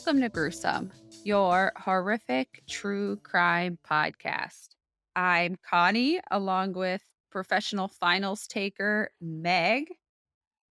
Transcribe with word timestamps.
Welcome 0.00 0.22
to 0.22 0.30
Gruesome, 0.30 0.92
your 1.24 1.72
horrific 1.76 2.62
true 2.66 3.16
crime 3.16 3.78
podcast. 3.86 4.70
I'm 5.14 5.58
Connie, 5.62 6.20
along 6.30 6.72
with 6.72 7.02
professional 7.30 7.86
finals 7.86 8.46
taker 8.46 9.10
Meg. 9.20 9.88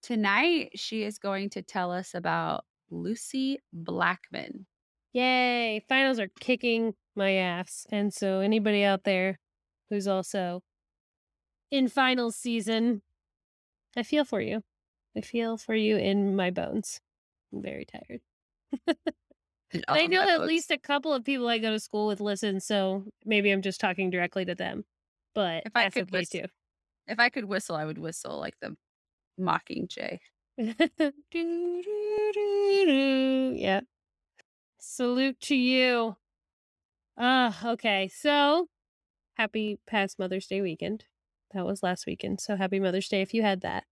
Tonight, 0.02 0.72
she 0.74 1.04
is 1.04 1.20
going 1.20 1.52
to 1.52 1.62
tell 1.62 1.92
us 1.92 2.16
about 2.16 2.66
Lucie 2.90 3.60
Blackman. 3.72 4.66
Yay! 5.14 5.86
Finals 5.88 6.18
are 6.18 6.32
kicking 6.40 6.96
my 7.16 7.34
ass. 7.34 7.86
And 7.92 8.12
so, 8.12 8.40
anybody 8.40 8.84
out 8.84 9.04
there 9.04 9.38
who's 9.92 10.08
also 10.08 10.64
in 11.70 11.90
finals 11.90 12.38
season, 12.38 13.04
I 13.96 14.02
feel 14.02 14.26
for 14.26 14.42
you. 14.42 14.64
I 15.16 15.22
feel 15.22 15.58
for 15.58 15.76
you 15.76 15.98
in 15.98 16.36
my 16.36 16.50
bones. 16.50 17.02
I'm 17.54 17.62
very 17.62 17.86
tired. 17.86 18.22
I 19.88 20.08
know 20.08 20.22
at 20.22 20.42
least 20.42 20.72
a 20.72 20.78
couple 20.78 21.14
of 21.14 21.24
people 21.24 21.48
I 21.48 21.58
go 21.58 21.72
to 21.72 21.80
school 21.80 22.08
with 22.08 22.20
listen, 22.20 22.60
so 22.60 23.06
maybe 23.26 23.52
I'm 23.52 23.62
just 23.62 23.80
talking 23.80 24.10
directly 24.10 24.46
to 24.46 24.56
them. 24.56 24.84
But 25.34 25.64
if 25.66 25.76
I 25.76 25.90
could 25.90 26.12
whistle, 26.12 26.42
too. 26.42 26.48
If 27.08 27.20
I 27.20 27.30
could 27.30 27.46
whistle, 27.46 27.76
I 27.76 27.86
would 27.86 27.98
whistle 27.98 28.40
like 28.40 28.56
the 28.62 28.76
Mockingjay. 29.40 30.20
yeah. 33.58 33.82
Salute 34.80 35.40
to 35.42 35.56
you. 35.56 36.18
Ah, 37.18 37.58
uh, 37.64 37.72
okay. 37.74 38.10
So 38.14 38.68
happy 39.36 39.80
past 39.88 40.20
Mother's 40.20 40.48
Day 40.48 40.62
weekend. 40.62 41.06
That 41.54 41.66
was 41.66 41.84
last 41.84 42.06
weekend. 42.06 42.42
So 42.42 42.56
happy 42.56 42.80
Mother's 42.80 43.08
Day 43.08 43.22
if 43.22 43.34
you 43.34 43.42
had 43.42 43.62
that. 43.62 43.86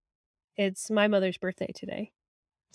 It's 0.57 0.91
my 0.91 1.07
mother's 1.07 1.37
birthday 1.37 1.71
today. 1.73 2.11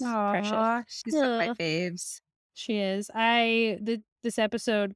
Aww, 0.02 0.30
precious. 0.32 1.02
She's 1.04 1.14
one 1.14 1.24
of 1.24 1.38
my 1.38 1.48
faves. 1.60 2.20
She 2.54 2.78
is. 2.78 3.10
I 3.14 3.78
the 3.80 4.02
this 4.22 4.38
episode 4.38 4.94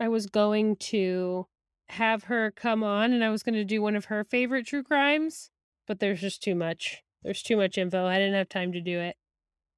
I 0.00 0.08
was 0.08 0.26
going 0.26 0.76
to 0.76 1.46
have 1.88 2.24
her 2.24 2.50
come 2.50 2.82
on 2.82 3.12
and 3.12 3.22
I 3.22 3.30
was 3.30 3.42
going 3.42 3.54
to 3.54 3.64
do 3.64 3.82
one 3.82 3.96
of 3.96 4.06
her 4.06 4.24
favorite 4.24 4.66
true 4.66 4.82
crimes, 4.82 5.50
but 5.86 6.00
there's 6.00 6.20
just 6.20 6.42
too 6.42 6.54
much. 6.54 7.02
There's 7.22 7.42
too 7.42 7.56
much 7.56 7.78
info. 7.78 8.06
I 8.06 8.18
didn't 8.18 8.34
have 8.34 8.48
time 8.48 8.72
to 8.72 8.80
do 8.80 8.98
it 8.98 9.16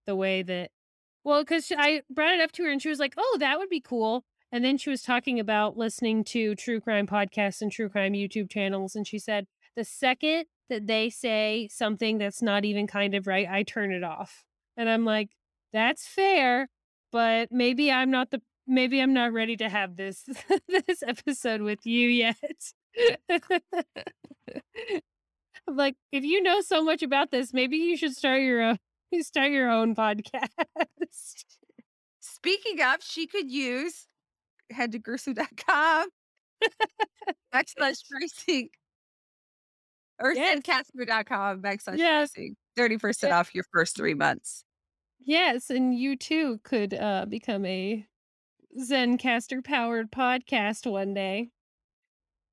the 0.07 0.17
way 0.17 0.43
that 0.43 0.71
well, 1.25 1.43
because 1.43 1.73
I 1.77 2.03
brought 2.11 2.35
it 2.35 2.41
up 2.41 2.53
to 2.53 2.65
her 2.65 2.71
and 2.71 2.83
she 2.83 2.91
was 2.91 2.99
like, 2.99 3.15
"Oh, 3.17 3.37
that 3.41 3.59
would 3.59 3.71
be 3.71 3.81
cool." 3.81 4.25
And 4.53 4.65
then 4.65 4.79
she 4.79 4.91
was 4.91 5.03
talking 5.03 5.41
about 5.41 5.77
listening 5.77 6.23
to 6.25 6.55
true 6.55 6.81
crime 6.81 7.07
podcasts 7.07 7.61
and 7.63 7.73
true 7.73 7.89
crime 7.89 8.13
YouTube 8.13 8.51
channels, 8.51 8.95
and 8.95 9.07
she 9.07 9.19
said 9.19 9.47
the 9.77 9.85
second 9.85 10.47
that 10.69 10.87
they 10.87 11.11
say 11.11 11.69
something 11.71 12.19
that's 12.19 12.43
not 12.43 12.65
even 12.65 12.87
kind 12.87 13.15
of 13.15 13.27
right, 13.27 13.49
I 13.49 13.63
turn 13.63 13.93
it 13.93 14.03
off. 14.03 14.45
And 14.77 14.89
I'm 14.89 15.05
like, 15.05 15.31
that's 15.73 16.07
fair, 16.07 16.69
but 17.13 17.49
maybe 17.51 17.91
I'm 17.91 18.11
not 18.11 18.31
the 18.31 18.41
maybe 18.67 19.01
I'm 19.01 19.13
not 19.13 19.33
ready 19.33 19.57
to 19.59 19.69
have 19.69 19.97
this 19.97 20.25
this 20.69 21.03
episode 21.07 21.61
with 21.61 21.85
you 21.85 22.09
yet. 22.09 22.37
I'm 25.67 25.77
like, 25.77 25.97
if 26.13 26.25
you 26.25 26.43
know 26.43 26.61
so 26.61 26.83
much 26.83 27.03
about 27.03 27.31
this, 27.31 27.53
maybe 27.53 27.77
you 27.77 27.97
should 27.97 28.15
start 28.15 28.43
your 28.43 28.63
own 28.63 28.79
start 29.21 29.51
your 29.51 29.71
own 29.71 29.95
podcast. 29.95 30.49
Speaking 32.21 32.81
of, 32.83 33.03
she 33.03 33.27
could 33.27 33.51
use 33.51 34.07
head 34.71 34.93
to 34.93 34.99
gruesome.com 34.99 36.09
backslash 37.55 38.03
pricing 38.11 38.71
or 40.21 40.33
yes. 40.33 40.61
zencastr.com 40.61 41.63
backslash 41.63 41.99
yes. 41.99 42.33
pricing. 42.33 42.57
30% 42.79 43.03
yes. 43.03 43.33
off 43.33 43.55
your 43.55 43.65
first 43.73 43.97
three 43.97 44.15
months. 44.15 44.65
Yes, 45.21 45.71
and 45.71 45.95
you 45.95 46.17
too 46.17 46.61
could 46.65 46.93
uh, 46.95 47.25
become 47.27 47.65
a 47.65 48.07
Zencastr 48.79 49.65
powered 49.65 50.11
podcast 50.11 50.91
one 50.91 51.15
day. 51.15 51.51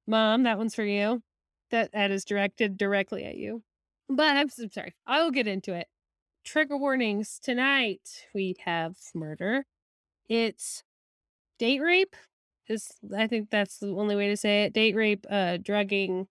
Mom, 0.08 0.44
that 0.44 0.58
one's 0.58 0.76
for 0.76 0.84
you. 0.84 1.22
That 1.72 1.92
that 1.94 2.12
is 2.12 2.26
directed 2.26 2.78
directly 2.78 3.26
at 3.26 3.38
you. 3.38 3.64
But 4.08 4.38
I'm, 4.38 4.50
I'm 4.60 4.72
sorry. 4.72 4.94
I 5.08 5.24
will 5.24 5.32
get 5.32 5.48
into 5.48 5.74
it. 5.74 5.88
Trigger 6.44 6.78
warnings 6.78 7.40
tonight. 7.42 8.26
We 8.34 8.56
have 8.66 8.96
murder. 9.16 9.66
It's 10.30 10.84
date 11.60 11.82
rape. 11.82 12.16
Is 12.68 12.92
I 13.18 13.28
think 13.28 13.50
that's 13.50 13.80
the 13.80 13.88
only 13.88 14.16
way 14.16 14.30
to 14.30 14.38
say 14.38 14.64
it. 14.64 14.74
Date 14.74 14.96
rape, 14.96 15.26
uh, 15.30 15.58
drugging, 15.58 16.28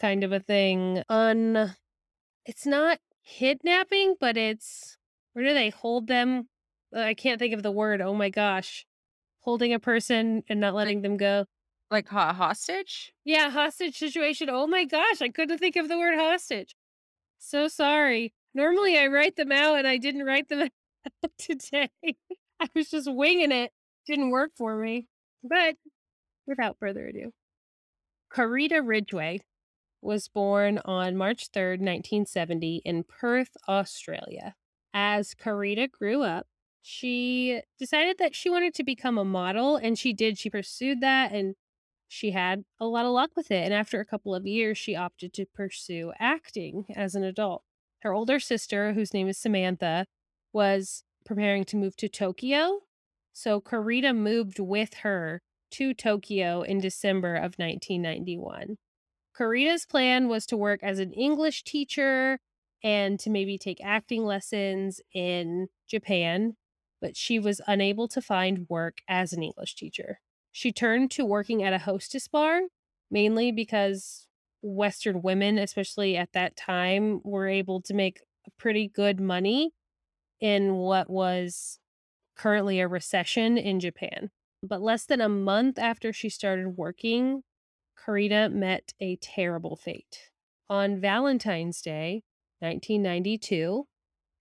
kind 0.00 0.24
of 0.24 0.32
a 0.32 0.40
thing. 0.40 1.02
Un. 1.08 1.74
It's 2.46 2.66
not 2.66 2.98
kidnapping, 3.26 4.16
but 4.18 4.36
it's 4.36 4.96
where 5.32 5.44
do 5.44 5.54
they 5.54 5.70
hold 5.70 6.06
them? 6.06 6.48
Uh, 6.94 7.00
I 7.00 7.14
can't 7.14 7.38
think 7.38 7.54
of 7.54 7.62
the 7.62 7.70
word. 7.70 8.00
Oh 8.00 8.14
my 8.14 8.30
gosh. 8.30 8.86
Holding 9.40 9.72
a 9.72 9.78
person 9.78 10.42
and 10.48 10.60
not 10.60 10.74
letting 10.74 10.98
like, 10.98 11.02
them 11.02 11.16
go. 11.16 11.44
Like 11.90 12.10
a 12.12 12.32
hostage? 12.32 13.12
Yeah, 13.24 13.50
hostage 13.50 13.96
situation. 13.98 14.48
Oh 14.50 14.66
my 14.66 14.84
gosh, 14.84 15.20
I 15.20 15.28
couldn't 15.28 15.58
think 15.58 15.76
of 15.76 15.88
the 15.88 15.98
word 15.98 16.18
hostage. 16.18 16.74
So 17.38 17.68
sorry. 17.68 18.32
Normally 18.54 18.98
I 18.98 19.06
write 19.06 19.36
them 19.36 19.52
out 19.52 19.78
and 19.78 19.86
I 19.86 19.96
didn't 19.96 20.24
write 20.24 20.48
them 20.48 20.62
out 20.62 21.30
today. 21.38 21.90
I 22.04 22.68
was 22.74 22.90
just 22.90 23.12
winging 23.12 23.52
it. 23.52 23.72
Didn't 24.06 24.30
work 24.30 24.52
for 24.56 24.76
me. 24.76 25.06
But 25.42 25.76
without 26.46 26.76
further 26.78 27.06
ado, 27.06 27.32
Carita 28.28 28.82
Ridgway 28.82 29.40
was 30.02 30.28
born 30.28 30.80
on 30.84 31.16
March 31.16 31.50
3rd, 31.50 31.80
1970, 31.80 32.82
in 32.84 33.04
Perth, 33.04 33.56
Australia. 33.68 34.54
As 34.92 35.34
Carita 35.34 35.88
grew 35.88 36.22
up, 36.22 36.46
she 36.82 37.60
decided 37.78 38.18
that 38.18 38.34
she 38.34 38.50
wanted 38.50 38.74
to 38.74 38.84
become 38.84 39.18
a 39.18 39.24
model, 39.24 39.76
and 39.76 39.98
she 39.98 40.12
did. 40.12 40.38
She 40.38 40.50
pursued 40.50 41.00
that, 41.00 41.32
and 41.32 41.54
she 42.08 42.30
had 42.32 42.64
a 42.80 42.86
lot 42.86 43.04
of 43.04 43.12
luck 43.12 43.30
with 43.36 43.50
it. 43.50 43.64
And 43.64 43.74
after 43.74 44.00
a 44.00 44.06
couple 44.06 44.34
of 44.34 44.46
years, 44.46 44.78
she 44.78 44.96
opted 44.96 45.32
to 45.34 45.46
pursue 45.46 46.12
acting 46.18 46.86
as 46.96 47.14
an 47.14 47.22
adult. 47.22 47.62
Her 48.00 48.12
older 48.12 48.40
sister, 48.40 48.94
whose 48.94 49.12
name 49.12 49.28
is 49.28 49.38
Samantha, 49.38 50.06
was 50.52 51.04
preparing 51.24 51.64
to 51.66 51.76
move 51.76 51.96
to 51.96 52.08
Tokyo. 52.08 52.80
So 53.32 53.60
Carita 53.60 54.14
moved 54.14 54.58
with 54.58 54.94
her 55.02 55.42
to 55.72 55.94
Tokyo 55.94 56.62
in 56.62 56.80
December 56.80 57.36
of 57.36 57.54
1991. 57.58 58.76
Carita's 59.40 59.86
plan 59.86 60.28
was 60.28 60.44
to 60.44 60.56
work 60.56 60.80
as 60.82 60.98
an 60.98 61.14
English 61.14 61.64
teacher 61.64 62.40
and 62.84 63.18
to 63.18 63.30
maybe 63.30 63.56
take 63.56 63.82
acting 63.82 64.22
lessons 64.22 65.00
in 65.14 65.68
Japan, 65.88 66.56
but 67.00 67.16
she 67.16 67.38
was 67.38 67.62
unable 67.66 68.06
to 68.08 68.20
find 68.20 68.66
work 68.68 68.98
as 69.08 69.32
an 69.32 69.42
English 69.42 69.76
teacher. 69.76 70.20
She 70.52 70.72
turned 70.72 71.10
to 71.12 71.24
working 71.24 71.62
at 71.62 71.72
a 71.72 71.78
hostess 71.78 72.28
bar, 72.28 72.64
mainly 73.10 73.50
because 73.50 74.26
Western 74.60 75.22
women, 75.22 75.56
especially 75.56 76.18
at 76.18 76.34
that 76.34 76.54
time, 76.54 77.22
were 77.24 77.48
able 77.48 77.80
to 77.80 77.94
make 77.94 78.20
pretty 78.58 78.88
good 78.88 79.20
money 79.20 79.70
in 80.38 80.74
what 80.74 81.08
was 81.08 81.78
currently 82.36 82.78
a 82.78 82.86
recession 82.86 83.56
in 83.56 83.80
Japan. 83.80 84.28
But 84.62 84.82
less 84.82 85.06
than 85.06 85.22
a 85.22 85.30
month 85.30 85.78
after 85.78 86.12
she 86.12 86.28
started 86.28 86.76
working, 86.76 87.42
Carita 88.04 88.48
met 88.48 88.92
a 89.00 89.16
terrible 89.16 89.76
fate. 89.76 90.30
On 90.68 91.00
Valentine's 91.00 91.82
Day, 91.82 92.22
1992, 92.60 93.86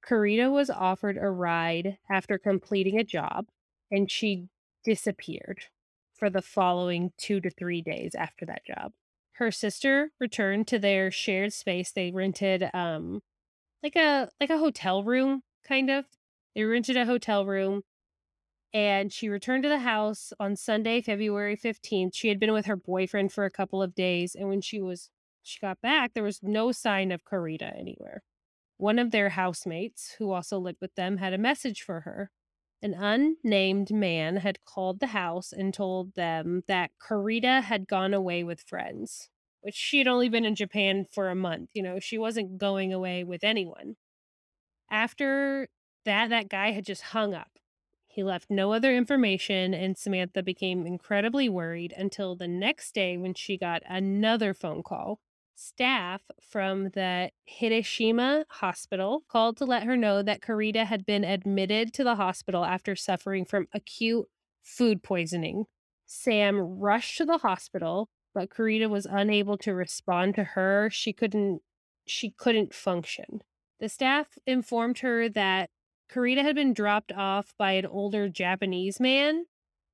Carita 0.01 0.49
was 0.49 0.69
offered 0.69 1.17
a 1.17 1.29
ride 1.29 1.97
after 2.09 2.37
completing 2.37 2.99
a 2.99 3.03
job 3.03 3.47
and 3.91 4.09
she 4.09 4.47
disappeared 4.83 5.65
for 6.13 6.29
the 6.29 6.41
following 6.41 7.11
two 7.17 7.41
to 7.41 7.49
three 7.49 7.81
days 7.81 8.15
after 8.15 8.45
that 8.45 8.65
job. 8.65 8.91
Her 9.33 9.51
sister 9.51 10.11
returned 10.19 10.67
to 10.67 10.79
their 10.79 11.11
shared 11.11 11.53
space. 11.53 11.91
They 11.91 12.11
rented 12.11 12.69
um 12.73 13.21
like 13.81 13.95
a 13.95 14.29
like 14.39 14.49
a 14.49 14.57
hotel 14.57 15.03
room 15.03 15.43
kind 15.65 15.89
of. 15.89 16.05
They 16.55 16.63
rented 16.63 16.97
a 16.97 17.05
hotel 17.05 17.45
room 17.45 17.83
and 18.73 19.11
she 19.11 19.29
returned 19.29 19.63
to 19.63 19.69
the 19.69 19.79
house 19.79 20.31
on 20.39 20.55
Sunday, 20.55 21.01
February 21.01 21.57
15th. 21.57 22.11
She 22.13 22.27
had 22.27 22.39
been 22.39 22.53
with 22.53 22.65
her 22.65 22.75
boyfriend 22.75 23.31
for 23.31 23.45
a 23.45 23.51
couple 23.51 23.81
of 23.81 23.95
days 23.95 24.35
and 24.35 24.47
when 24.49 24.61
she 24.61 24.81
was 24.81 25.09
she 25.41 25.59
got 25.59 25.81
back, 25.81 26.13
there 26.13 26.23
was 26.23 26.43
no 26.43 26.71
sign 26.71 27.11
of 27.11 27.25
Carita 27.25 27.73
anywhere. 27.75 28.23
One 28.77 28.99
of 28.99 29.11
their 29.11 29.29
housemates, 29.29 30.15
who 30.19 30.31
also 30.31 30.59
lived 30.59 30.79
with 30.81 30.95
them, 30.95 31.17
had 31.17 31.33
a 31.33 31.37
message 31.37 31.81
for 31.81 32.01
her. 32.01 32.31
An 32.81 32.93
unnamed 32.93 33.91
man 33.91 34.37
had 34.37 34.63
called 34.63 34.99
the 34.99 35.07
house 35.07 35.51
and 35.51 35.73
told 35.73 36.15
them 36.15 36.63
that 36.67 36.91
Carita 36.99 37.61
had 37.61 37.87
gone 37.87 38.13
away 38.13 38.43
with 38.43 38.61
friends, 38.61 39.29
which 39.61 39.75
she 39.75 39.97
had 39.97 40.07
only 40.07 40.29
been 40.29 40.45
in 40.45 40.55
Japan 40.55 41.05
for 41.11 41.29
a 41.29 41.35
month. 41.35 41.71
You 41.73 41.83
know, 41.83 41.99
she 41.99 42.17
wasn't 42.17 42.57
going 42.57 42.93
away 42.93 43.23
with 43.25 43.43
anyone. 43.43 43.97
After 44.89 45.67
that, 46.05 46.29
that 46.29 46.47
guy 46.47 46.71
had 46.71 46.85
just 46.85 47.01
hung 47.01 47.33
up. 47.33 47.59
He 48.19 48.23
left 48.23 48.49
no 48.49 48.73
other 48.73 48.93
information, 48.93 49.73
and 49.73 49.97
Samantha 49.97 50.43
became 50.43 50.85
incredibly 50.85 51.47
worried 51.47 51.93
until 51.95 52.35
the 52.35 52.49
next 52.49 52.93
day 52.93 53.15
when 53.17 53.33
she 53.33 53.57
got 53.57 53.81
another 53.87 54.53
phone 54.53 54.83
call 54.83 55.21
Staff 55.55 56.23
from 56.41 56.89
the 56.89 57.31
Hiroshima 57.45 58.43
hospital 58.49 59.23
called 59.29 59.55
to 59.55 59.63
let 59.63 59.83
her 59.83 59.95
know 59.95 60.21
that 60.21 60.41
Carita 60.41 60.83
had 60.83 61.05
been 61.05 61.23
admitted 61.23 61.93
to 61.93 62.03
the 62.03 62.15
hospital 62.15 62.65
after 62.65 62.93
suffering 62.93 63.45
from 63.45 63.69
acute 63.71 64.25
food 64.63 65.01
poisoning. 65.01 65.63
Sam 66.05 66.59
rushed 66.59 67.19
to 67.19 67.25
the 67.25 67.37
hospital, 67.37 68.09
but 68.33 68.49
Carita 68.49 68.89
was 68.89 69.07
unable 69.09 69.57
to 69.59 69.73
respond 69.73 70.35
to 70.35 70.43
her. 70.43 70.89
She 70.91 71.13
couldn't 71.13 71.61
she 72.05 72.31
couldn't 72.31 72.73
function. 72.73 73.43
The 73.79 73.87
staff 73.87 74.37
informed 74.45 74.99
her 74.99 75.29
that 75.29 75.69
Carita 76.09 76.41
had 76.41 76.55
been 76.55 76.73
dropped 76.73 77.11
off 77.11 77.53
by 77.57 77.73
an 77.73 77.85
older 77.85 78.27
Japanese 78.29 78.99
man 78.99 79.45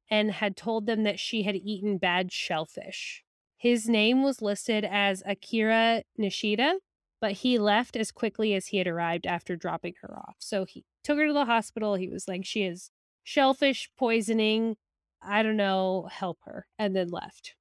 and 0.09 0.31
had 0.31 0.55
told 0.55 0.85
them 0.85 1.03
that 1.03 1.19
she 1.19 1.43
had 1.43 1.55
eaten 1.55 1.97
bad 1.97 2.31
shellfish. 2.31 3.23
His 3.57 3.89
name 3.89 4.23
was 4.23 4.41
listed 4.41 4.85
as 4.85 5.23
Akira 5.25 6.03
Nishida, 6.19 6.75
but 7.19 7.33
he 7.33 7.57
left 7.57 7.95
as 7.95 8.11
quickly 8.11 8.53
as 8.53 8.67
he 8.67 8.77
had 8.77 8.87
arrived 8.87 9.25
after 9.25 9.55
dropping 9.55 9.95
her 10.01 10.17
off. 10.17 10.35
So 10.39 10.65
he 10.65 10.85
took 11.03 11.17
her 11.17 11.27
to 11.27 11.33
the 11.33 11.45
hospital. 11.45 11.95
He 11.95 12.07
was 12.07 12.27
like, 12.27 12.45
She 12.45 12.63
is 12.63 12.91
shellfish 13.23 13.89
poisoning. 13.97 14.77
I 15.21 15.41
don't 15.41 15.57
know, 15.57 16.07
help 16.11 16.39
her, 16.45 16.67
and 16.77 16.95
then 16.95 17.07
left. 17.09 17.55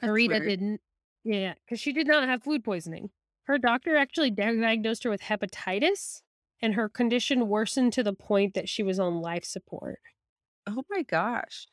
That's 0.00 0.10
weird. 0.12 0.42
didn't. 0.48 0.80
Yeah, 1.24 1.54
because 1.64 1.80
she 1.80 1.92
did 1.92 2.06
not 2.06 2.28
have 2.28 2.42
food 2.42 2.64
poisoning. 2.64 3.10
Her 3.44 3.58
doctor 3.58 3.96
actually 3.96 4.32
diagnosed 4.32 5.04
her 5.04 5.10
with 5.10 5.22
hepatitis, 5.22 6.22
and 6.62 6.74
her 6.74 6.88
condition 6.88 7.48
worsened 7.48 7.92
to 7.94 8.02
the 8.02 8.12
point 8.12 8.54
that 8.54 8.68
she 8.68 8.82
was 8.82 8.98
on 8.98 9.20
life 9.20 9.44
support. 9.44 9.98
Oh 10.66 10.84
my 10.90 11.02
gosh. 11.02 11.66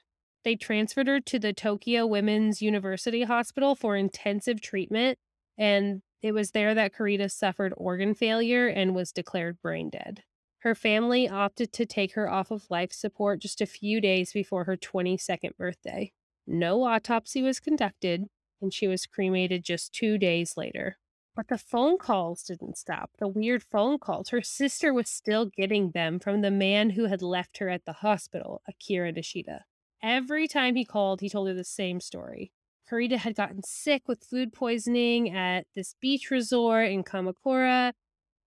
They 0.44 0.56
transferred 0.56 1.08
her 1.08 1.22
to 1.22 1.40
the 1.40 1.54
Tokyo 1.54 2.06
Women's 2.06 2.62
University 2.62 3.24
Hospital 3.24 3.76
for 3.76 3.96
intensive 3.96 4.60
treatment, 4.60 5.18
and 5.58 6.02
it 6.22 6.34
was 6.34 6.52
there 6.52 6.74
that 6.76 6.94
Carita 6.94 7.30
suffered 7.30 7.74
organ 7.78 8.14
failure 8.14 8.68
and 8.68 8.94
was 8.94 9.12
declared 9.12 9.62
brain 9.62 9.90
dead. 9.90 10.24
Her 10.60 10.76
family 10.76 11.28
opted 11.28 11.74
to 11.74 11.86
take 11.86 12.14
her 12.14 12.30
off 12.30 12.52
of 12.52 12.66
life 12.70 12.94
support 12.94 13.42
just 13.42 13.62
a 13.62 13.66
few 13.66 14.00
days 14.00 14.32
before 14.32 14.64
her 14.64 14.78
22nd 14.78 15.58
birthday. 15.58 16.14
No 16.48 16.84
autopsy 16.84 17.42
was 17.42 17.60
conducted, 17.60 18.26
and 18.62 18.74
she 18.74 18.88
was 18.88 19.06
cremated 19.06 19.64
just 19.64 19.94
two 19.94 20.18
days 20.18 20.56
later. 20.56 20.98
But 21.36 21.48
the 21.48 21.58
phone 21.58 21.98
calls 21.98 22.44
didn't 22.44 22.78
stop. 22.78 23.12
The 23.18 23.28
weird 23.28 23.64
phone 23.64 23.98
calls. 23.98 24.30
Her 24.30 24.42
sister 24.42 24.94
was 24.94 25.10
still 25.10 25.46
getting 25.46 25.92
them 25.92 26.20
from 26.20 26.42
the 26.42 26.52
man 26.52 26.92
who 26.92 27.06
had 27.06 27.24
left 27.24 27.58
her 27.58 27.70
at 27.70 27.86
the 27.86 27.94
hospital, 27.94 28.62
Akira 28.68 29.12
Nishida. 29.12 29.62
Every 30.04 30.48
time 30.48 30.76
he 30.76 30.86
called, 30.86 31.22
he 31.22 31.30
told 31.30 31.48
her 31.48 31.54
the 31.54 31.64
same 31.64 32.00
story. 32.00 32.52
Carita 32.88 33.18
had 33.18 33.36
gotten 33.36 33.64
sick 33.64 34.04
with 34.08 34.24
food 34.24 34.54
poisoning 34.54 35.36
at 35.36 35.66
this 35.74 35.96
beach 36.00 36.30
resort 36.30 36.90
in 36.90 37.04
Kamakura. 37.04 37.94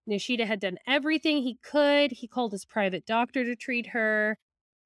Nishida 0.08 0.46
had 0.46 0.60
done 0.60 0.78
everything 0.86 1.42
he 1.42 1.58
could. 1.62 2.12
He 2.12 2.28
called 2.28 2.52
his 2.52 2.64
private 2.64 3.04
doctor 3.04 3.44
to 3.44 3.56
treat 3.56 3.88
her, 3.88 4.38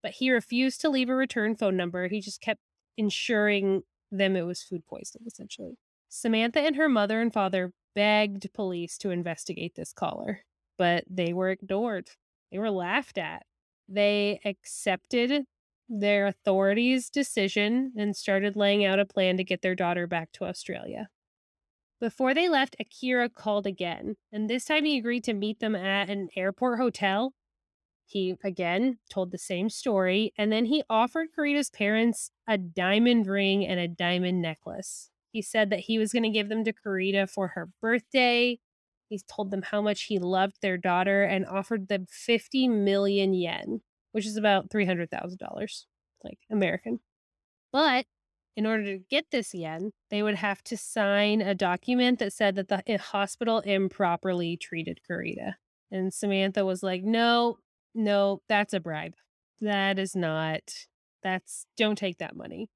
but 0.03 0.13
he 0.13 0.31
refused 0.31 0.81
to 0.81 0.89
leave 0.89 1.11
a 1.11 1.15
return 1.15 1.57
phone 1.57 1.77
number. 1.77 2.09
He 2.09 2.21
just 2.21 2.41
kept 2.41 2.61
ensuring 2.97 3.83
them 4.11 4.37
it 4.37 4.43
was 4.43 4.63
food 4.63 4.87
poisoning, 4.87 5.27
essentially. 5.27 5.77
Samantha 6.11 6.61
and 6.61 6.75
her 6.75 6.89
mother 6.89 7.21
and 7.21 7.33
father 7.33 7.73
begged 7.95 8.53
police 8.53 8.99
to 8.99 9.11
investigate 9.11 9.77
this 9.77 9.93
caller, 9.93 10.41
but 10.77 11.05
they 11.09 11.33
were 11.33 11.51
ignored. 11.51 12.11
They 12.51 12.59
were 12.59 12.71
laughed 12.71 13.17
at. 13.17 13.47
They 13.89 14.41
accepted 14.45 15.45
their 15.89 16.27
authorities' 16.27 17.11
decision 17.11 17.93
and 17.97 18.17
started 18.17 18.57
laying 18.57 18.85
out 18.85 18.99
a 18.99 19.07
plan 19.07 19.37
to 19.37 19.45
get 19.45 19.63
their 19.63 19.77
daughter 19.77 20.09
back 20.09 20.33
to 20.33 20.45
Australia. 20.45 21.09
Before 22.01 22.35
they 22.35 22.49
left, 22.49 22.77
Akira 22.81 23.29
called 23.29 23.67
again, 23.67 24.17
and 24.33 24.51
this 24.51 24.65
time 24.65 24.85
he 24.85 24.99
agreed 24.99 25.23
to 25.25 25.33
meet 25.33 25.61
them 25.61 25.77
at 25.77 26.11
an 26.11 26.29
airport 26.35 26.81
hotel. 26.81 27.35
He 28.07 28.35
again 28.43 28.99
told 29.09 29.31
the 29.31 29.39
same 29.39 29.69
story, 29.69 30.33
and 30.37 30.51
then 30.51 30.65
he 30.65 30.83
offered 30.91 31.29
Carita's 31.37 31.71
parents 31.71 32.33
a 32.49 32.59
diamond 32.59 33.29
ring 33.29 33.65
and 33.65 33.79
a 33.79 33.87
diamond 33.87 34.43
necklace. 34.43 35.11
He 35.33 35.43
said 35.43 35.71
that 35.71 35.81
he 35.81 35.99
was 35.99 36.13
going 36.13 36.25
to 36.25 36.31
give 36.31 36.49
them 36.49 36.65
to 36.65 36.73
Carita 36.73 37.27
for 37.27 37.49
her 37.49 37.69
birthday. 37.81 38.59
He 39.09 39.21
told 39.29 39.51
them 39.51 39.63
how 39.63 39.83
much 39.83 40.05
he 40.05 40.19
loved 40.19 40.57
their 40.63 40.77
daughter 40.77 41.23
and 41.23 41.47
offered 41.47 41.89
them 41.89 42.07
50 42.09 42.69
million 42.69 43.35
yen, 43.35 43.81
which 44.13 44.27
is 44.27 44.37
about 44.37 44.71
$300,000, 44.71 45.85
like 46.25 46.39
American. 46.51 47.01
But 47.73 48.07
in 48.57 48.67
order 48.67 48.85
to 48.85 48.99
get 48.99 49.27
this 49.31 49.55
yen, 49.55 49.93
they 50.11 50.23
would 50.23 50.37
have 50.37 50.63
to 50.65 50.77
sign 50.77 51.41
a 51.41 51.55
document 51.55 52.19
that 52.19 52.33
said 52.33 52.57
that 52.57 52.69
the 52.69 52.83
eh, 52.87 52.99
hospital 52.99 53.61
improperly 53.61 54.57
treated 54.57 55.01
Carita. 55.09 55.55
And 55.91 56.13
Samantha 56.13 56.65
was 56.65 56.83
like, 56.83 57.03
no, 57.03 57.59
no, 57.95 58.43
that's 58.49 58.75
a 58.75 58.81
bribe. 58.81 59.15
That 59.61 59.99
is 59.99 60.15
not, 60.15 60.61
that's, 61.23 61.67
don't 61.77 61.99
take 61.99 62.19
that 62.19 62.37
money. 62.37 62.69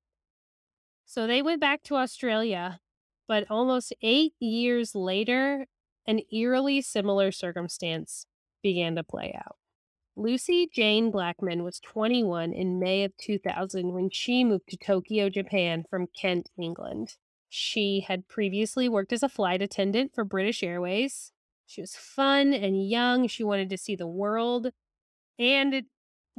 So 1.04 1.26
they 1.26 1.42
went 1.42 1.60
back 1.60 1.82
to 1.84 1.96
Australia, 1.96 2.80
but 3.28 3.44
almost 3.50 3.92
eight 4.02 4.34
years 4.40 4.94
later, 4.94 5.66
an 6.06 6.20
eerily 6.32 6.80
similar 6.80 7.32
circumstance 7.32 8.26
began 8.62 8.96
to 8.96 9.04
play 9.04 9.34
out. 9.36 9.56
Lucie 10.16 10.68
Jane 10.72 11.10
Blackman 11.10 11.64
was 11.64 11.80
21 11.80 12.52
in 12.52 12.78
May 12.78 13.02
of 13.04 13.16
2000 13.16 13.92
when 13.92 14.10
she 14.10 14.44
moved 14.44 14.68
to 14.68 14.76
Tokyo, 14.76 15.28
Japan 15.28 15.84
from 15.88 16.06
Kent, 16.06 16.50
England. 16.56 17.16
She 17.48 18.04
had 18.06 18.28
previously 18.28 18.88
worked 18.88 19.12
as 19.12 19.22
a 19.22 19.28
flight 19.28 19.60
attendant 19.60 20.12
for 20.14 20.24
British 20.24 20.62
Airways. 20.62 21.32
She 21.66 21.80
was 21.80 21.96
fun 21.96 22.52
and 22.52 22.88
young. 22.88 23.26
She 23.26 23.42
wanted 23.42 23.70
to 23.70 23.78
see 23.78 23.96
the 23.96 24.06
world. 24.06 24.68
And 25.38 25.74
it 25.74 25.86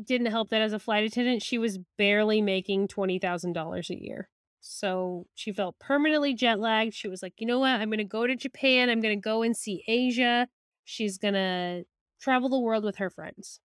didn't 0.02 0.28
help 0.28 0.50
that 0.50 0.62
as 0.62 0.74
a 0.74 0.80
flight 0.80 1.04
attendant, 1.04 1.44
she 1.44 1.58
was 1.58 1.80
barely 1.98 2.42
making 2.42 2.88
$20,000 2.88 3.90
a 3.90 4.04
year. 4.04 4.30
So 4.68 5.28
she 5.36 5.54
felt 5.54 5.78
permanently 5.78 6.34
jet 6.34 6.60
lagged. 6.60 6.96
She 6.96 7.08
was 7.08 7.22
like, 7.22 7.34
you 7.38 7.46
know 7.46 7.60
what? 7.60 7.70
I'm 7.70 7.90
going 7.90 8.00
to 8.00 8.04
go 8.04 8.26
to 8.26 8.36
Japan. 8.36 8.90
I'm 8.90 9.00
going 9.00 9.16
to 9.16 9.22
go 9.22 9.44
and 9.44 9.56
see 9.56 9.84
Asia. 9.88 10.48
She's 10.84 11.20
going 11.20 11.36
to 11.36 11.84
travel 12.20 12.50
the 12.50 12.60
world 12.60 12.84
with 12.84 12.96
her 12.96 13.12
friends. 13.12 13.60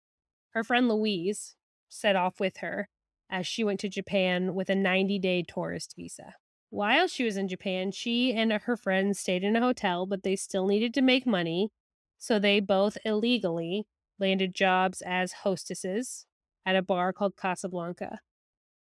Her 0.51 0.63
friend 0.63 0.90
Louise 0.90 1.56
set 1.88 2.18
off 2.18 2.42
with 2.42 2.57
her 2.57 2.90
as 3.30 3.47
she 3.47 3.64
went 3.64 3.80
to 3.80 3.88
Japan 3.88 4.54
with 4.54 4.69
a 4.69 4.76
90 4.76 5.19
day 5.19 5.42
tourist 5.47 5.94
visa. 5.95 6.35
While 6.69 7.07
she 7.07 7.24
was 7.24 7.38
in 7.38 7.47
Japan, 7.47 7.92
she 7.92 8.33
and 8.33 8.52
her 8.52 8.76
friends 8.76 9.19
stayed 9.19 9.44
in 9.45 9.56
a 9.56 9.62
hotel, 9.62 10.06
but 10.06 10.24
they 10.24 10.35
still 10.35 10.68
needed 10.68 10.94
to 10.95 11.02
make 11.02 11.26
money. 11.26 11.69
So 12.18 12.40
they 12.40 12.59
both 12.59 12.97
illegally 13.06 13.88
landed 14.19 14.54
jobs 14.54 15.02
as 15.06 15.31
hostesses 15.31 16.26
at 16.66 16.76
a 16.76 16.81
bar 16.81 17.14
called 17.14 17.38
Casablanca. 17.38 18.19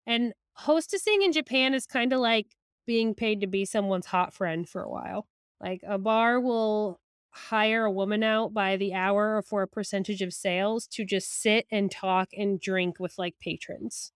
And 0.04 0.33
hostessing 0.61 1.23
in 1.25 1.33
Japan 1.33 1.75
is 1.75 1.87
kind 1.87 2.12
of 2.12 2.21
like 2.21 2.47
being 2.87 3.15
paid 3.15 3.41
to 3.41 3.47
be 3.47 3.65
someone's 3.65 4.07
hot 4.07 4.33
friend 4.33 4.69
for 4.69 4.83
a 4.83 4.88
while. 4.91 5.27
Like 5.61 5.81
a 5.87 5.99
bar 5.99 6.41
will 6.41 7.00
hire 7.31 7.85
a 7.85 7.93
woman 7.93 8.23
out 8.23 8.55
by 8.55 8.77
the 8.77 8.95
hour 8.95 9.37
or 9.37 9.43
for 9.43 9.62
a 9.62 9.69
percentage 9.69 10.23
of 10.23 10.33
sales 10.33 10.87
to 10.88 11.05
just 11.05 11.41
sit 11.41 11.67
and 11.71 11.91
talk 11.91 12.29
and 12.37 12.61
drink 12.61 12.99
with 12.99 13.15
like 13.19 13.35
patrons. 13.41 14.12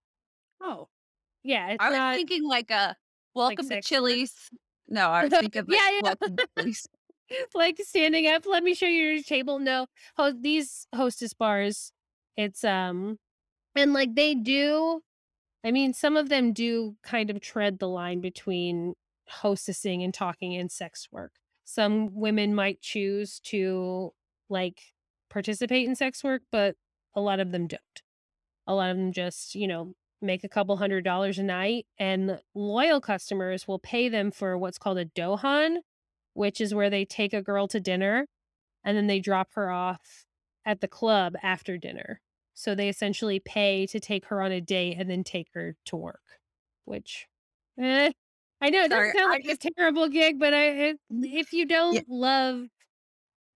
Oh, 0.60 0.88
Yeah, 1.42 1.70
it's 1.70 1.84
I 1.84 1.90
was 1.90 1.96
not 1.98 2.14
thinking 2.16 2.44
like 2.48 2.70
a 2.70 2.96
welcome 3.34 3.56
to 3.68 3.74
sex? 3.74 3.86
Chili's. 3.86 4.34
No, 4.88 5.08
I 5.10 5.24
was 5.28 5.32
thinking 5.32 5.64
like 5.68 5.76
Yeah, 5.78 5.90
yeah. 5.90 6.00
welcome 6.02 6.36
to 6.36 6.48
Chili's. 6.58 6.86
like 7.54 7.78
standing 7.84 8.26
up. 8.26 8.46
Let 8.46 8.62
me 8.64 8.74
show 8.74 8.86
you 8.86 9.02
your 9.02 9.22
table. 9.22 9.58
No, 9.58 9.86
ho- 10.16 10.32
these 10.38 10.86
hostess 10.94 11.34
bars, 11.34 11.92
it's 12.36 12.64
um, 12.64 13.18
and 13.76 13.92
like 13.92 14.14
they 14.14 14.34
do. 14.34 15.02
I 15.64 15.70
mean, 15.70 15.94
some 15.94 16.16
of 16.16 16.28
them 16.28 16.52
do 16.52 16.96
kind 17.02 17.30
of 17.30 17.40
tread 17.40 17.78
the 17.78 17.88
line 17.88 18.20
between 18.20 18.94
hostessing 19.30 20.04
and 20.04 20.12
talking 20.12 20.56
and 20.56 20.70
sex 20.70 21.08
work. 21.12 21.32
Some 21.64 22.14
women 22.14 22.54
might 22.54 22.80
choose 22.80 23.40
to 23.44 24.12
like 24.48 24.82
participate 25.30 25.88
in 25.88 25.94
sex 25.94 26.24
work, 26.24 26.42
but 26.50 26.76
a 27.14 27.20
lot 27.20 27.40
of 27.40 27.52
them 27.52 27.66
don't. 27.66 28.02
A 28.66 28.74
lot 28.74 28.90
of 28.90 28.96
them 28.96 29.12
just, 29.12 29.54
you 29.54 29.66
know, 29.68 29.94
make 30.20 30.44
a 30.44 30.48
couple 30.48 30.76
hundred 30.76 31.04
dollars 31.04 31.38
a 31.38 31.42
night, 31.42 31.86
and 31.98 32.40
loyal 32.54 33.00
customers 33.00 33.66
will 33.66 33.78
pay 33.78 34.08
them 34.08 34.30
for 34.30 34.56
what's 34.58 34.78
called 34.78 34.98
a 34.98 35.04
dohan, 35.04 35.78
which 36.34 36.60
is 36.60 36.74
where 36.74 36.90
they 36.90 37.04
take 37.04 37.32
a 37.32 37.42
girl 37.42 37.68
to 37.68 37.80
dinner 37.80 38.26
and 38.84 38.96
then 38.96 39.06
they 39.06 39.20
drop 39.20 39.48
her 39.54 39.70
off 39.70 40.26
at 40.64 40.80
the 40.80 40.88
club 40.88 41.34
after 41.42 41.78
dinner. 41.78 42.20
So 42.54 42.74
they 42.74 42.88
essentially 42.88 43.40
pay 43.40 43.86
to 43.86 44.00
take 44.00 44.26
her 44.26 44.42
on 44.42 44.52
a 44.52 44.60
date 44.60 44.96
and 44.98 45.10
then 45.10 45.24
take 45.24 45.48
her 45.54 45.76
to 45.86 45.96
work, 45.96 46.22
which 46.84 47.28
eh, 47.78 48.12
I 48.60 48.70
know 48.70 48.84
it 48.84 48.88
doesn't 48.90 49.12
Sorry, 49.12 49.12
sound 49.16 49.30
like 49.30 49.44
just- 49.44 49.64
a 49.66 49.70
terrible 49.76 50.08
gig, 50.08 50.38
but 50.38 50.54
I, 50.54 50.94
if 51.10 51.52
you 51.52 51.66
don't 51.66 51.94
Yeah. 51.94 52.02
love 52.08 52.66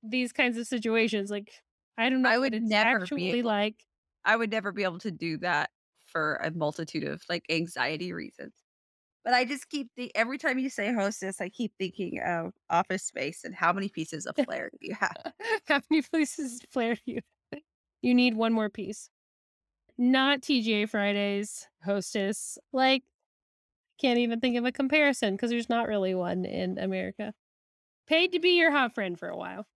these 0.02 0.32
kinds 0.32 0.58
of 0.58 0.66
situations, 0.66 1.30
like 1.30 1.52
I 1.98 2.10
don't 2.10 2.22
know 2.22 2.30
I 2.30 2.38
would 2.38 2.54
never 2.62 3.08
be 3.08 3.30
actually 3.30 3.30
able- 3.30 3.48
like. 3.48 3.84
I 4.24 4.36
would 4.36 4.50
never 4.50 4.72
be 4.72 4.84
able 4.84 4.98
to 5.00 5.10
do 5.12 5.38
that 5.38 5.70
for 6.06 6.36
a 6.36 6.50
multitude 6.52 7.04
of 7.04 7.22
like 7.28 7.44
anxiety 7.50 8.12
reasons. 8.12 8.54
But 9.24 9.34
I 9.34 9.44
just 9.44 9.68
keep 9.70 9.90
the 9.96 10.14
every 10.16 10.38
time 10.38 10.58
you 10.58 10.70
say 10.70 10.92
hostess, 10.92 11.40
I 11.40 11.48
keep 11.50 11.74
thinking 11.78 12.20
of 12.20 12.54
Office 12.70 13.04
Space 13.04 13.44
and 13.44 13.54
how 13.54 13.72
many 13.72 13.88
pieces 13.88 14.26
of 14.26 14.36
flair 14.38 14.70
do 14.70 14.78
you 14.80 14.94
have? 14.94 15.32
How 15.66 15.80
many 15.90 16.02
pieces 16.02 16.62
of 16.64 16.70
flair 16.70 16.94
do 16.96 17.02
you 17.06 17.20
You 18.02 18.14
need 18.14 18.36
one 18.36 18.52
more 18.52 18.70
piece. 18.70 19.10
Not 19.98 20.42
TGI 20.42 20.88
Fridays, 20.88 21.68
hostess. 21.84 22.58
Like, 22.72 23.02
can't 23.98 24.18
even 24.18 24.40
think 24.40 24.56
of 24.56 24.64
a 24.64 24.72
comparison 24.72 25.34
because 25.34 25.50
there's 25.50 25.70
not 25.70 25.88
really 25.88 26.14
one 26.14 26.44
in 26.44 26.78
America. 26.78 27.32
Paid 28.06 28.32
to 28.32 28.38
be 28.38 28.58
your 28.58 28.70
hot 28.70 28.94
friend 28.94 29.18
for 29.18 29.28
a 29.28 29.36
while. 29.36 29.66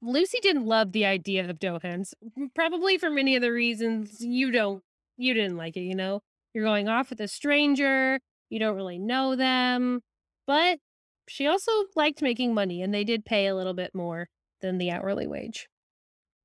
Lucie 0.00 0.40
didn't 0.40 0.66
love 0.66 0.92
the 0.92 1.04
idea 1.04 1.48
of 1.48 1.58
dohans, 1.58 2.14
probably 2.54 2.98
for 2.98 3.10
many 3.10 3.34
of 3.36 3.42
the 3.42 3.52
reasons 3.52 4.20
you 4.20 4.50
don't, 4.50 4.82
you 5.16 5.34
didn't 5.34 5.56
like 5.56 5.76
it, 5.76 5.80
you 5.82 5.94
know? 5.94 6.22
You're 6.54 6.64
going 6.64 6.88
off 6.88 7.10
with 7.10 7.20
a 7.20 7.28
stranger, 7.28 8.20
you 8.48 8.58
don't 8.58 8.76
really 8.76 8.98
know 8.98 9.36
them. 9.36 10.00
But 10.46 10.78
she 11.28 11.46
also 11.46 11.70
liked 11.94 12.22
making 12.22 12.54
money, 12.54 12.80
and 12.80 12.94
they 12.94 13.04
did 13.04 13.24
pay 13.24 13.46
a 13.46 13.54
little 13.54 13.74
bit 13.74 13.94
more 13.94 14.28
than 14.60 14.78
the 14.78 14.90
hourly 14.90 15.26
wage. 15.26 15.68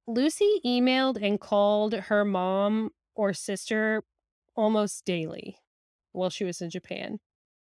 Lucie 0.07 0.59
emailed 0.65 1.17
and 1.21 1.39
called 1.39 1.93
her 1.93 2.25
mom 2.25 2.91
or 3.15 3.33
sister 3.33 4.03
almost 4.55 5.05
daily 5.05 5.57
while 6.11 6.29
she 6.29 6.43
was 6.43 6.61
in 6.61 6.69
Japan. 6.69 7.19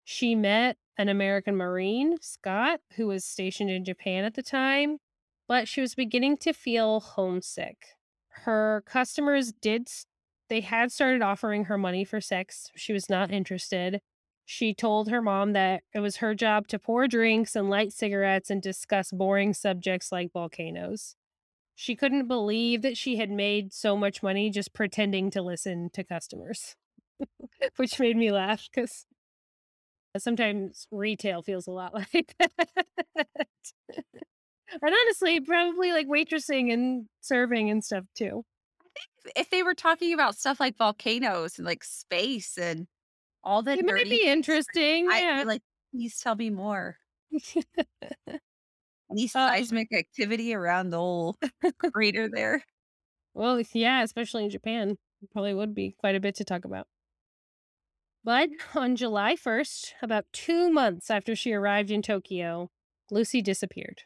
She 0.04 0.36
met 0.36 0.78
an 0.98 1.10
American 1.10 1.56
Marine, 1.56 2.18
Scott, 2.22 2.80
who 2.96 3.08
was 3.08 3.26
stationed 3.26 3.70
in 3.70 3.84
Japan 3.84 4.24
at 4.24 4.36
the 4.36 4.42
time, 4.42 5.00
but 5.48 5.68
she 5.68 5.82
was 5.82 5.96
beginning 5.96 6.38
to 6.38 6.54
feel 6.54 7.02
homesick. 7.02 7.88
Her 8.30 8.84
customers 8.86 9.52
did, 9.52 9.90
they 10.48 10.62
had 10.62 10.92
started 10.92 11.22
offering 11.22 11.66
her 11.66 11.78
money 11.78 12.06
for 12.06 12.22
sex. 12.22 12.72
She 12.76 12.94
was 12.94 13.10
not 13.10 13.32
interested. 13.32 14.00
She 14.46 14.74
told 14.74 15.10
her 15.10 15.22
mom 15.22 15.52
that 15.54 15.84
it 15.94 16.00
was 16.00 16.18
her 16.18 16.34
job 16.34 16.70
to 16.70 16.80
pour 16.80 17.06
drinks 17.08 17.54
and 17.54 17.70
light 17.70 17.92
cigarettes 17.92 18.50
and 18.50 18.62
discuss 18.62 19.12
boring 19.12 19.54
subjects 19.54 20.10
like 20.10 20.32
volcanoes. 20.32 21.17
She 21.80 21.96
couldn't 21.96 22.28
believe 22.28 22.82
that 22.82 22.98
she 22.98 23.18
had 23.18 23.30
made 23.30 23.72
so 23.72 23.96
much 23.96 24.24
money 24.24 24.50
just 24.50 24.74
pretending 24.74 25.30
to 25.30 25.44
listen 25.44 25.92
to 25.92 26.04
customers, 26.04 26.76
which 27.78 28.00
made 28.00 28.18
me 28.18 28.32
laugh 28.32 28.68
because 28.74 29.06
sometimes 30.18 30.88
retail 30.92 31.44
feels 31.44 31.68
a 31.68 31.72
lot 31.72 31.94
like 32.14 32.34
that. 32.40 32.50
and 34.70 34.82
honestly, 34.84 35.40
probably 35.40 35.92
like 35.92 36.08
waitressing 36.08 36.72
and 36.74 37.08
serving 37.22 37.70
and 37.70 37.84
stuff 37.84 38.06
too. 38.16 38.44
I 38.86 38.90
think 39.22 39.38
if 39.38 39.50
they 39.50 39.64
were 39.64 39.76
talking 39.76 40.14
about 40.14 40.36
stuff 40.36 40.60
like 40.60 40.78
volcanoes 40.78 41.58
and 41.58 41.66
like 41.66 41.84
space 41.84 42.58
and 42.58 42.88
all 43.44 43.64
that 43.64 43.80
It 43.80 43.86
might 43.86 44.10
be 44.10 44.24
interesting. 44.28 45.08
I 45.12 45.22
Yeah. 45.22 45.44
like, 45.46 45.62
please 45.94 46.20
tell 46.20 46.36
me 46.36 46.50
more. 46.50 46.98
Any 49.12 49.26
Uh, 49.34 49.50
seismic 49.50 49.94
activity 49.94 50.54
around 50.54 50.90
the 50.90 50.98
whole 50.98 51.38
crater 51.94 52.30
there? 52.30 52.64
well, 53.34 53.62
yeah, 53.74 54.04
especially 54.04 54.44
in 54.46 54.50
Japan. 54.50 54.98
Probably 55.32 55.54
would 55.54 55.74
be 55.74 55.92
quite 55.92 56.16
a 56.16 56.20
bit 56.20 56.36
to 56.36 56.46
talk 56.46 56.66
about. 56.66 56.88
But 58.24 58.50
on 58.76 58.96
July 58.96 59.36
1st, 59.36 59.94
about 60.02 60.26
two 60.34 60.70
months 60.70 61.10
after 61.10 61.36
she 61.36 61.54
arrived 61.54 61.92
in 61.92 62.02
Tokyo, 62.02 62.70
Lucie 63.10 63.42
disappeared. 63.42 64.04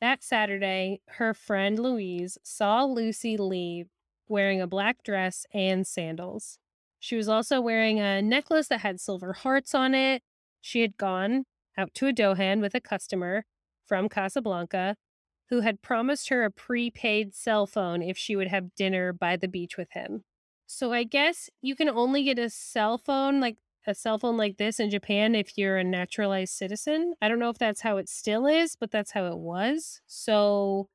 That 0.00 0.22
Saturday, 0.22 1.00
her 1.08 1.34
friend 1.34 1.78
Louise 1.78 2.38
saw 2.42 2.84
Lucie 2.84 3.36
leave 3.36 3.88
wearing 4.28 4.60
a 4.60 4.66
black 4.66 5.02
dress 5.02 5.46
and 5.52 5.86
sandals. 5.86 6.58
She 7.00 7.16
was 7.16 7.28
also 7.28 7.60
wearing 7.60 7.98
a 8.00 8.22
necklace 8.22 8.68
that 8.68 8.80
had 8.80 9.00
silver 9.00 9.32
hearts 9.32 9.74
on 9.74 9.94
it. 9.94 10.22
She 10.60 10.80
had 10.82 10.96
gone 10.96 11.44
out 11.76 11.94
to 11.94 12.08
a 12.08 12.12
Dohan 12.12 12.60
with 12.60 12.74
a 12.74 12.80
customer 12.80 13.44
from 13.88 14.08
Casablanca 14.08 14.96
who 15.50 15.60
had 15.60 15.82
promised 15.82 16.28
her 16.28 16.44
a 16.44 16.50
prepaid 16.50 17.34
cell 17.34 17.66
phone 17.66 18.02
if 18.02 18.18
she 18.18 18.36
would 18.36 18.48
have 18.48 18.74
dinner 18.74 19.12
by 19.12 19.36
the 19.36 19.48
beach 19.48 19.76
with 19.76 19.90
him. 19.92 20.22
So 20.66 20.92
I 20.92 21.04
guess 21.04 21.48
you 21.62 21.74
can 21.74 21.88
only 21.88 22.22
get 22.24 22.38
a 22.38 22.50
cell 22.50 22.98
phone, 22.98 23.40
like 23.40 23.56
a 23.86 23.94
cell 23.94 24.18
phone 24.18 24.36
like 24.36 24.58
this 24.58 24.78
in 24.78 24.90
Japan, 24.90 25.34
if 25.34 25.56
you're 25.56 25.78
a 25.78 25.84
naturalized 25.84 26.52
citizen. 26.52 27.14
I 27.22 27.28
don't 27.28 27.38
know 27.38 27.48
if 27.48 27.58
that's 27.58 27.80
how 27.80 27.96
it 27.96 28.08
still 28.08 28.46
is, 28.46 28.76
but 28.76 28.90
that's 28.90 29.12
how 29.12 29.26
it 29.26 29.38
was. 29.38 30.02
So, 30.06 30.88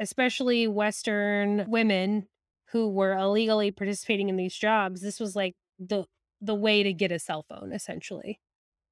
especially 0.00 0.66
Western 0.66 1.64
women 1.68 2.26
who 2.70 2.88
were 2.88 3.16
illegally 3.16 3.70
participating 3.70 4.28
in 4.28 4.36
these 4.36 4.56
jobs, 4.56 5.00
this 5.00 5.20
was 5.20 5.36
like 5.36 5.54
the 5.78 6.04
the 6.40 6.54
way 6.54 6.82
to 6.82 6.92
get 6.92 7.12
a 7.12 7.18
cell 7.18 7.44
phone 7.48 7.72
essentially 7.72 8.40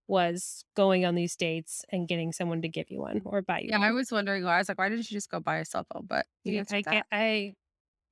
was 0.07 0.65
going 0.77 1.05
on 1.07 1.15
these 1.15 1.35
dates 1.37 1.85
and 1.91 2.07
getting 2.07 2.33
someone 2.33 2.61
to 2.63 2.69
give 2.69 2.91
you 2.91 3.01
one 3.01 3.23
or 3.25 3.41
buy 3.43 3.61
you 3.61 3.69
Yeah, 3.71 3.79
one. 3.79 3.89
I 3.89 3.93
was 3.93 4.13
wondering 4.13 4.45
why. 4.45 4.57
I 4.57 4.59
was 4.59 4.69
like, 4.69 4.79
why 4.79 4.89
didn't 4.89 5.11
you 5.11 5.15
just 5.17 5.31
go 5.31 5.41
buy 5.41 5.57
a 5.59 5.65
cell 5.65 5.87
phone? 5.93 6.07
But 6.07 6.27
you 6.45 6.55
Yeah, 6.55 6.65
I 6.71 6.83
that. 6.83 6.91
can't, 6.91 7.07
I 7.11 7.55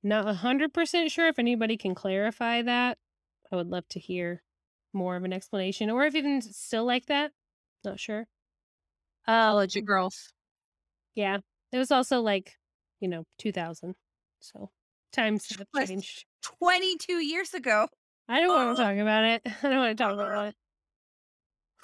not 0.03 0.27
a 0.27 0.33
hundred 0.33 0.73
percent 0.73 1.11
sure 1.11 1.27
if 1.27 1.39
anybody 1.39 1.77
can 1.77 1.93
clarify 1.95 2.61
that. 2.63 2.97
I 3.51 3.55
would 3.55 3.67
love 3.67 3.87
to 3.89 3.99
hear 3.99 4.41
more 4.93 5.15
of 5.15 5.23
an 5.23 5.33
explanation, 5.33 5.89
or 5.89 6.03
if 6.05 6.15
even 6.15 6.41
still 6.41 6.85
like 6.85 7.05
that. 7.07 7.31
Not 7.83 7.99
sure. 7.99 8.27
Uh, 9.27 9.49
College 9.51 9.77
girls. 9.85 10.33
yeah, 11.15 11.37
it 11.71 11.77
was 11.77 11.91
also 11.91 12.21
like 12.21 12.57
you 12.99 13.07
know 13.07 13.23
two 13.37 13.51
thousand, 13.51 13.95
so 14.39 14.71
times 15.11 15.47
have 15.57 15.87
changed. 15.87 16.25
22 16.41 17.13
years 17.19 17.53
ago. 17.53 17.87
I 18.27 18.39
don't 18.41 18.49
want 18.49 18.75
to 18.77 18.83
talk 18.83 18.97
about 18.97 19.23
it. 19.23 19.41
I 19.63 19.69
don't 19.69 19.77
want 19.77 19.97
to 19.97 20.03
talk 20.03 20.13
about 20.13 20.47
it. 20.47 20.55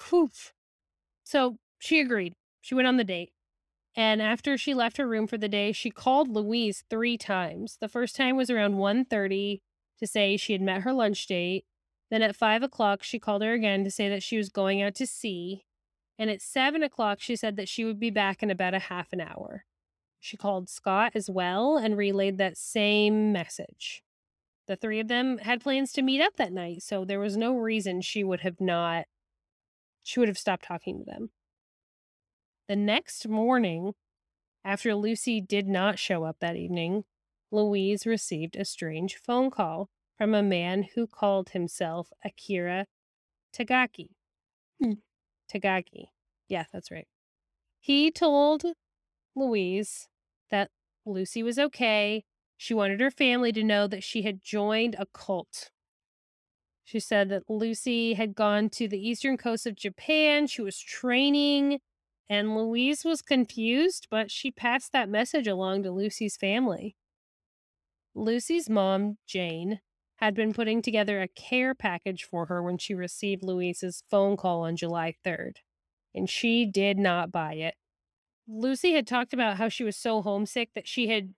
Whew. 0.08 0.30
So 1.24 1.56
she 1.78 2.00
agreed. 2.00 2.34
She 2.60 2.74
went 2.74 2.88
on 2.88 2.96
the 2.96 3.04
date. 3.04 3.32
And 3.96 4.22
after 4.22 4.56
she 4.56 4.72
left 4.74 4.98
her 4.98 5.06
room 5.06 5.26
for 5.26 5.36
the 5.36 5.48
day, 5.48 5.72
she 5.72 5.90
called 5.90 6.28
Louise 6.28 6.84
three 6.88 7.18
times. 7.18 7.76
The 7.80 7.88
first 7.88 8.14
time 8.14 8.36
was 8.36 8.50
around 8.50 8.74
1.30 8.74 9.60
to 9.98 10.06
say 10.06 10.36
she 10.36 10.52
had 10.52 10.62
met 10.62 10.82
her 10.82 10.92
lunch 10.92 11.26
date. 11.26 11.64
Then 12.10 12.22
at 12.22 12.36
5 12.36 12.62
o'clock, 12.62 13.02
she 13.02 13.18
called 13.18 13.42
her 13.42 13.52
again 13.52 13.84
to 13.84 13.90
say 13.90 14.08
that 14.08 14.22
she 14.22 14.36
was 14.36 14.48
going 14.48 14.82
out 14.82 14.94
to 14.96 15.06
sea. 15.06 15.64
And 16.18 16.30
at 16.30 16.42
7 16.42 16.82
o'clock, 16.82 17.20
she 17.20 17.36
said 17.36 17.56
that 17.56 17.68
she 17.68 17.84
would 17.84 17.98
be 17.98 18.10
back 18.10 18.42
in 18.42 18.50
about 18.50 18.74
a 18.74 18.78
half 18.78 19.12
an 19.12 19.20
hour. 19.20 19.64
She 20.20 20.36
called 20.36 20.68
Scott 20.68 21.12
as 21.14 21.30
well 21.30 21.76
and 21.78 21.96
relayed 21.96 22.36
that 22.38 22.58
same 22.58 23.32
message. 23.32 24.02
The 24.66 24.76
three 24.76 25.00
of 25.00 25.08
them 25.08 25.38
had 25.38 25.62
plans 25.62 25.92
to 25.94 26.02
meet 26.02 26.20
up 26.20 26.36
that 26.36 26.52
night, 26.52 26.82
so 26.82 27.04
there 27.04 27.18
was 27.18 27.36
no 27.36 27.56
reason 27.56 28.02
she 28.02 28.22
would 28.22 28.40
have 28.40 28.60
not, 28.60 29.06
she 30.02 30.20
would 30.20 30.28
have 30.28 30.38
stopped 30.38 30.64
talking 30.64 30.98
to 30.98 31.04
them. 31.04 31.30
The 32.68 32.76
next 32.76 33.28
morning, 33.28 33.94
after 34.64 34.94
Lucie 34.94 35.40
did 35.40 35.66
not 35.66 35.98
show 35.98 36.24
up 36.24 36.36
that 36.40 36.56
evening, 36.56 37.04
Louise 37.50 38.06
received 38.06 38.56
a 38.56 38.64
strange 38.64 39.16
phone 39.16 39.50
call 39.50 39.88
from 40.16 40.34
a 40.34 40.42
man 40.42 40.86
who 40.94 41.06
called 41.06 41.50
himself 41.50 42.10
Akira 42.24 42.86
Tagaki. 43.52 44.10
Hmm. 44.80 44.92
Tagaki. 45.52 46.06
Yeah, 46.48 46.64
that's 46.72 46.90
right. 46.90 47.08
He 47.80 48.10
told 48.10 48.64
Louise 49.34 50.08
that 50.50 50.70
Lucie 51.06 51.42
was 51.42 51.58
okay. 51.58 52.24
She 52.56 52.74
wanted 52.74 53.00
her 53.00 53.10
family 53.10 53.52
to 53.52 53.64
know 53.64 53.86
that 53.86 54.04
she 54.04 54.22
had 54.22 54.42
joined 54.42 54.94
a 54.98 55.06
cult. 55.06 55.70
She 56.84 57.00
said 57.00 57.28
that 57.28 57.48
Lucie 57.48 58.14
had 58.14 58.34
gone 58.34 58.68
to 58.70 58.88
the 58.88 58.98
eastern 58.98 59.36
coast 59.36 59.66
of 59.66 59.76
Japan. 59.76 60.46
She 60.46 60.62
was 60.62 60.78
training, 60.78 61.80
and 62.28 62.56
Louise 62.56 63.04
was 63.04 63.22
confused, 63.22 64.08
but 64.10 64.30
she 64.30 64.50
passed 64.50 64.92
that 64.92 65.08
message 65.08 65.46
along 65.46 65.82
to 65.84 65.90
Lucie's 65.90 66.36
family. 66.36 66.96
Lucie's 68.14 68.68
mom, 68.68 69.18
Jane, 69.26 69.80
had 70.16 70.34
been 70.34 70.52
putting 70.52 70.82
together 70.82 71.22
a 71.22 71.28
care 71.28 71.74
package 71.74 72.24
for 72.24 72.46
her 72.46 72.62
when 72.62 72.76
she 72.76 72.94
received 72.94 73.42
Louise's 73.42 74.02
phone 74.10 74.36
call 74.36 74.62
on 74.62 74.76
July 74.76 75.14
3rd, 75.24 75.56
and 76.14 76.28
she 76.28 76.66
did 76.66 76.98
not 76.98 77.32
buy 77.32 77.54
it. 77.54 77.74
Lucie 78.46 78.94
had 78.94 79.06
talked 79.06 79.32
about 79.32 79.56
how 79.56 79.68
she 79.68 79.84
was 79.84 79.96
so 79.96 80.22
homesick 80.22 80.70
that 80.74 80.88
she 80.88 81.08
had 81.08 81.34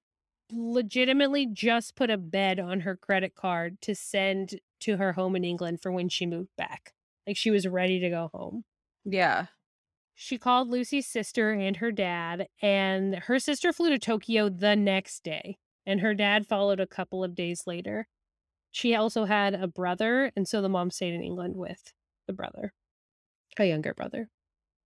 legitimately 0.52 1.46
just 1.46 1.96
put 1.96 2.10
a 2.10 2.18
bed 2.18 2.60
on 2.60 2.80
her 2.80 2.96
credit 2.96 3.34
card 3.34 3.80
to 3.82 3.94
send 3.94 4.60
to 4.80 4.96
her 4.96 5.12
home 5.12 5.36
in 5.36 5.44
England 5.44 5.80
for 5.80 5.90
when 5.90 6.08
she 6.08 6.26
moved 6.26 6.54
back. 6.56 6.92
Like 7.26 7.36
she 7.36 7.50
was 7.50 7.66
ready 7.66 8.00
to 8.00 8.10
go 8.10 8.30
home. 8.32 8.64
Yeah. 9.04 9.46
She 10.14 10.38
called 10.38 10.68
Lucie's 10.68 11.06
sister 11.06 11.52
and 11.52 11.76
her 11.76 11.90
dad, 11.90 12.48
and 12.60 13.16
her 13.16 13.38
sister 13.38 13.72
flew 13.72 13.90
to 13.90 13.98
Tokyo 13.98 14.48
the 14.48 14.76
next 14.76 15.24
day, 15.24 15.58
and 15.86 16.00
her 16.00 16.14
dad 16.14 16.46
followed 16.46 16.80
a 16.80 16.86
couple 16.86 17.24
of 17.24 17.34
days 17.34 17.66
later. 17.66 18.06
She 18.70 18.94
also 18.94 19.24
had 19.24 19.54
a 19.54 19.66
brother, 19.66 20.30
and 20.36 20.46
so 20.46 20.60
the 20.60 20.68
mom 20.68 20.90
stayed 20.90 21.14
in 21.14 21.22
England 21.22 21.56
with 21.56 21.92
the 22.26 22.32
brother, 22.32 22.72
a 23.58 23.64
younger 23.64 23.94
brother. 23.94 24.28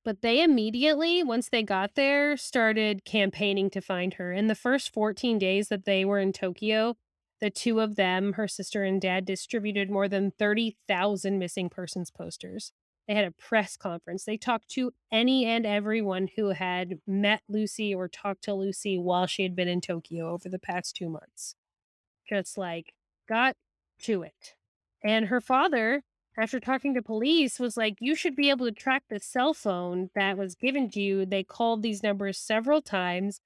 But 0.06 0.22
they 0.22 0.40
immediately, 0.40 1.24
once 1.24 1.48
they 1.48 1.64
got 1.64 1.96
there, 1.96 2.36
started 2.36 3.04
campaigning 3.04 3.70
to 3.70 3.80
find 3.80 4.14
her. 4.14 4.32
In 4.32 4.46
the 4.46 4.54
first 4.54 4.94
14 4.94 5.36
days 5.36 5.66
that 5.66 5.84
they 5.84 6.04
were 6.04 6.20
in 6.20 6.32
Tokyo, 6.32 6.94
the 7.40 7.50
two 7.50 7.80
of 7.80 7.96
them, 7.96 8.34
her 8.34 8.46
sister 8.46 8.84
and 8.84 9.00
dad, 9.00 9.24
distributed 9.24 9.90
more 9.90 10.06
than 10.06 10.30
30,000 10.30 11.40
missing 11.40 11.68
persons 11.68 12.12
posters. 12.12 12.70
They 13.08 13.16
had 13.16 13.24
a 13.24 13.32
press 13.32 13.76
conference. 13.76 14.22
They 14.22 14.36
talked 14.36 14.68
to 14.70 14.92
any 15.10 15.44
and 15.44 15.66
everyone 15.66 16.28
who 16.36 16.50
had 16.50 17.00
met 17.04 17.42
Lucie 17.48 17.92
or 17.92 18.06
talked 18.06 18.44
to 18.44 18.54
Lucie 18.54 18.98
while 18.98 19.26
she 19.26 19.42
had 19.42 19.56
been 19.56 19.66
in 19.66 19.80
Tokyo 19.80 20.30
over 20.30 20.48
the 20.48 20.60
past 20.60 20.94
two 20.94 21.08
months. 21.08 21.56
Just 22.28 22.56
like 22.56 22.94
got 23.28 23.56
to 24.02 24.22
it. 24.22 24.54
And 25.02 25.26
her 25.26 25.40
father, 25.40 26.04
after 26.36 26.60
talking 26.60 26.94
to 26.94 27.02
police, 27.02 27.58
was 27.58 27.76
like, 27.76 27.96
You 28.00 28.14
should 28.14 28.36
be 28.36 28.50
able 28.50 28.66
to 28.66 28.72
track 28.72 29.04
the 29.08 29.20
cell 29.20 29.54
phone 29.54 30.10
that 30.14 30.36
was 30.36 30.54
given 30.54 30.90
to 30.90 31.00
you. 31.00 31.26
They 31.26 31.44
called 31.44 31.82
these 31.82 32.02
numbers 32.02 32.38
several 32.38 32.82
times. 32.82 33.40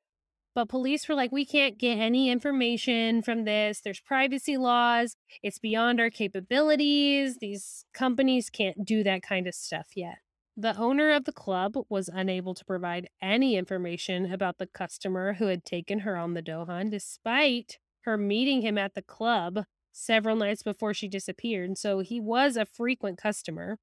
But 0.55 0.69
police 0.69 1.09
were 1.09 1.15
like, 1.15 1.31
we 1.31 1.47
can't 1.47 1.79
get 1.79 1.99
any 1.99 2.29
information 2.29 3.23
from 3.23 3.45
this. 3.45 3.81
There's 3.81 4.01
privacy 4.01 4.57
laws. 4.57 5.17
It's 5.43 5.61
beyond 5.61 6.01
our 6.01 6.11
capabilities. 6.11 7.39
These 7.41 7.85
companies 7.95 8.51
can't 8.51 8.85
do 8.85 9.05
that 9.05 9.23
kind 9.23 9.47
of 9.47 9.55
stuff 9.55 9.89
yet. 9.95 10.19
The 10.57 10.77
owner 10.77 11.13
of 11.13 11.25
the 11.25 11.33
club 11.33 11.77
was 11.89 12.09
unable 12.09 12.55
to 12.55 12.65
provide 12.65 13.09
any 13.23 13.57
information 13.57 14.33
about 14.33 14.59
the 14.59 14.67
customer 14.67 15.35
who 15.35 15.47
had 15.47 15.65
taken 15.65 16.01
her 16.01 16.17
on 16.17 16.35
the 16.35 16.43
Dohan, 16.43 16.91
despite 16.91 17.79
her 18.03 18.19
meeting 18.19 18.61
him 18.61 18.77
at 18.77 18.95
the 18.95 19.03
club 19.03 19.65
several 19.93 20.37
nights 20.37 20.63
before 20.63 20.95
she 20.95 21.09
disappeared. 21.09 21.79
So 21.79 22.01
he 22.01 22.21
was 22.21 22.57
a 22.57 22.67
frequent 22.67 23.19
customer. 23.19 23.79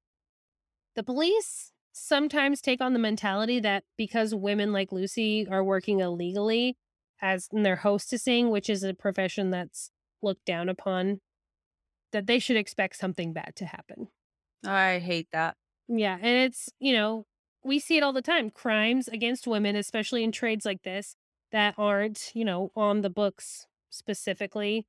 The 0.95 1.03
police 1.03 1.71
sometimes 1.91 2.61
take 2.61 2.81
on 2.81 2.93
the 2.93 2.99
mentality 2.99 3.59
that 3.59 3.83
because 3.97 4.33
women 4.33 4.71
like 4.71 4.91
Lucie 4.91 5.47
are 5.47 5.63
working 5.63 5.99
illegally 5.99 6.77
as 7.21 7.47
in 7.51 7.63
their 7.63 7.77
hostessing, 7.77 8.49
which 8.49 8.69
is 8.69 8.83
a 8.83 8.93
profession 8.93 9.49
that's 9.49 9.91
looked 10.21 10.45
down 10.45 10.69
upon, 10.69 11.19
that 12.11 12.27
they 12.27 12.39
should 12.39 12.57
expect 12.57 12.95
something 12.95 13.33
bad 13.33 13.55
to 13.55 13.65
happen. 13.65 14.07
I 14.65 14.99
hate 14.99 15.27
that. 15.31 15.55
Yeah, 15.87 16.17
and 16.21 16.45
it's, 16.45 16.69
you 16.79 16.93
know, 16.93 17.25
we 17.63 17.79
see 17.79 17.97
it 17.97 18.03
all 18.03 18.13
the 18.13 18.21
time. 18.21 18.49
Crimes 18.49 19.07
against 19.07 19.47
women, 19.47 19.75
especially 19.75 20.23
in 20.23 20.31
trades 20.31 20.65
like 20.65 20.83
this 20.83 21.15
that 21.51 21.75
aren't, 21.77 22.31
you 22.33 22.45
know, 22.45 22.71
on 22.75 23.01
the 23.01 23.09
books 23.09 23.67
specifically 23.89 24.85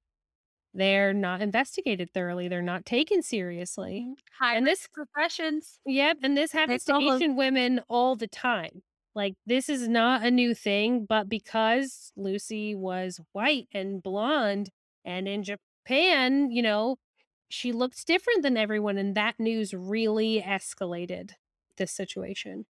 they're 0.75 1.13
not 1.13 1.41
investigated 1.41 2.13
thoroughly. 2.13 2.49
They're 2.49 2.63
not 2.63 2.85
taken 2.85 3.23
seriously. 3.23 4.07
Mm-hmm. 4.07 4.45
High 4.45 4.57
and 4.57 4.67
this 4.67 4.89
professions. 4.93 5.81
Yep. 5.87 6.19
And 6.23 6.37
this 6.37 6.53
happens 6.53 6.85
to 6.85 6.97
Asian 6.97 7.37
women 7.37 7.81
all 7.89 8.17
the 8.17 8.29
time. 8.29 8.83
Like 9.15 9.35
this 9.47 9.69
is 9.69 9.89
not 9.89 10.25
a 10.25 10.31
new 10.31 10.55
thing, 10.55 11.07
but 11.09 11.29
because 11.29 12.13
Lucie 12.17 12.75
was 12.75 13.21
white 13.33 13.69
and 13.73 14.03
blonde 14.03 14.71
and 15.05 15.27
in 15.27 15.43
Japan, 15.43 16.51
you 16.51 16.63
know, 16.63 16.99
she 17.49 17.73
looks 17.73 18.05
different 18.05 18.43
than 18.43 18.57
everyone. 18.57 18.99
And 18.99 19.15
that 19.15 19.41
news 19.41 19.73
really 19.73 20.45
escalated 20.47 21.33
this 21.79 21.91
situation. 21.91 22.67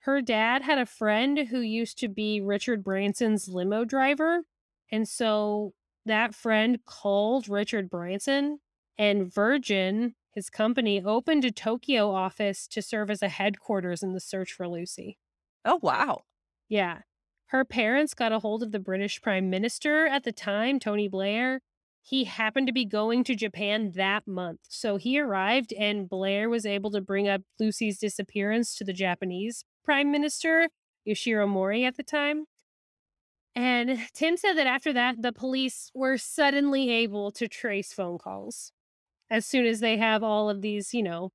Her 0.00 0.20
dad 0.20 0.62
had 0.62 0.78
a 0.78 0.86
friend 0.86 1.46
who 1.50 1.60
used 1.60 1.98
to 1.98 2.08
be 2.08 2.40
Richard 2.40 2.82
Branson's 2.82 3.48
limo 3.48 3.84
driver. 3.84 4.42
And 4.90 5.08
so 5.08 5.74
that 6.06 6.34
friend 6.34 6.78
called 6.84 7.48
Richard 7.48 7.90
Branson, 7.90 8.58
and 8.98 9.32
Virgin, 9.32 10.14
his 10.32 10.50
company, 10.50 11.02
opened 11.02 11.44
a 11.44 11.50
Tokyo 11.50 12.10
office 12.10 12.66
to 12.68 12.82
serve 12.82 13.10
as 13.10 13.22
a 13.22 13.28
headquarters 13.28 14.02
in 14.02 14.12
the 14.12 14.20
search 14.20 14.52
for 14.52 14.68
Lucie. 14.68 15.18
Oh, 15.64 15.78
wow. 15.82 16.22
Yeah. 16.68 17.00
Her 17.46 17.64
parents 17.64 18.14
got 18.14 18.32
a 18.32 18.38
hold 18.38 18.62
of 18.62 18.72
the 18.72 18.78
British 18.78 19.20
Prime 19.20 19.50
Minister 19.50 20.06
at 20.06 20.24
the 20.24 20.32
time, 20.32 20.78
Tony 20.78 21.08
Blair. 21.08 21.60
He 22.02 22.24
happened 22.24 22.66
to 22.68 22.72
be 22.72 22.84
going 22.84 23.24
to 23.24 23.34
Japan 23.34 23.92
that 23.96 24.26
month. 24.26 24.60
So 24.68 24.96
he 24.96 25.18
arrived, 25.18 25.72
and 25.72 26.08
Blair 26.08 26.48
was 26.48 26.64
able 26.64 26.90
to 26.92 27.00
bring 27.00 27.28
up 27.28 27.42
Lucie's 27.58 27.98
disappearance 27.98 28.74
to 28.76 28.84
the 28.84 28.92
Japanese 28.92 29.64
Prime 29.84 30.10
Minister, 30.10 30.68
Yoshiro 31.06 31.48
Mori, 31.48 31.84
at 31.84 31.96
the 31.96 32.02
time. 32.02 32.44
And 33.54 33.98
Tim 34.14 34.36
said 34.36 34.54
that 34.54 34.66
after 34.66 34.92
that, 34.92 35.22
the 35.22 35.32
police 35.32 35.90
were 35.94 36.18
suddenly 36.18 36.90
able 36.90 37.32
to 37.32 37.48
trace 37.48 37.92
phone 37.92 38.18
calls 38.18 38.72
as 39.28 39.46
soon 39.46 39.66
as 39.66 39.80
they 39.80 39.96
have 39.96 40.22
all 40.22 40.48
of 40.48 40.62
these, 40.62 40.94
you 40.94 41.02
know, 41.02 41.30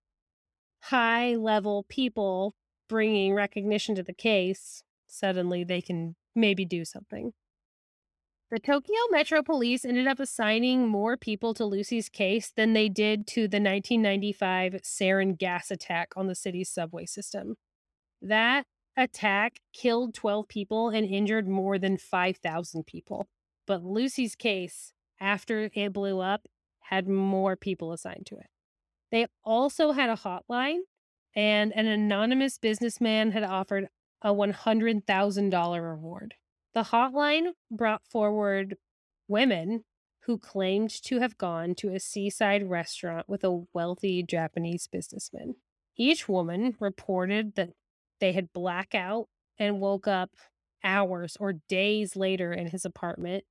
high 0.84 1.36
level 1.36 1.86
people 1.90 2.54
bringing 2.88 3.34
recognition 3.34 3.96
to 3.96 4.04
the 4.04 4.14
case. 4.14 4.84
Suddenly 5.08 5.64
they 5.64 5.82
can 5.82 6.16
maybe 6.36 6.66
do 6.66 6.86
something. 6.86 7.34
The 8.52 8.60
Tokyo 8.60 8.96
Metro 9.10 9.42
Police 9.42 9.84
ended 9.84 10.08
up 10.08 10.20
assigning 10.20 10.88
more 10.88 11.18
people 11.18 11.54
to 11.56 11.66
Lucie's 11.66 12.10
case 12.10 12.52
than 12.56 12.74
they 12.74 12.90
did 12.90 13.26
to 13.28 13.48
the 13.48 13.58
1995 13.58 14.74
sarin 14.84 15.38
gas 15.38 15.72
attack 15.72 16.10
on 16.16 16.28
the 16.28 16.36
city's 16.36 16.70
subway 16.70 17.08
system. 17.08 17.56
That 18.22 18.66
attack 18.98 19.60
killed 19.74 20.14
12 20.14 20.48
people 20.48 20.90
and 20.90 21.06
injured 21.06 21.48
more 21.48 21.78
than 21.78 21.98
5,000 21.98 22.86
people. 22.86 23.28
But 23.68 23.84
Lucie's 23.84 24.36
case, 24.36 24.94
after 25.20 25.70
it 25.74 25.94
blew 25.94 26.20
up, 26.20 26.48
had 26.80 27.08
more 27.08 27.56
people 27.56 27.92
assigned 27.92 28.26
to 28.28 28.36
it. 28.36 28.48
They 29.12 29.28
also 29.44 29.92
had 29.92 30.10
a 30.10 30.16
hotline, 30.16 30.80
and 31.36 31.74
an 31.74 31.88
anonymous 31.88 32.58
businessman 32.58 33.32
had 33.32 33.44
offered 33.44 33.90
a 34.22 34.34
$100,000 34.34 35.82
reward. 35.82 36.36
The 36.74 36.84
hotline 36.84 37.52
brought 37.72 38.06
forward 38.06 38.78
women 39.28 39.84
who 40.22 40.38
claimed 40.38 40.90
to 40.90 41.20
have 41.20 41.38
gone 41.38 41.76
to 41.76 41.94
a 41.94 42.00
seaside 42.00 42.70
restaurant 42.70 43.30
with 43.30 43.44
a 43.44 43.66
wealthy 43.74 44.24
Japanese 44.24 44.88
businessman. 44.88 45.56
Each 45.96 46.28
woman 46.28 46.76
reported 46.80 47.56
that 47.56 47.70
they 48.20 48.32
had 48.32 48.54
blackout 48.54 49.28
and 49.58 49.80
woke 49.80 50.08
up 50.08 50.32
hours 50.84 51.38
or 51.40 51.54
days 51.68 52.16
later 52.16 52.54
in 52.54 52.68
his 52.68 52.86
apartment. 52.86 53.44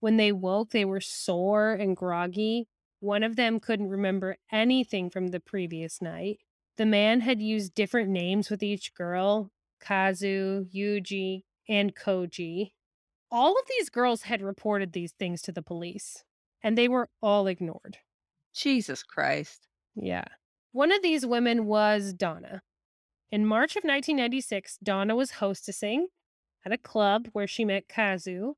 When 0.00 0.16
they 0.16 0.32
woke, 0.32 0.70
they 0.70 0.84
were 0.84 1.00
sore 1.00 1.72
and 1.72 1.96
groggy. 1.96 2.68
One 3.00 3.22
of 3.22 3.36
them 3.36 3.60
couldn't 3.60 3.88
remember 3.88 4.36
anything 4.52 5.10
from 5.10 5.28
the 5.28 5.40
previous 5.40 6.02
night. 6.02 6.38
The 6.76 6.86
man 6.86 7.20
had 7.20 7.40
used 7.40 7.74
different 7.74 8.10
names 8.10 8.50
with 8.50 8.62
each 8.62 8.94
girl 8.94 9.50
Kazu, 9.80 10.66
Yuji, 10.74 11.42
and 11.68 11.94
Koji. 11.94 12.72
All 13.30 13.52
of 13.52 13.66
these 13.68 13.90
girls 13.90 14.22
had 14.22 14.42
reported 14.42 14.92
these 14.92 15.12
things 15.12 15.42
to 15.42 15.52
the 15.52 15.62
police, 15.62 16.24
and 16.62 16.76
they 16.76 16.88
were 16.88 17.08
all 17.22 17.46
ignored. 17.46 17.98
Jesus 18.54 19.02
Christ. 19.02 19.66
Yeah. 19.94 20.24
One 20.72 20.92
of 20.92 21.02
these 21.02 21.26
women 21.26 21.66
was 21.66 22.12
Donna. 22.12 22.62
In 23.32 23.44
March 23.44 23.72
of 23.72 23.82
1996, 23.82 24.78
Donna 24.82 25.16
was 25.16 25.32
hostessing 25.32 26.04
at 26.64 26.72
a 26.72 26.78
club 26.78 27.28
where 27.32 27.46
she 27.46 27.64
met 27.64 27.88
Kazu. 27.88 28.54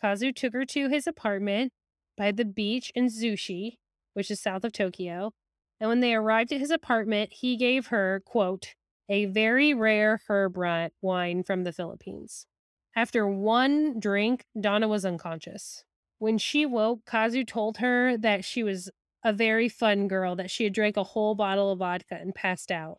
Kazu 0.00 0.32
took 0.32 0.52
her 0.52 0.66
to 0.66 0.88
his 0.88 1.06
apartment 1.06 1.72
by 2.16 2.30
the 2.30 2.44
beach 2.44 2.92
in 2.94 3.06
Zushi, 3.06 3.78
which 4.12 4.30
is 4.30 4.38
south 4.38 4.64
of 4.64 4.72
Tokyo. 4.72 5.32
And 5.80 5.88
when 5.88 6.00
they 6.00 6.14
arrived 6.14 6.52
at 6.52 6.60
his 6.60 6.70
apartment, 6.70 7.32
he 7.32 7.56
gave 7.56 7.86
her, 7.86 8.22
quote, 8.26 8.74
a 9.08 9.26
very 9.26 9.72
rare 9.72 10.20
herb 10.28 10.56
wine 11.00 11.42
from 11.42 11.64
the 11.64 11.72
Philippines. 11.72 12.46
After 12.94 13.26
one 13.26 13.98
drink, 13.98 14.44
Donna 14.58 14.88
was 14.88 15.06
unconscious. 15.06 15.84
When 16.18 16.38
she 16.38 16.66
woke, 16.66 17.04
Kazu 17.06 17.44
told 17.44 17.78
her 17.78 18.16
that 18.18 18.44
she 18.44 18.62
was 18.62 18.90
a 19.24 19.32
very 19.32 19.68
fun 19.68 20.08
girl, 20.08 20.36
that 20.36 20.50
she 20.50 20.64
had 20.64 20.72
drank 20.72 20.96
a 20.96 21.04
whole 21.04 21.34
bottle 21.34 21.70
of 21.70 21.78
vodka 21.78 22.14
and 22.14 22.34
passed 22.34 22.70
out. 22.70 22.98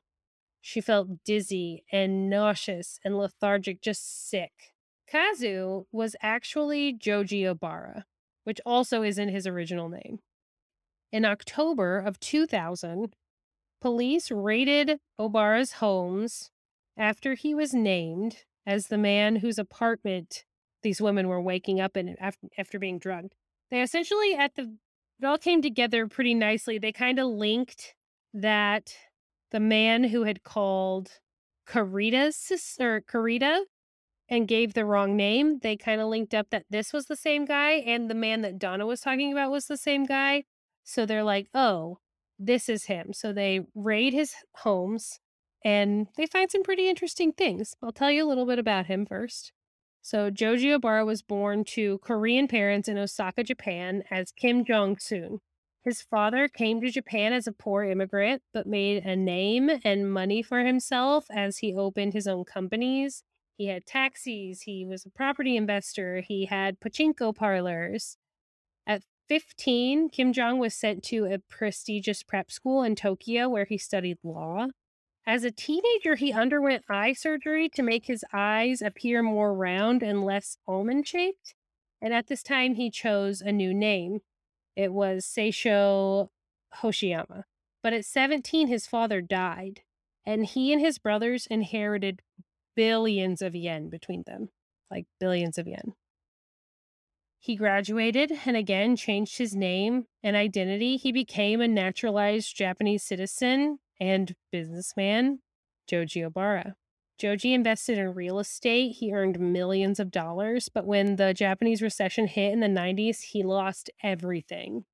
She 0.62 0.82
felt 0.82 1.24
dizzy 1.24 1.84
and 1.92 2.30
nauseous 2.30 3.00
and 3.04 3.18
lethargic, 3.18 3.82
just 3.82 4.30
sick. 4.30 4.74
Kazu 5.08 5.86
was 5.92 6.16
actually 6.22 6.94
Joji 6.94 7.44
Obara, 7.44 8.04
which 8.44 8.60
also 8.66 9.04
isn't 9.04 9.30
his 9.30 9.48
original 9.48 9.90
name. 9.90 10.20
In 11.12 11.24
October 11.24 12.00
of 12.00 12.20
2000, 12.20 13.16
police 13.82 14.30
raided 14.30 15.00
Obara's 15.20 15.74
homes 15.74 16.52
after 16.98 17.36
he 17.36 17.56
was 17.56 17.74
named 17.74 18.44
as 18.66 18.88
the 18.88 18.98
man 18.98 19.38
whose 19.38 19.58
apartment 19.58 20.44
these 20.84 21.02
women 21.02 21.28
were 21.28 21.42
waking 21.42 21.80
up 21.80 21.96
in 21.96 22.16
after, 22.20 22.48
after 22.58 22.78
being 22.78 23.00
drugged. 23.00 23.34
They 23.72 23.82
essentially, 23.82 24.36
at 24.36 24.56
the, 24.56 24.76
it 25.20 25.26
all 25.26 25.38
came 25.38 25.62
together 25.62 26.08
pretty 26.08 26.34
nicely. 26.34 26.78
They 26.78 26.92
kind 26.92 27.20
of 27.20 27.28
linked 27.28 27.96
that 28.34 28.94
the 29.52 29.60
man 29.60 30.06
who 30.06 30.24
had 30.24 30.44
called 30.44 31.20
Carita's 31.66 32.36
sister, 32.36 33.02
Carita, 33.08 33.66
and 34.30 34.48
gave 34.48 34.74
the 34.74 34.86
wrong 34.86 35.16
name, 35.16 35.60
they 35.60 35.78
kind 35.78 36.02
of 36.02 36.08
linked 36.08 36.34
up 36.34 36.50
that 36.50 36.66
this 36.70 36.92
was 36.92 37.06
the 37.06 37.16
same 37.16 37.46
guy 37.46 37.74
and 37.74 38.10
the 38.10 38.16
man 38.16 38.42
that 38.42 38.60
Donna 38.60 38.86
was 38.86 39.02
talking 39.02 39.32
about 39.32 39.52
was 39.52 39.68
the 39.68 39.78
same 39.78 40.06
guy. 40.06 40.44
So 40.84 41.06
they're 41.06 41.24
like, 41.24 41.48
oh, 41.54 42.00
this 42.38 42.70
is 42.70 42.86
him. 42.86 43.14
So 43.14 43.32
they 43.34 43.62
raid 43.74 44.14
his 44.14 44.34
homes 44.56 45.20
and 45.64 46.08
they 46.18 46.26
find 46.26 46.52
some 46.52 46.64
pretty 46.64 46.90
interesting 46.90 47.32
things. 47.32 47.74
I'll 47.82 47.92
tell 47.92 48.12
you 48.12 48.26
a 48.26 48.28
little 48.28 48.46
bit 48.46 48.60
about 48.60 48.88
him 48.88 49.06
first. 49.06 49.52
So 50.02 50.30
Joji 50.30 50.68
Obara 50.68 51.06
was 51.06 51.22
born 51.22 51.64
to 51.66 51.98
Korean 52.00 52.48
parents 52.48 52.88
in 52.88 52.98
Osaka, 52.98 53.44
Japan 53.44 54.04
as 54.10 54.32
Kim 54.32 54.64
Jong 54.64 54.98
Soon. 55.00 55.40
His 55.84 56.02
father 56.02 56.48
came 56.48 56.82
to 56.82 56.92
Japan 56.92 57.32
as 57.34 57.48
a 57.48 57.54
poor 57.54 57.84
immigrant, 57.84 58.42
but 58.54 58.68
made 58.68 59.06
a 59.06 59.16
name 59.16 59.70
and 59.84 60.12
money 60.12 60.42
for 60.42 60.60
himself 60.60 61.26
as 61.30 61.60
he 61.60 61.74
opened 61.74 62.14
his 62.14 62.28
own 62.28 62.44
companies. 62.44 63.24
He 63.58 63.68
had 63.68 63.86
taxis, 63.86 64.64
he 64.64 64.86
was 64.86 65.06
a 65.06 65.10
property 65.10 65.58
investor, 65.58 66.22
he 66.22 66.46
had 66.46 66.80
pachinko 66.80 67.36
parlors. 67.36 68.18
At 68.86 69.04
15, 69.30 70.10
Kim 70.10 70.32
Jong 70.32 70.60
was 70.60 70.74
sent 70.74 71.04
to 71.06 71.26
a 71.26 71.40
prestigious 71.40 72.22
prep 72.22 72.52
school 72.52 72.84
in 72.84 72.96
Tokyo 72.96 73.50
where 73.50 73.66
he 73.66 73.78
studied 73.78 74.18
law. 74.24 74.68
As 75.26 75.44
a 75.44 75.52
teenager, 75.52 76.16
he 76.16 76.32
underwent 76.32 76.86
eye 76.90 77.14
surgery 77.14 77.68
to 77.70 77.84
make 77.84 78.06
his 78.06 78.24
eyes 78.32 78.82
appear 78.82 79.22
more 79.22 79.54
round 79.54 80.02
and 80.02 80.24
less 80.24 80.58
almond 80.68 81.08
shaped. 81.08 81.54
And 82.02 82.14
at 82.14 82.28
this 82.28 82.44
time, 82.44 82.76
he 82.76 82.90
chose 82.90 83.42
a 83.42 83.52
new 83.52 83.74
name. 83.74 84.20
It 84.78 84.94
was 84.94 85.26
Seisho 85.26 86.30
Hoshiyama. 86.84 87.46
But 87.82 87.94
at 87.94 88.06
17, 88.06 88.68
his 88.68 88.86
father 88.86 89.22
died, 89.22 89.82
and 90.24 90.46
he 90.46 90.72
and 90.72 90.80
his 90.80 91.00
brothers 91.00 91.48
inherited 91.48 92.22
billions 92.76 93.42
of 93.42 93.56
yen 93.56 93.90
between 93.90 94.24
them, 94.28 94.50
like 94.92 95.08
billions 95.20 95.58
of 95.58 95.68
yen. 95.68 95.96
He 97.40 97.56
graduated 97.56 98.32
and 98.46 98.56
again 98.56 98.96
changed 98.96 99.40
his 99.40 99.56
name 99.56 100.06
and 100.22 100.36
identity. 100.36 100.98
He 100.98 101.12
became 101.12 101.60
a 101.60 101.68
naturalized 101.68 102.56
Japanese 102.56 103.02
citizen 103.02 103.80
and 104.00 104.36
businessman, 104.52 105.40
Joji 105.88 106.22
Obara. 106.22 106.74
Joji 107.18 107.54
invested 107.54 107.98
in 107.98 108.14
real 108.14 108.40
estate. 108.40 108.98
He 108.98 109.12
earned 109.12 109.40
millions 109.40 110.00
of 110.00 110.12
dollars, 110.12 110.70
but 110.70 110.86
when 110.86 111.16
the 111.16 111.34
Japanese 111.34 111.82
recession 111.82 112.28
hit 112.28 112.54
in 112.54 112.60
the 112.60 112.68
90s, 112.68 113.22
he 113.22 113.44
lost 113.44 113.90
everything. 114.04 114.86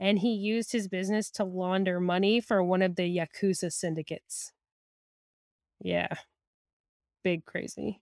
And 0.00 0.18
he 0.18 0.32
used 0.32 0.72
his 0.72 0.88
business 0.88 1.30
to 1.32 1.44
launder 1.44 2.00
money 2.00 2.40
for 2.40 2.62
one 2.62 2.82
of 2.82 2.96
the 2.96 3.16
Yakuza 3.16 3.72
syndicates. 3.72 4.52
Yeah. 5.80 6.14
Big 7.22 7.44
crazy. 7.44 8.00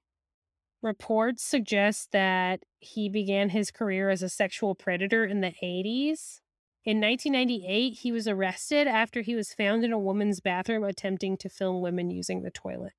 Reports 0.83 1.43
suggest 1.43 2.13
that 2.13 2.61
he 2.79 3.09
began 3.09 3.49
his 3.49 3.71
career 3.71 4.11
as 4.11 4.23
a 4.23 4.29
sexual 4.29 4.75
predator 4.75 5.25
in 5.25 5.41
the 5.41 5.55
80s. 5.63 6.41
In 6.85 7.01
1998, 7.01 7.91
he 8.01 8.13
was 8.13 8.29
arrested 8.29 8.87
after 8.87 9.23
he 9.23 9.35
was 9.35 9.55
found 9.55 9.85
in 9.85 9.93
a 9.93 9.99
woman's 9.99 10.41
bathroom 10.41 10.85
attempting 10.85 11.39
to 11.39 11.49
film 11.49 11.81
women 11.81 12.11
using 12.11 12.43
the 12.43 12.51
toilet. 12.51 12.93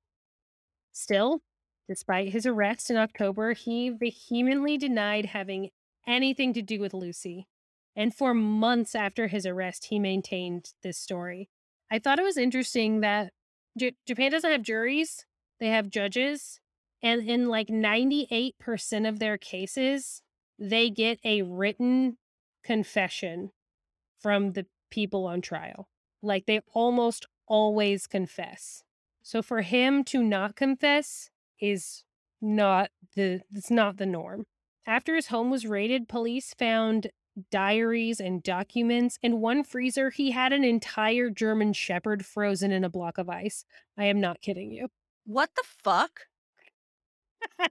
Still, 0.96 1.42
despite 1.90 2.30
his 2.30 2.46
arrest 2.46 2.88
in 2.88 2.96
October, 2.96 3.52
he 3.52 3.90
vehemently 3.90 4.78
denied 4.78 5.26
having 5.26 5.68
anything 6.06 6.54
to 6.54 6.62
do 6.62 6.80
with 6.80 6.94
Lucie. 6.94 7.46
And 7.94 8.14
for 8.14 8.32
months 8.32 8.94
after 8.94 9.26
his 9.26 9.44
arrest, 9.44 9.88
he 9.90 9.98
maintained 9.98 10.72
this 10.82 10.96
story. 10.96 11.50
I 11.90 11.98
thought 11.98 12.18
it 12.18 12.24
was 12.24 12.38
interesting 12.38 13.00
that 13.00 13.34
J- 13.78 13.94
Japan 14.06 14.30
doesn't 14.30 14.50
have 14.50 14.62
juries, 14.62 15.26
they 15.60 15.68
have 15.68 15.90
judges. 15.90 16.60
And 17.02 17.28
in 17.28 17.50
like 17.50 17.68
98% 17.68 19.06
of 19.06 19.18
their 19.18 19.36
cases, 19.36 20.22
they 20.58 20.88
get 20.88 21.20
a 21.22 21.42
written 21.42 22.16
confession 22.64 23.52
from 24.18 24.52
the 24.52 24.64
people 24.90 25.26
on 25.26 25.42
trial. 25.42 25.88
Like 26.22 26.46
they 26.46 26.62
almost 26.72 27.26
always 27.46 28.06
confess. 28.06 28.82
So 29.26 29.42
for 29.42 29.62
him 29.62 30.04
to 30.04 30.22
not 30.22 30.54
confess 30.54 31.30
is 31.60 32.04
not 32.40 32.90
the 33.16 33.40
it's 33.52 33.72
not 33.72 33.96
the 33.96 34.06
norm. 34.06 34.46
After 34.86 35.16
his 35.16 35.26
home 35.26 35.50
was 35.50 35.66
raided, 35.66 36.06
police 36.06 36.54
found 36.56 37.08
diaries 37.50 38.20
and 38.20 38.40
documents. 38.40 39.18
In 39.24 39.40
one 39.40 39.64
freezer, 39.64 40.10
he 40.10 40.30
had 40.30 40.52
an 40.52 40.62
entire 40.62 41.28
German 41.28 41.72
shepherd 41.72 42.24
frozen 42.24 42.70
in 42.70 42.84
a 42.84 42.88
block 42.88 43.18
of 43.18 43.28
ice. 43.28 43.64
I 43.98 44.04
am 44.04 44.20
not 44.20 44.40
kidding 44.40 44.70
you. 44.70 44.90
What 45.24 45.50
the 45.56 45.64
fuck? 45.82 46.20
I 47.58 47.66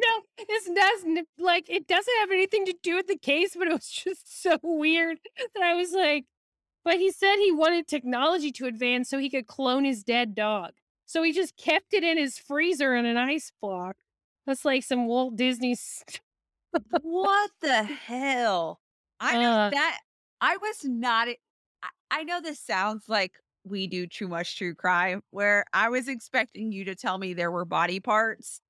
know 0.00 0.22
it's 0.36 0.68
doesn't 0.68 1.28
like 1.38 1.70
it 1.70 1.86
doesn't 1.86 2.18
have 2.18 2.32
anything 2.32 2.64
to 2.64 2.74
do 2.82 2.96
with 2.96 3.06
the 3.06 3.16
case, 3.16 3.54
but 3.56 3.68
it 3.68 3.72
was 3.72 3.88
just 3.88 4.42
so 4.42 4.58
weird 4.64 5.20
that 5.54 5.62
I 5.62 5.74
was 5.74 5.92
like, 5.92 6.24
but 6.84 6.98
he 6.98 7.10
said 7.10 7.36
he 7.36 7.52
wanted 7.52 7.86
technology 7.86 8.50
to 8.52 8.66
advance 8.66 9.08
so 9.08 9.18
he 9.18 9.30
could 9.30 9.46
clone 9.46 9.84
his 9.84 10.02
dead 10.04 10.34
dog. 10.34 10.72
So 11.06 11.22
he 11.22 11.32
just 11.32 11.56
kept 11.56 11.92
it 11.92 12.04
in 12.04 12.16
his 12.18 12.38
freezer 12.38 12.94
in 12.94 13.04
an 13.06 13.16
ice 13.16 13.52
block. 13.60 13.96
That's 14.46 14.64
like 14.64 14.82
some 14.84 15.06
Walt 15.06 15.36
Disney. 15.36 15.74
St- 15.74 16.20
what 17.02 17.50
the 17.60 17.82
hell? 17.82 18.80
I 19.18 19.34
know 19.40 19.52
Uh. 19.52 19.70
that 19.70 19.98
I 20.40 20.56
was 20.56 20.84
not. 20.84 21.28
I, 21.28 21.88
I 22.10 22.22
know 22.24 22.40
this 22.40 22.60
sounds 22.60 23.04
like 23.08 23.32
we 23.64 23.86
do 23.86 24.06
too 24.06 24.26
much 24.28 24.56
true 24.56 24.74
crime, 24.74 25.22
where 25.30 25.64
I 25.72 25.88
was 25.90 26.08
expecting 26.08 26.72
you 26.72 26.84
to 26.86 26.94
tell 26.94 27.18
me 27.18 27.34
there 27.34 27.50
were 27.50 27.64
body 27.66 28.00
parts. 28.00 28.60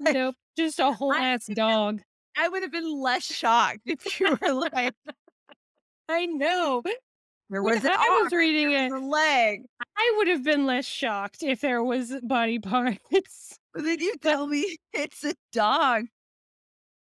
Like, 0.00 0.14
nope, 0.14 0.34
just 0.56 0.80
a 0.80 0.92
whole 0.92 1.12
I 1.12 1.20
ass 1.20 1.46
dog. 1.46 2.00
I 2.36 2.48
would 2.48 2.62
have 2.62 2.72
been 2.72 2.90
less 3.00 3.24
shocked 3.24 3.80
if 3.86 4.18
you 4.18 4.36
were 4.40 4.52
like, 4.54 4.94
I 6.08 6.26
know. 6.26 6.82
There 7.50 7.62
When 7.62 7.74
was 7.74 7.84
an 7.84 7.90
I 7.92 8.20
was 8.22 8.32
reading 8.32 8.70
it, 8.70 8.92
a 8.92 8.98
leg. 8.98 9.64
I 9.96 10.14
would 10.16 10.28
have 10.28 10.44
been 10.44 10.66
less 10.66 10.86
shocked 10.86 11.42
if 11.42 11.60
there 11.60 11.82
was 11.82 12.14
body 12.22 12.58
parts. 12.60 13.58
But 13.74 13.84
then 13.84 13.98
you 14.00 14.14
tell 14.22 14.46
me 14.46 14.76
it's 14.92 15.24
a 15.24 15.34
dog. 15.52 16.04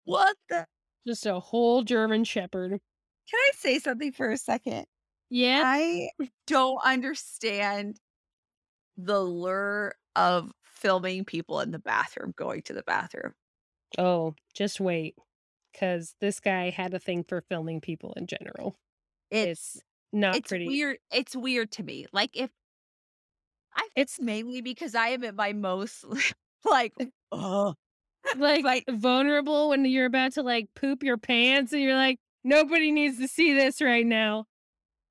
What 0.04 0.37
the? 0.50 0.66
Just 1.07 1.26
a 1.26 1.40
whole 1.40 1.83
German 1.83 2.24
Shepherd. 2.24 2.70
Can 2.70 3.40
I 3.40 3.50
say 3.57 3.78
something 3.78 4.12
for 4.12 4.30
a 4.30 4.37
second? 4.37 4.85
Yeah. 5.30 5.62
I 5.64 6.11
don't 6.46 6.78
understand 6.85 7.98
the 8.96 9.20
lure 9.20 9.94
of 10.14 10.52
filming 10.62 11.24
people 11.24 11.61
in 11.61 11.70
the 11.70 11.78
bathroom 11.78 12.35
going 12.37 12.62
to 12.62 12.74
the 12.74 12.83
bathroom. 12.83 13.33
Oh, 13.98 14.35
just 14.54 14.78
wait. 14.78 15.14
Because 15.72 16.14
this 16.20 16.38
guy 16.38 16.70
had 16.70 16.94
a 16.94 16.98
thing 16.98 17.24
for 17.24 17.40
filming 17.40 17.80
people 17.80 18.12
in 18.16 18.26
general. 18.26 18.76
It's 19.30 19.80
Not 20.14 20.37
it's 20.37 20.48
pretty. 20.48 20.66
weird. 20.66 20.98
It's 21.12 21.35
weird 21.37 21.70
to 21.72 21.83
me. 21.83 22.07
Like 22.12 22.31
if 22.37 22.50
I 23.77 23.87
It's- 23.96 24.20
mainly 24.20 24.61
because 24.62 24.94
I 24.94 25.09
am 25.09 25.24
at 25.24 25.35
my 25.35 25.53
most 25.53 26.05
like 26.64 26.92
oh 27.33 27.74
Like, 28.37 28.64
like- 28.64 28.85
vulnerable 28.88 29.68
when 29.70 29.85
you're 29.85 30.07
about 30.07 30.33
to 30.35 30.42
like 30.42 30.68
poop 30.77 31.03
your 31.03 31.18
pants 31.18 31.72
and 31.72 31.83
you're 31.83 31.94
like, 31.96 32.18
nobody 32.44 32.90
needs 32.92 33.18
to 33.18 33.29
see 33.29 33.53
this 33.55 33.83
right 33.83 34.07
now. 34.07 34.46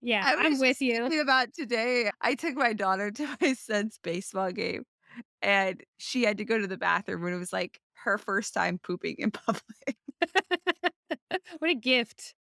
Yeah, 0.01 0.21
I 0.25 0.35
I'm 0.45 0.59
with 0.59 0.81
you. 0.81 1.21
about 1.21 1.53
today. 1.53 2.09
I 2.21 2.35
took 2.35 2.55
my 2.55 2.73
daughter 2.73 3.11
to 3.11 3.37
my 3.41 3.53
son's 3.59 3.99
baseball 4.03 4.51
game 4.51 4.83
and 5.41 5.81
she 5.97 6.23
had 6.23 6.37
to 6.39 6.45
go 6.45 6.57
to 6.57 6.67
the 6.67 6.77
bathroom 6.77 7.25
and 7.25 7.35
it 7.35 7.39
was 7.39 7.53
like 7.53 7.79
her 8.03 8.17
first 8.17 8.53
time 8.53 8.79
pooping 8.81 9.15
in 9.19 9.31
public. 9.31 9.97
what 11.59 11.69
a 11.69 11.75
gift. 11.75 12.33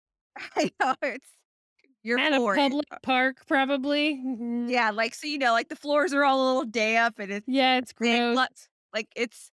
I 0.56 0.70
know 0.80 0.94
it's 1.02 1.28
you're 2.02 2.18
At 2.18 2.32
a 2.32 2.38
public 2.38 2.86
park, 3.02 3.46
probably. 3.46 4.14
Mhm. 4.16 4.70
Yeah, 4.70 4.90
like 4.90 5.14
so 5.14 5.26
you 5.26 5.38
know, 5.38 5.52
like 5.52 5.68
the 5.68 5.76
floors 5.76 6.12
are 6.12 6.24
all 6.24 6.40
a 6.42 6.46
little 6.48 6.64
damp 6.70 7.18
and 7.18 7.30
it's 7.32 7.48
Yeah, 7.48 7.78
it's 7.78 7.92
gross. 7.92 8.36
like 8.92 9.08
it's 9.16 9.50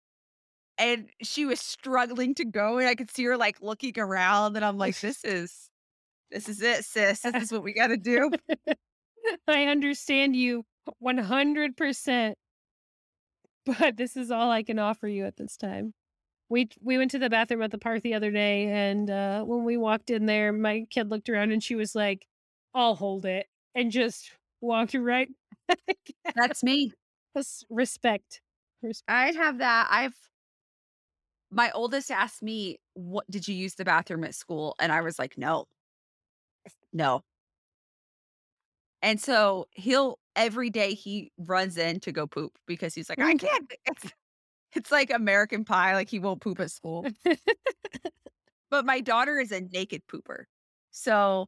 and 0.78 1.08
she 1.22 1.44
was 1.46 1.60
struggling 1.60 2.34
to 2.34 2.44
go 2.44 2.78
and 2.78 2.88
I 2.88 2.94
could 2.94 3.10
see 3.10 3.24
her 3.24 3.36
like 3.36 3.60
looking 3.62 3.98
around 3.98 4.56
and 4.56 4.64
I'm 4.64 4.78
like, 4.78 4.98
this 5.00 5.24
is 5.24 5.70
this 6.30 6.48
is 6.48 6.60
it, 6.62 6.84
sis. 6.84 7.20
This 7.20 7.44
is 7.44 7.52
what 7.52 7.62
we 7.62 7.72
gotta 7.72 7.96
do. 7.96 8.30
I 9.48 9.64
understand 9.66 10.36
you 10.36 10.64
100%. 11.02 12.34
But 13.66 13.96
this 13.96 14.16
is 14.16 14.30
all 14.30 14.50
I 14.50 14.62
can 14.62 14.78
offer 14.78 15.08
you 15.08 15.24
at 15.24 15.36
this 15.36 15.56
time. 15.56 15.94
We 16.50 16.68
we 16.82 16.98
went 16.98 17.10
to 17.12 17.18
the 17.18 17.30
bathroom 17.30 17.62
at 17.62 17.70
the 17.70 17.78
park 17.78 18.02
the 18.02 18.14
other 18.14 18.30
day 18.30 18.66
and 18.68 19.08
uh 19.10 19.42
when 19.44 19.64
we 19.64 19.76
walked 19.78 20.10
in 20.10 20.26
there 20.26 20.52
my 20.52 20.84
kid 20.90 21.10
looked 21.10 21.28
around 21.30 21.52
and 21.52 21.62
she 21.62 21.74
was 21.74 21.94
like, 21.94 22.26
"I'll 22.74 22.94
hold 22.94 23.24
it." 23.26 23.46
And 23.74 23.90
just 23.90 24.32
walk 24.60 24.92
walked 24.92 24.94
right. 24.94 25.28
That's 26.34 26.62
me. 26.62 26.92
That's 27.34 27.64
respect. 27.70 28.40
Res- 28.82 29.02
I'd 29.08 29.36
have 29.36 29.58
that. 29.58 29.88
I've 29.90 30.16
my 31.50 31.70
oldest 31.72 32.10
asked 32.10 32.42
me, 32.42 32.78
What 32.94 33.30
did 33.30 33.46
you 33.48 33.54
use 33.54 33.74
the 33.74 33.84
bathroom 33.84 34.24
at 34.24 34.34
school? 34.34 34.74
And 34.80 34.92
I 34.92 35.00
was 35.00 35.18
like, 35.18 35.38
No. 35.38 35.66
No. 36.92 37.24
And 39.02 39.20
so 39.20 39.66
he'll 39.72 40.18
every 40.36 40.70
day 40.70 40.94
he 40.94 41.30
runs 41.38 41.76
in 41.76 42.00
to 42.00 42.12
go 42.12 42.26
poop 42.26 42.56
because 42.66 42.94
he's 42.94 43.08
like, 43.08 43.18
I 43.20 43.34
Mm. 43.34 43.40
can't. 43.40 43.72
It's, 43.86 44.12
it's 44.74 44.92
like 44.92 45.10
American 45.10 45.64
pie, 45.64 45.94
like 45.94 46.10
he 46.10 46.18
won't 46.20 46.40
poop 46.42 46.60
at 46.60 46.70
school. 46.70 47.06
But 48.70 48.84
my 48.84 49.00
daughter 49.00 49.38
is 49.38 49.52
a 49.52 49.60
naked 49.60 50.02
pooper. 50.06 50.44
So 50.90 51.46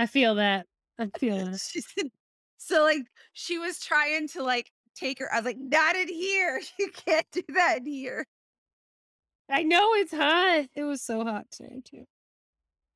I 0.00 0.06
feel 0.06 0.36
that. 0.36 0.66
I 0.98 1.08
feel 1.18 1.36
that. 1.46 2.10
so 2.58 2.82
like 2.82 3.02
she 3.32 3.58
was 3.58 3.78
trying 3.80 4.28
to 4.28 4.42
like 4.42 4.70
take 4.94 5.18
her. 5.18 5.32
I 5.32 5.36
was 5.36 5.44
like, 5.44 5.58
not 5.58 5.96
in 5.96 6.08
here. 6.08 6.60
You 6.78 6.90
can't 6.90 7.26
do 7.32 7.42
that 7.54 7.78
in 7.78 7.86
here. 7.86 8.26
I 9.50 9.62
know 9.62 9.94
it's 9.94 10.12
hot. 10.12 10.66
It 10.74 10.84
was 10.84 11.02
so 11.02 11.24
hot 11.24 11.46
today 11.50 11.82
too. 11.84 12.04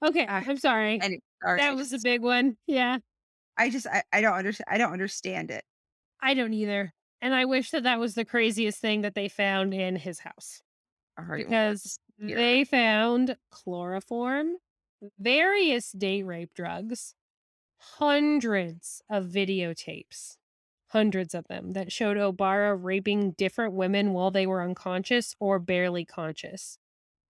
Okay, 0.05 0.27
Ah, 0.29 0.43
I'm 0.47 0.57
sorry. 0.59 1.01
sorry, 1.01 1.21
That 1.61 1.75
was 1.77 1.93
a 1.93 1.99
big 2.03 2.23
one. 2.23 2.57
Yeah, 2.67 2.99
I 3.57 3.71
just 3.71 3.87
I 3.87 4.03
I 4.13 4.21
don't 4.21 4.35
understand 4.35 4.67
I 4.71 4.79
don't 4.79 4.93
understand 4.93 5.51
it. 5.51 5.65
I 6.23 6.35
don't 6.35 6.53
either. 6.55 6.93
And 7.21 7.35
I 7.35 7.45
wish 7.47 7.71
that 7.71 7.85
that 7.85 7.99
was 7.99 8.15
the 8.15 8.25
craziest 8.25 8.81
thing 8.81 9.03
that 9.03 9.15
they 9.15 9.29
found 9.29 9.73
in 9.75 9.97
his 9.97 10.19
house 10.21 10.61
because 11.17 11.99
let's 12.19 12.29
hear 12.29 12.37
it. 12.37 12.41
they 12.41 12.65
found 12.65 13.37
chloroform, 13.51 14.57
various 15.19 15.93
date 15.93 16.25
rape 16.25 16.55
drugs, 16.55 17.15
hundreds 17.99 19.03
of 19.11 19.27
videotapes, 19.27 20.37
hundreds 20.89 21.35
of 21.35 21.47
them 21.49 21.73
that 21.73 21.93
showed 21.93 22.17
Obara 22.17 22.77
raping 22.81 23.33
different 23.33 23.75
women 23.75 24.13
while 24.13 24.31
they 24.31 24.47
were 24.47 24.63
unconscious 24.63 25.35
or 25.39 25.59
barely 25.59 26.05
conscious. 26.05 26.79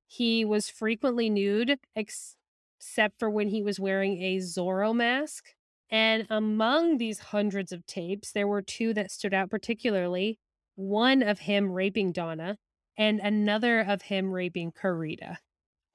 He 0.06 0.44
was 0.44 0.68
frequently 0.68 1.28
nude, 1.30 1.78
ex- 1.96 2.36
except 2.78 3.18
for 3.18 3.30
when 3.30 3.48
he 3.48 3.62
was 3.62 3.80
wearing 3.80 4.22
a 4.22 4.36
Zorro 4.38 4.94
mask. 4.94 5.54
And 5.90 6.26
among 6.28 6.98
these 6.98 7.18
hundreds 7.18 7.72
of 7.72 7.86
tapes, 7.86 8.32
there 8.32 8.48
were 8.48 8.62
two 8.62 8.94
that 8.94 9.10
stood 9.10 9.34
out 9.34 9.50
particularly 9.50 10.38
one 10.76 11.22
of 11.22 11.40
him 11.40 11.70
raping 11.70 12.12
Donna, 12.12 12.58
and 12.96 13.20
another 13.20 13.80
of 13.80 14.02
him 14.02 14.32
raping 14.32 14.72
Carita, 14.72 15.38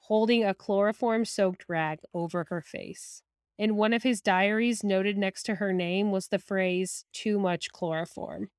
holding 0.09 0.43
a 0.43 0.53
chloroform 0.53 1.23
soaked 1.23 1.63
rag 1.69 1.99
over 2.13 2.47
her 2.49 2.61
face. 2.61 3.21
In 3.57 3.75
one 3.75 3.93
of 3.93 4.03
his 4.03 4.21
diaries, 4.21 4.83
noted 4.83 5.17
next 5.17 5.43
to 5.43 5.55
her 5.55 5.71
name 5.71 6.11
was 6.11 6.27
the 6.27 6.39
phrase, 6.39 7.05
too 7.13 7.39
much 7.39 7.71
chloroform. 7.71 8.49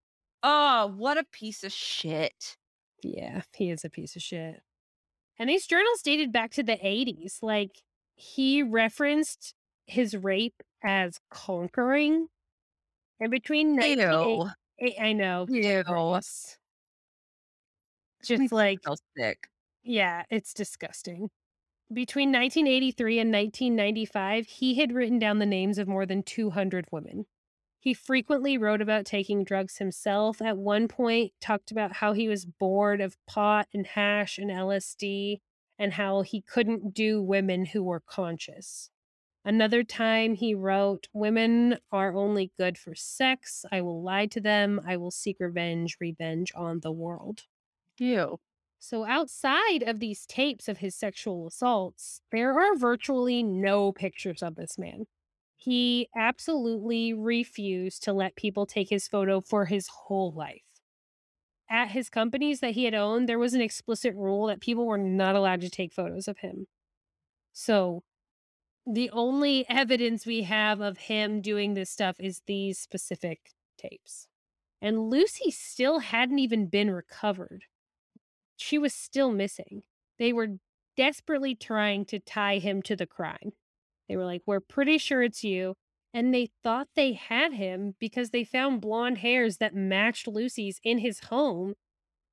Oh, 0.42 0.92
what 0.96 1.18
a 1.18 1.24
piece 1.24 1.64
of 1.64 1.72
shit. 1.72 2.56
Yeah, 3.02 3.42
he 3.54 3.70
is 3.70 3.84
a 3.84 3.90
piece 3.90 4.14
of 4.14 4.22
shit. 4.22 4.62
And 5.38 5.48
these 5.48 5.66
journals 5.66 6.02
dated 6.02 6.32
back 6.32 6.50
to 6.52 6.62
the 6.62 6.76
80s. 6.76 7.38
Like, 7.42 7.82
he 8.14 8.62
referenced 8.62 9.54
his 9.86 10.14
rape 10.14 10.62
as 10.84 11.18
conquering. 11.30 12.28
And 13.18 13.30
between 13.30 13.74
1980 13.76 14.50
Ew. 14.80 14.92
I 15.00 15.12
know. 15.14 15.46
Ew. 15.48 16.20
Just 18.22 18.52
like, 18.52 18.80
sick. 19.16 19.48
yeah, 19.82 20.24
it's 20.30 20.52
disgusting. 20.52 21.30
Between 21.92 22.28
1983 22.28 23.18
and 23.18 23.32
1995, 23.32 24.46
he 24.46 24.76
had 24.76 24.92
written 24.92 25.18
down 25.18 25.40
the 25.40 25.46
names 25.46 25.76
of 25.76 25.88
more 25.88 26.06
than 26.06 26.22
200 26.22 26.86
women. 26.92 27.26
He 27.80 27.94
frequently 27.94 28.56
wrote 28.56 28.80
about 28.80 29.06
taking 29.06 29.42
drugs 29.42 29.78
himself. 29.78 30.40
At 30.40 30.56
one 30.56 30.86
point, 30.86 31.32
talked 31.40 31.72
about 31.72 31.94
how 31.94 32.12
he 32.12 32.28
was 32.28 32.44
bored 32.44 33.00
of 33.00 33.16
pot 33.26 33.66
and 33.74 33.86
hash 33.86 34.38
and 34.38 34.50
LSD 34.50 35.40
and 35.80 35.94
how 35.94 36.22
he 36.22 36.42
couldn't 36.42 36.94
do 36.94 37.22
women 37.22 37.64
who 37.64 37.82
were 37.82 38.02
conscious. 38.06 38.90
Another 39.44 39.82
time 39.82 40.34
he 40.34 40.54
wrote, 40.54 41.08
Women 41.12 41.78
are 41.90 42.14
only 42.14 42.52
good 42.58 42.76
for 42.76 42.94
sex. 42.94 43.64
I 43.72 43.80
will 43.80 44.02
lie 44.02 44.26
to 44.26 44.40
them. 44.40 44.80
I 44.86 44.96
will 44.96 45.10
seek 45.10 45.38
revenge, 45.40 45.96
revenge 45.98 46.52
on 46.54 46.80
the 46.80 46.92
world. 46.92 47.44
Ew. 47.98 48.38
So, 48.82 49.04
outside 49.04 49.82
of 49.82 50.00
these 50.00 50.24
tapes 50.24 50.66
of 50.66 50.78
his 50.78 50.94
sexual 50.94 51.46
assaults, 51.48 52.22
there 52.32 52.58
are 52.58 52.74
virtually 52.74 53.42
no 53.42 53.92
pictures 53.92 54.42
of 54.42 54.54
this 54.54 54.78
man. 54.78 55.06
He 55.58 56.08
absolutely 56.16 57.12
refused 57.12 58.02
to 58.04 58.14
let 58.14 58.36
people 58.36 58.64
take 58.64 58.88
his 58.88 59.06
photo 59.06 59.42
for 59.42 59.66
his 59.66 59.88
whole 59.88 60.32
life. 60.32 60.62
At 61.68 61.90
his 61.90 62.08
companies 62.08 62.60
that 62.60 62.72
he 62.72 62.84
had 62.84 62.94
owned, 62.94 63.28
there 63.28 63.38
was 63.38 63.52
an 63.52 63.60
explicit 63.60 64.14
rule 64.14 64.46
that 64.46 64.60
people 64.60 64.86
were 64.86 64.98
not 64.98 65.36
allowed 65.36 65.60
to 65.60 65.70
take 65.70 65.92
photos 65.92 66.26
of 66.26 66.38
him. 66.38 66.66
So, 67.52 68.02
the 68.86 69.10
only 69.10 69.68
evidence 69.68 70.24
we 70.24 70.44
have 70.44 70.80
of 70.80 70.96
him 70.96 71.42
doing 71.42 71.74
this 71.74 71.90
stuff 71.90 72.16
is 72.18 72.40
these 72.46 72.78
specific 72.78 73.52
tapes. 73.76 74.26
And 74.80 75.10
Lucie 75.10 75.50
still 75.50 75.98
hadn't 75.98 76.38
even 76.38 76.66
been 76.66 76.90
recovered. 76.90 77.64
She 78.60 78.78
was 78.78 78.92
still 78.92 79.32
missing. 79.32 79.82
They 80.18 80.32
were 80.32 80.58
desperately 80.96 81.54
trying 81.54 82.04
to 82.06 82.20
tie 82.20 82.58
him 82.58 82.82
to 82.82 82.94
the 82.94 83.06
crime. 83.06 83.52
They 84.08 84.16
were 84.16 84.26
like, 84.26 84.42
We're 84.44 84.60
pretty 84.60 84.98
sure 84.98 85.22
it's 85.22 85.42
you. 85.42 85.76
And 86.12 86.34
they 86.34 86.50
thought 86.62 86.88
they 86.94 87.14
had 87.14 87.54
him 87.54 87.94
because 87.98 88.30
they 88.30 88.44
found 88.44 88.80
blonde 88.80 89.18
hairs 89.18 89.58
that 89.58 89.74
matched 89.74 90.26
Lucie's 90.26 90.80
in 90.82 90.98
his 90.98 91.20
home. 91.20 91.74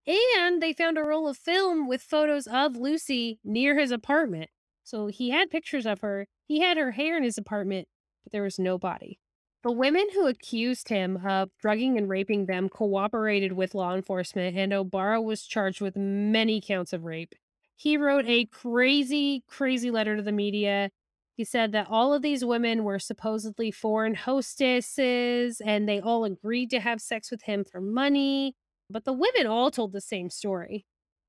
And 0.05 0.61
they 0.61 0.73
found 0.73 0.97
a 0.97 1.03
roll 1.03 1.27
of 1.27 1.37
film 1.37 1.87
with 1.87 2.01
photos 2.01 2.47
of 2.47 2.75
Lucie 2.75 3.39
near 3.43 3.79
his 3.79 3.91
apartment. 3.91 4.49
So 4.83 5.07
he 5.07 5.29
had 5.29 5.49
pictures 5.49 5.85
of 5.85 6.01
her. 6.01 6.27
He 6.47 6.59
had 6.59 6.77
her 6.77 6.91
hair 6.91 7.15
in 7.17 7.23
his 7.23 7.37
apartment, 7.37 7.87
but 8.23 8.31
there 8.31 8.43
was 8.43 8.57
no 8.57 8.77
body. 8.77 9.19
The 9.63 9.71
women 9.71 10.07
who 10.13 10.27
accused 10.27 10.89
him 10.89 11.25
of 11.25 11.49
drugging 11.59 11.97
and 11.97 12.07
raping 12.07 12.45
them 12.45 12.69
cooperated 12.69 13.53
with 13.53 13.73
law 13.73 13.95
enforcement, 13.95 14.55
and 14.55 14.71
Obara 14.71 15.21
was 15.21 15.45
charged 15.45 15.81
with 15.81 15.95
many 15.97 16.61
counts 16.61 16.93
of 16.93 17.03
rape. 17.03 17.33
He 17.75 17.97
wrote 17.97 18.25
a 18.27 18.45
crazy, 18.45 19.43
crazy 19.47 19.91
letter 19.91 20.15
to 20.15 20.21
the 20.21 20.31
media. 20.31 20.89
He 21.35 21.43
said 21.43 21.71
that 21.71 21.87
all 21.89 22.13
of 22.13 22.23
these 22.23 22.43
women 22.45 22.83
were 22.83 22.97
supposedly 22.97 23.69
foreign 23.69 24.15
hostesses 24.15 25.61
and 25.61 25.87
they 25.87 25.99
all 25.99 26.23
agreed 26.23 26.71
to 26.71 26.79
have 26.79 26.99
sex 26.99 27.29
with 27.29 27.43
him 27.43 27.63
for 27.63 27.79
money. 27.79 28.55
But 28.89 29.05
the 29.05 29.13
women 29.13 29.45
all 29.45 29.69
told 29.69 29.91
the 29.91 30.01
same 30.01 30.29
story. 30.31 30.85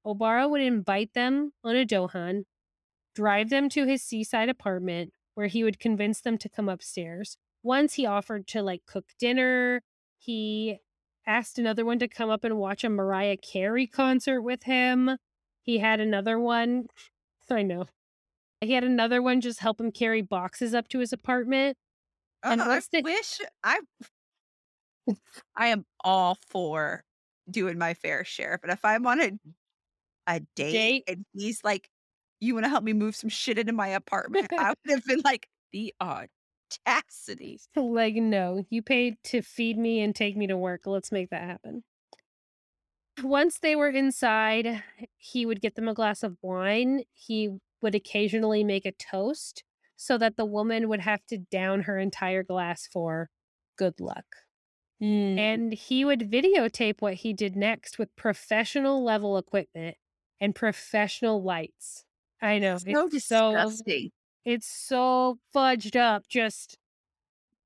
Obara 0.07 0.49
would 0.49 0.63
invite 0.63 1.13
them 1.13 1.53
on 1.63 1.77
a 1.77 1.85
Dohan, 1.85 2.45
drive 3.15 3.51
them 3.51 3.69
to 3.71 3.85
his 3.85 4.03
seaside 4.03 4.49
apartment 4.49 5.13
where 5.35 5.49
he 5.49 5.63
would 5.63 5.79
convince 5.79 6.21
them 6.23 6.39
to 6.39 6.49
come 6.49 6.69
upstairs. 6.69 7.37
Once 7.69 7.93
he 7.95 8.07
offered 8.07 8.47
to 8.49 8.63
like 8.63 8.81
cook 8.87 9.05
dinner. 9.19 9.83
He 10.17 10.79
asked 11.27 11.59
another 11.59 11.85
one 11.85 11.99
to 11.99 12.09
come 12.09 12.31
up 12.31 12.43
and 12.43 12.57
watch 12.57 12.83
a 12.83 12.89
Mariah 12.89 13.37
Carey 13.37 13.87
concert 13.87 14.41
with 14.41 14.63
him. 14.63 15.19
He 15.65 15.77
had 15.79 16.01
another 16.01 16.41
one. 16.41 16.87
So 17.47 17.57
I 17.57 17.63
know. 17.63 17.85
He 18.63 18.73
had 18.73 18.85
another 18.85 19.21
one 19.21 19.43
just 19.43 19.61
help 19.61 19.79
him 19.81 19.93
carry 19.93 20.23
boxes 20.23 20.73
up 20.73 20.89
to 20.89 20.99
his 21.01 21.13
apartment. 21.13 21.77
And 22.43 22.63
Uh, 22.63 22.65
I 22.65 22.81
they- 22.91 23.03
wish 23.03 23.39
I 23.63 23.81
I 25.55 25.67
am 25.67 25.85
all 26.03 26.39
for 26.49 27.05
doing 27.51 27.77
my 27.77 27.93
fair 27.93 28.25
share, 28.25 28.59
but 28.63 28.71
if 28.71 28.83
I'm 28.83 29.07
on 29.07 29.21
a 29.21 29.33
a 30.27 30.41
date, 30.57 30.73
Date? 30.73 31.05
and 31.07 31.25
he's 31.35 31.63
like, 31.65 31.91
"You 32.41 32.55
wanna 32.55 32.69
help 32.71 32.85
me 32.85 32.95
move 32.95 33.15
some 33.15 33.29
shit 33.31 33.59
into 33.59 33.73
my 33.75 33.89
apartment?" 33.89 34.49
I 34.59 34.71
would 34.71 34.91
have 34.91 35.05
been 35.05 35.21
like, 35.23 35.49
"The 35.73 35.95
audacity." 36.87 37.61
Like, 37.77 38.15
no, 38.15 38.65
you 38.71 38.83
paid 38.83 39.17
to 39.25 39.43
feed 39.43 39.79
me 39.79 40.01
and 40.01 40.15
take 40.15 40.37
me 40.37 40.47
to 40.47 40.57
work. 40.57 40.83
Let's 40.87 41.13
make 41.13 41.31
that 41.31 41.43
happen. 41.43 41.85
Once 43.23 43.59
they 43.59 43.75
were 43.75 43.89
inside, 43.89 44.83
he 45.17 45.45
would 45.45 45.61
get 45.61 45.75
them 45.75 45.89
a 45.89 45.95
glass 45.95 46.23
of 46.23 46.37
wine. 46.43 47.03
He 47.13 47.59
would 47.83 47.95
occasionally 47.95 48.65
make 48.65 48.87
a 48.87 48.93
toast 48.93 49.65
so 49.97 50.17
that 50.19 50.37
the 50.37 50.45
woman 50.45 50.89
would 50.89 51.01
have 51.01 51.27
to 51.27 51.39
down 51.39 51.83
her 51.83 51.99
entire 51.99 52.43
glass 52.43 52.89
for 52.91 53.31
good 53.77 54.01
luck. 54.01 54.25
Mm. 55.03 55.39
And 55.39 55.73
he 55.73 56.05
would 56.05 56.31
videotape 56.31 57.01
what 57.01 57.15
he 57.15 57.33
did 57.33 57.57
next 57.57 57.99
with 57.99 58.15
professional 58.17 59.03
level 59.03 59.39
equipment 59.39 59.97
and 60.41 60.55
professional 60.55 61.43
lights. 61.43 62.05
I 62.41 62.59
know. 62.59 62.79
so 62.79 63.07
it's 63.07 63.25
so 63.25 63.53
disgusting. 63.53 64.11
It's 64.49 64.67
so 64.67 65.39
fudged 65.55 65.95
up 65.95 66.27
just 66.27 66.79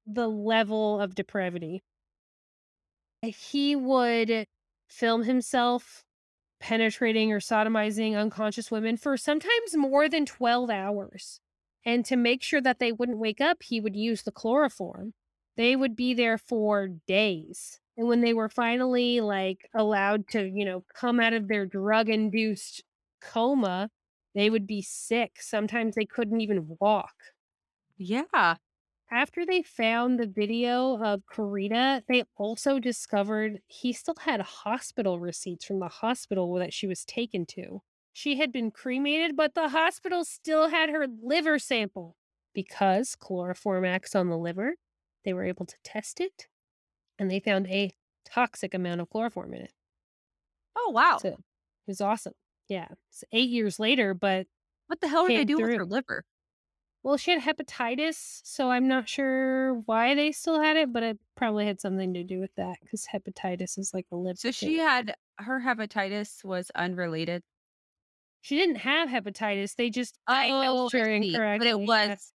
the 0.05 0.27
level 0.27 1.01
of 1.01 1.15
depravity. 1.15 1.81
Eh, 3.23 3.31
he 3.31 3.77
would 3.77 4.49
film 4.89 5.23
himself 5.23 6.03
penetrating 6.59 7.33
or 7.33 7.39
sodomizing 7.39 8.17
unconscious 8.17 8.73
women 8.73 8.97
for 8.97 9.17
sometimes 9.17 9.77
more 9.77 10.09
than 10.09 10.27
12 10.27 10.71
hours 10.71 11.39
and 11.85 12.05
to 12.05 12.17
make 12.17 12.43
sure 12.43 12.61
that 12.61 12.81
they 12.81 12.91
wouldn't 12.91 13.19
wake 13.19 13.41
up 13.41 13.63
he 13.63 13.81
would 13.81 13.95
use 13.95 14.25
the 14.25 14.33
chloroform. 14.33 15.15
They 15.57 15.77
would 15.77 15.95
be 15.95 16.15
there 16.15 16.39
for 16.39 16.89
days 17.07 17.79
and 17.97 18.09
when 18.09 18.23
they 18.23 18.35
were 18.35 18.49
finally 18.49 19.21
like 19.21 19.69
allowed 19.73 20.27
to 20.31 20.51
you 20.53 20.65
know 20.65 20.85
come 20.93 21.21
out 21.21 21.33
of 21.33 21.47
their 21.47 21.65
drug 21.65 22.09
induced 22.09 22.83
coma 23.21 23.89
they 24.35 24.51
would 24.51 24.67
be 24.67 24.83
sick 24.83 25.41
sometimes 25.41 25.95
they 25.95 26.07
couldn't 26.07 26.41
even 26.41 26.77
walk 26.81 27.15
Yeah. 27.97 28.27
after 29.11 29.45
they 29.45 29.63
found 29.63 30.19
the 30.19 30.27
video 30.27 30.97
of 31.03 31.23
Karina, 31.27 32.03
they 32.09 32.25
also 32.37 32.79
discovered 32.79 33.61
he 33.67 33.93
still 33.93 34.17
had 34.21 34.41
hospital 34.41 35.21
receipts 35.21 35.65
from 35.67 35.81
the 35.81 35.89
hospital 35.89 36.55
that 36.55 36.73
she 36.73 36.87
was 36.87 37.05
taken 37.05 37.45
to. 37.47 37.83
She 38.15 38.37
had 38.37 38.53
been 38.53 38.71
cremated, 38.71 39.37
but 39.37 39.55
the 39.55 39.69
hospital 39.69 40.25
still 40.25 40.69
had 40.69 40.89
her 40.91 41.07
liver 41.07 41.59
sample. 41.59 42.17
Because 42.55 43.15
chloroform 43.17 43.85
acts 43.85 44.15
on 44.15 44.29
the 44.29 44.37
liver, 44.39 44.77
they 45.25 45.33
were 45.33 45.45
able 45.45 45.65
to 45.67 45.77
test 45.83 46.21
it 46.21 46.49
and 47.19 47.31
they 47.31 47.41
found 47.41 47.67
a 47.69 47.93
toxic 48.25 48.75
amount 48.75 49.01
of 49.01 49.11
chloroform 49.11 49.55
in 49.55 49.63
it. 49.63 49.75
Oh, 50.77 50.91
wow. 50.91 51.23
So 51.23 51.29
it 51.29 51.39
was 51.87 52.01
awesome. 52.01 52.35
Yeah. 52.73 52.89
It's 53.09 53.25
eight 53.33 53.51
years 53.51 53.79
later, 53.79 54.15
but 54.15 54.47
What 54.87 55.01
the 55.01 55.09
hell 55.09 55.27
did 55.29 55.39
they 55.41 55.45
do 55.45 55.59
with 55.61 55.75
her 55.75 55.85
liver? 55.85 56.25
Well, 57.03 57.17
she 57.17 57.33
had 57.33 57.43
hepatitis, 57.43 58.41
so 58.45 58.71
I'm 58.71 58.87
not 58.87 59.09
sure 59.09 59.75
why 59.87 60.15
they 60.15 60.31
still 60.33 60.61
had 60.61 60.77
it, 60.77 60.93
but 60.93 61.03
it 61.03 61.19
probably 61.37 61.67
had 61.67 61.81
something 61.81 62.15
to 62.15 62.23
do 62.23 62.39
with 62.39 62.55
that 62.57 62.79
because 62.81 63.07
hepatitis 63.13 63.77
is 63.79 63.93
like 63.93 64.07
a 64.13 64.17
lip 64.17 64.37
So 64.37 64.51
she 64.53 64.77
thing. 64.77 64.77
had 64.77 65.15
her 65.39 65.61
hepatitis 65.61 66.45
was 66.45 66.71
unrelated? 66.77 67.43
She 68.41 68.57
didn't 68.57 68.77
have 68.77 69.09
hepatitis, 69.09 69.77
they 69.77 69.91
just 69.91 70.19
I 70.27 70.49
diagnosed 70.49 70.93
her 70.93 71.01
oh, 71.01 71.17
I 71.17 71.21
see, 71.21 71.43
but 71.57 71.67
it 71.67 71.75
incorrectly, 71.75 71.85
yeah, 71.87 72.09
was 72.09 72.33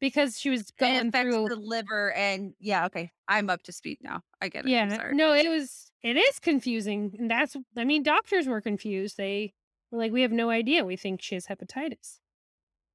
because 0.00 0.38
she 0.38 0.50
was 0.50 0.70
going 0.72 1.12
through 1.12 1.48
the 1.48 1.56
liver 1.56 2.12
and 2.12 2.54
yeah, 2.58 2.86
okay. 2.86 3.12
I'm 3.28 3.50
up 3.50 3.62
to 3.64 3.72
speed 3.72 3.98
now. 4.02 4.22
I 4.40 4.48
get 4.48 4.64
it. 4.64 4.70
Yeah, 4.70 5.10
no, 5.12 5.32
it 5.32 5.48
was 5.48 5.92
it 6.02 6.16
is 6.16 6.38
confusing, 6.38 7.14
and 7.18 7.30
that's 7.30 7.56
I 7.76 7.84
mean, 7.84 8.02
doctors 8.02 8.46
were 8.46 8.60
confused, 8.60 9.16
they 9.16 9.54
were 9.90 9.98
like, 9.98 10.12
"We 10.12 10.22
have 10.22 10.32
no 10.32 10.50
idea, 10.50 10.84
we 10.84 10.96
think 10.96 11.22
she 11.22 11.34
has 11.34 11.46
hepatitis." 11.46 12.20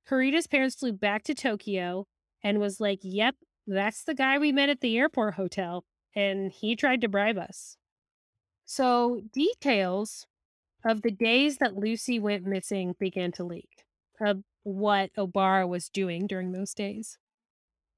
Carita's 0.06 0.48
parents 0.48 0.76
flew 0.76 0.94
back 0.94 1.24
to 1.24 1.34
Tokyo 1.34 2.08
and 2.44 2.60
was 2.60 2.80
like, 2.80 3.00
"Yep, 3.02 3.36
that's 3.68 4.04
the 4.04 4.14
guy 4.14 4.38
we 4.38 4.52
met 4.52 4.70
at 4.70 4.82
the 4.82 4.98
airport 4.98 5.36
hotel, 5.36 5.86
and 6.16 6.52
he 6.52 6.76
tried 6.76 7.02
to 7.02 7.10
bribe 7.10 7.38
us." 7.38 7.78
So, 8.66 9.22
details 9.32 10.28
of 10.84 11.02
the 11.02 11.12
days 11.12 11.58
that 11.58 11.76
Lucie 11.76 12.20
went 12.20 12.46
missing 12.46 12.96
began 13.00 13.32
to 13.34 13.44
leak 13.44 13.86
of 14.20 14.44
what 14.64 15.14
Obara 15.16 15.68
was 15.68 15.90
doing 15.90 16.28
during 16.28 16.52
those 16.52 16.74
days. 16.74 17.18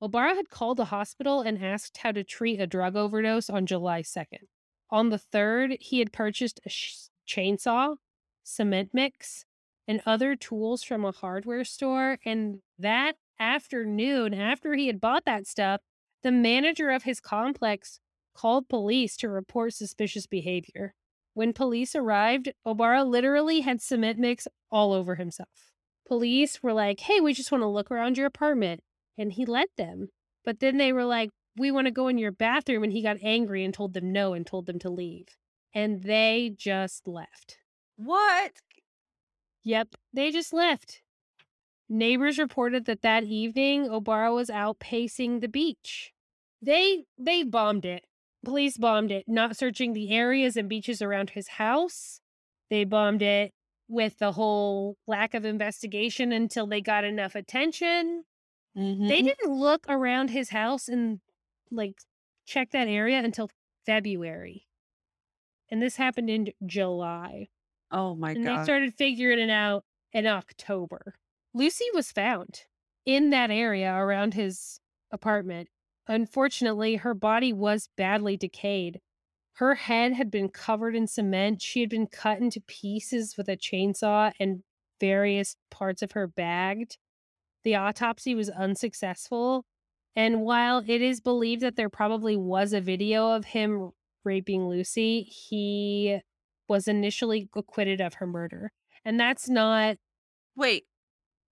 Obara 0.01 0.35
had 0.35 0.49
called 0.49 0.77
the 0.77 0.85
hospital 0.85 1.41
and 1.41 1.63
asked 1.63 1.97
how 1.97 2.11
to 2.11 2.23
treat 2.23 2.59
a 2.59 2.67
drug 2.67 2.95
overdose 2.95 3.49
on 3.49 3.65
July 3.65 4.01
2nd. 4.01 4.47
On 4.89 5.09
the 5.09 5.19
3rd, 5.19 5.77
he 5.81 5.99
had 5.99 6.13
purchased 6.13 6.59
a 6.65 6.69
sh- 6.69 7.09
chainsaw, 7.27 7.95
cement 8.47 8.89
mix, 8.93 9.45
and 9.87 10.01
other 10.05 10.35
tools 10.35 10.83
from 10.83 11.05
a 11.05 11.11
hardware 11.11 11.63
store. 11.63 12.17
And 12.25 12.59
that 12.79 13.15
afternoon, 13.39 14.33
after 14.33 14.73
he 14.73 14.87
had 14.87 15.01
bought 15.01 15.25
that 15.25 15.47
stuff, 15.47 15.81
the 16.23 16.31
manager 16.31 16.89
of 16.89 17.03
his 17.03 17.19
complex 17.19 17.99
called 18.33 18.69
police 18.69 19.17
to 19.17 19.29
report 19.29 19.73
suspicious 19.73 20.27
behavior. 20.27 20.93
When 21.33 21.53
police 21.53 21.95
arrived, 21.95 22.51
Obara 22.65 23.05
literally 23.05 23.61
had 23.61 23.81
cement 23.81 24.17
mix 24.17 24.47
all 24.71 24.91
over 24.93 25.15
himself. 25.15 25.71
Police 26.07 26.63
were 26.63 26.73
like, 26.73 27.01
hey, 27.01 27.19
we 27.19 27.33
just 27.33 27.51
want 27.51 27.61
to 27.61 27.67
look 27.67 27.91
around 27.91 28.17
your 28.17 28.27
apartment. 28.27 28.81
And 29.17 29.33
he 29.33 29.45
let 29.45 29.69
them. 29.77 30.09
But 30.45 30.59
then 30.59 30.77
they 30.77 30.93
were 30.93 31.05
like, 31.05 31.29
we 31.57 31.71
want 31.71 31.85
to 31.87 31.91
go 31.91 32.07
in 32.07 32.17
your 32.17 32.31
bathroom. 32.31 32.83
And 32.83 32.93
he 32.93 33.01
got 33.01 33.17
angry 33.21 33.63
and 33.63 33.73
told 33.73 33.93
them 33.93 34.11
no 34.11 34.33
and 34.33 34.45
told 34.45 34.65
them 34.65 34.79
to 34.79 34.89
leave. 34.89 35.27
And 35.73 36.03
they 36.03 36.53
just 36.55 37.07
left. 37.07 37.57
What? 37.97 38.53
Yep, 39.63 39.95
they 40.13 40.31
just 40.31 40.53
left. 40.53 41.01
Neighbors 41.89 42.37
reported 42.37 42.85
that 42.85 43.01
that 43.01 43.23
evening 43.23 43.87
Obara 43.87 44.33
was 44.33 44.49
out 44.49 44.79
pacing 44.79 45.39
the 45.39 45.47
beach. 45.47 46.13
They 46.61 47.05
they 47.17 47.43
bombed 47.43 47.85
it. 47.85 48.05
Police 48.43 48.77
bombed 48.77 49.11
it, 49.11 49.25
not 49.27 49.57
searching 49.57 49.93
the 49.93 50.11
areas 50.11 50.57
and 50.57 50.69
beaches 50.69 51.01
around 51.01 51.31
his 51.31 51.47
house. 51.49 52.21
They 52.69 52.83
bombed 52.85 53.21
it 53.21 53.53
with 53.87 54.17
the 54.19 54.33
whole 54.33 54.97
lack 55.07 55.33
of 55.33 55.45
investigation 55.45 56.31
until 56.31 56.67
they 56.67 56.81
got 56.81 57.03
enough 57.03 57.35
attention. 57.35 58.25
They 59.07 59.21
Mhm. 59.21 59.23
didn't 59.23 59.51
look 59.53 59.85
around 59.89 60.29
his 60.31 60.49
house 60.49 60.87
and 60.89 61.21
like 61.71 61.95
check 62.45 62.71
that 62.71 62.87
area 62.87 63.19
until 63.23 63.49
February. 63.85 64.67
And 65.69 65.81
this 65.81 65.95
happened 65.97 66.29
in 66.29 66.53
July. 66.65 67.49
Oh 67.91 68.15
my 68.15 68.33
god. 68.33 68.37
And 68.37 68.47
they 68.47 68.63
started 68.63 68.93
figuring 68.95 69.39
it 69.39 69.49
out 69.49 69.83
in 70.13 70.27
October. 70.27 71.15
Lucie 71.53 71.89
was 71.93 72.11
found 72.11 72.61
in 73.05 73.29
that 73.29 73.51
area 73.51 73.93
around 73.93 74.33
his 74.33 74.79
apartment. 75.11 75.69
Unfortunately, 76.07 76.97
her 76.97 77.13
body 77.13 77.51
was 77.53 77.89
badly 77.97 78.37
decayed. 78.37 79.01
Her 79.53 79.75
head 79.75 80.13
had 80.13 80.29
been 80.29 80.49
covered 80.49 80.95
in 80.95 81.07
cement. 81.07 81.61
She 81.61 81.81
had 81.81 81.89
been 81.89 82.07
cut 82.07 82.39
into 82.39 82.61
pieces 82.61 83.35
with 83.37 83.49
a 83.49 83.57
chainsaw 83.57 84.31
and 84.39 84.63
various 84.99 85.55
parts 85.71 86.01
of 86.01 86.11
her 86.11 86.27
bagged. 86.27 86.97
The 87.63 87.75
autopsy 87.75 88.35
was 88.35 88.49
unsuccessful. 88.49 89.65
And 90.15 90.41
while 90.41 90.83
it 90.87 91.01
is 91.01 91.19
believed 91.21 91.61
that 91.61 91.75
there 91.75 91.89
probably 91.89 92.37
was 92.37 92.73
a 92.73 92.81
video 92.81 93.31
of 93.31 93.45
him 93.45 93.91
raping 94.23 94.67
Lucie, 94.67 95.23
he 95.23 96.19
was 96.67 96.87
initially 96.87 97.49
acquitted 97.55 98.01
of 98.01 98.15
her 98.15 98.27
murder. 98.27 98.71
And 99.05 99.19
that's 99.19 99.49
not, 99.49 99.97
Wait. 100.55 100.85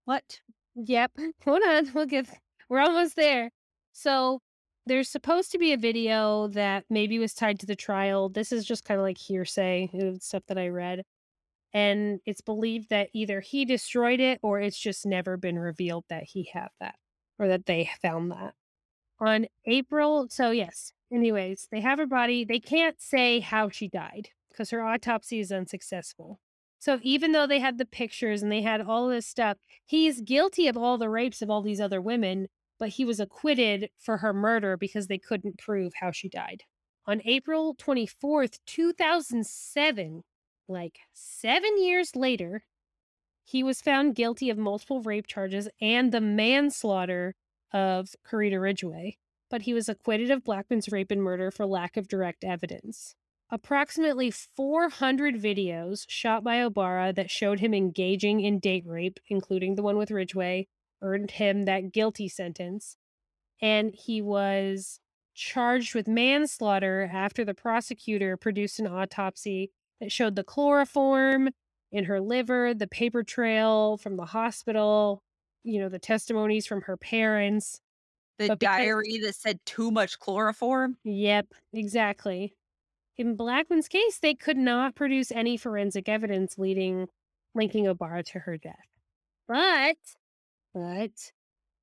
What? 0.06 0.42
yep, 0.76 1.12
hold 1.44 1.62
on, 1.68 1.92
we'll 1.94 2.06
get, 2.06 2.28
we're 2.70 2.80
almost 2.82 3.16
there. 3.16 3.52
So 3.94 4.42
there's 4.86 5.10
supposed 5.10 5.52
to 5.52 5.58
be 5.58 5.74
a 5.74 5.78
video 5.78 6.48
that 6.50 6.86
maybe 6.90 7.18
was 7.18 7.34
tied 7.34 7.60
to 7.60 7.66
the 7.66 7.76
trial. 7.76 8.30
This 8.30 8.52
is 8.52 8.66
just 8.66 8.86
kind 8.86 9.00
of 9.00 9.04
like 9.04 9.18
hearsay, 9.18 9.90
uh, 9.94 10.20
stuff 10.20 10.44
that 10.48 10.58
I 10.58 10.68
read. 10.68 11.04
And 11.74 12.20
it's 12.26 12.42
believed 12.42 12.90
that 12.90 13.10
either 13.14 13.42
he 13.42 13.66
destroyed 13.66 14.20
it 14.20 14.40
or 14.42 14.60
it's 14.62 14.78
just 14.80 15.06
never 15.06 15.38
been 15.38 15.60
revealed 15.60 16.06
that 16.10 16.24
he 16.24 16.50
had 16.54 16.70
that 16.80 16.96
or 17.40 17.48
that 17.48 17.66
they 17.66 17.90
found 18.02 18.32
that. 18.32 18.54
On 19.20 19.48
April, 19.66 20.28
so 20.30 20.52
yes, 20.52 20.92
anyways, 21.12 21.68
they 21.72 21.82
have 21.82 22.00
her 22.00 22.06
body. 22.06 22.46
They 22.46 22.60
can't 22.60 23.02
say 23.02 23.40
how 23.40 23.70
she 23.70 23.88
died 23.88 24.30
because 24.56 24.70
her 24.70 24.82
autopsy 24.82 25.40
is 25.40 25.52
unsuccessful. 25.52 26.40
So 26.80 27.00
even 27.02 27.32
though 27.32 27.48
they 27.48 27.60
had 27.60 27.78
the 27.78 27.86
pictures 27.86 28.42
and 28.42 28.52
they 28.52 28.62
had 28.62 28.82
all 28.82 29.10
this 29.10 29.28
stuff, 29.28 29.58
he's 29.86 30.22
guilty 30.22 30.68
of 30.68 30.78
all 30.78 30.98
the 30.98 31.10
rapes 31.10 31.42
of 31.42 31.50
all 31.50 31.62
these 31.62 31.82
other 31.82 32.02
women, 32.02 32.48
but 32.80 32.90
he 32.90 33.04
was 33.04 33.20
acquitted 33.20 33.90
for 34.00 34.18
her 34.18 34.34
murder 34.34 34.78
because 34.78 35.08
they 35.08 35.18
couldn't 35.18 35.58
prove 35.58 35.94
how 36.00 36.12
she 36.12 36.30
died. 36.30 36.64
On 37.06 37.22
April 37.26 37.76
24th, 37.76 38.60
2007, 38.66 40.24
like 40.68 41.00
seven 41.14 41.84
years 41.84 42.16
later, 42.16 42.64
he 43.44 43.62
was 43.62 43.82
found 43.82 44.16
guilty 44.16 44.50
of 44.50 44.58
multiple 44.58 45.02
rape 45.02 45.28
charges 45.28 45.68
and 45.82 46.12
the 46.12 46.22
manslaughter 46.22 47.36
of 47.74 48.10
Carita 48.24 48.60
Ridgway, 48.60 49.18
but 49.50 49.64
he 49.64 49.74
was 49.74 49.90
acquitted 49.90 50.32
of 50.32 50.44
Blackman's 50.44 50.92
rape 50.92 51.12
and 51.12 51.22
murder 51.22 51.52
for 51.52 51.66
lack 51.66 51.98
of 51.98 52.08
direct 52.08 52.44
evidence. 52.44 53.16
Approximately 53.52 54.32
400 54.32 55.36
videos 55.36 56.06
shot 56.08 56.44
by 56.44 56.58
Obara 56.58 57.14
that 57.16 57.30
showed 57.30 57.60
him 57.60 57.74
engaging 57.74 58.42
in 58.42 58.60
date 58.60 58.86
rape, 58.88 59.20
including 59.30 59.76
the 59.76 59.84
one 59.84 59.98
with 59.98 60.10
Ridgway, 60.12 60.68
earned 61.02 61.32
him 61.32 61.66
that 61.66 61.92
guilty 61.92 62.28
sentence. 62.28 62.98
And 63.62 63.94
he 63.94 64.22
was 64.22 65.00
charged 65.36 65.94
with 65.94 66.08
manslaughter 66.08 67.10
after 67.12 67.46
the 67.46 67.54
prosecutor 67.54 68.36
produced 68.36 68.80
an 68.80 68.88
autopsy 68.88 69.72
that 70.02 70.12
showed 70.12 70.36
the 70.36 70.44
chloroform 70.44 71.50
in 71.92 72.06
her 72.06 72.20
liver, 72.20 72.74
the 72.74 72.88
paper 72.88 73.24
trail 73.24 73.98
from 73.98 74.18
the 74.18 74.26
hospital, 74.26 75.22
you 75.64 75.80
know, 75.80 75.90
the 75.90 76.00
testimonies 76.00 76.66
from 76.66 76.82
her 76.82 76.98
parents. 76.98 77.80
The 78.40 78.50
because- 78.50 78.60
diary 78.60 79.20
that 79.20 79.36
said 79.36 79.60
too 79.66 79.92
much 79.92 80.20
chloroform? 80.20 80.98
Yep, 81.04 81.54
exactly. 81.74 82.56
In 83.18 83.36
Blackman's 83.36 83.88
case, 83.88 84.20
they 84.20 84.34
could 84.34 84.58
not 84.58 84.96
produce 84.96 85.32
any 85.32 85.58
forensic 85.58 86.10
evidence 86.10 86.58
leading 86.58 87.08
linking 87.54 87.86
Obara 87.86 88.24
to 88.26 88.40
her 88.40 88.58
death. 88.58 88.88
But 89.48 89.98
but 90.74 91.32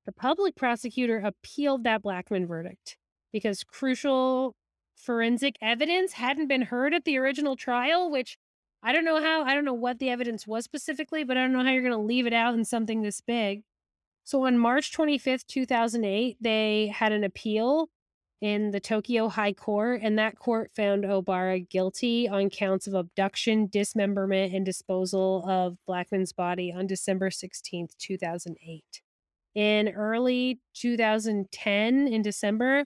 the 0.05 0.11
public 0.11 0.55
prosecutor 0.55 1.17
appealed 1.17 1.83
that 1.83 2.03
Blackman 2.03 2.45
verdict 2.45 2.97
because 3.31 3.63
crucial 3.63 4.55
forensic 4.95 5.55
evidence 5.61 6.13
hadn't 6.13 6.47
been 6.47 6.61
heard 6.61 6.93
at 6.93 7.05
the 7.05 7.17
original 7.17 7.55
trial, 7.55 8.11
which 8.11 8.37
I 8.83 8.91
don't 8.91 9.05
know 9.05 9.21
how, 9.21 9.43
I 9.43 9.55
don't 9.55 9.65
know 9.65 9.73
what 9.73 9.99
the 9.99 10.09
evidence 10.09 10.45
was 10.45 10.65
specifically, 10.65 11.23
but 11.23 11.37
I 11.37 11.41
don't 11.41 11.53
know 11.53 11.63
how 11.63 11.71
you're 11.71 11.81
going 11.81 11.93
to 11.93 11.97
leave 11.97 12.27
it 12.27 12.33
out 12.33 12.53
in 12.53 12.65
something 12.65 13.01
this 13.01 13.21
big. 13.21 13.63
So 14.23 14.45
on 14.45 14.57
March 14.57 14.95
25th, 14.95 15.47
2008, 15.47 16.37
they 16.39 16.93
had 16.93 17.11
an 17.11 17.23
appeal 17.23 17.89
in 18.43 18.71
the 18.71 18.79
Tokyo 18.81 19.29
High 19.29 19.53
Court, 19.53 20.01
and 20.03 20.19
that 20.19 20.37
court 20.37 20.69
found 20.75 21.05
Obara 21.05 21.65
guilty 21.69 22.27
on 22.27 22.49
counts 22.49 22.87
of 22.87 22.93
abduction, 22.93 23.67
dismemberment, 23.67 24.53
and 24.53 24.65
disposal 24.65 25.45
of 25.47 25.77
Blackman's 25.87 26.33
body 26.33 26.73
on 26.75 26.85
December 26.85 27.29
16th, 27.29 27.95
2008. 27.97 28.83
In 29.55 29.87
early 29.87 30.59
2010, 30.73 32.07
in 32.09 32.21
December, 32.21 32.83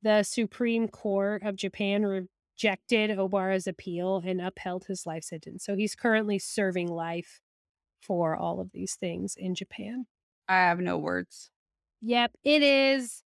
the 0.00 0.22
Supreme 0.22 0.88
Court 0.88 1.42
of 1.42 1.56
Japan 1.56 2.06
rejected 2.06 3.10
Obara's 3.10 3.66
appeal 3.66 4.22
and 4.24 4.40
upheld 4.40 4.86
his 4.86 5.04
life 5.04 5.24
sentence. 5.24 5.66
So 5.66 5.76
he's 5.76 5.94
currently 5.94 6.38
serving 6.38 6.88
life 6.88 7.42
for 8.00 8.34
all 8.34 8.58
of 8.58 8.70
these 8.72 8.94
things 8.94 9.34
in 9.36 9.54
Japan. 9.54 10.06
I 10.48 10.54
have 10.54 10.80
no 10.80 10.96
words. 10.96 11.50
Yep, 12.00 12.30
it 12.42 12.62
is. 12.62 13.22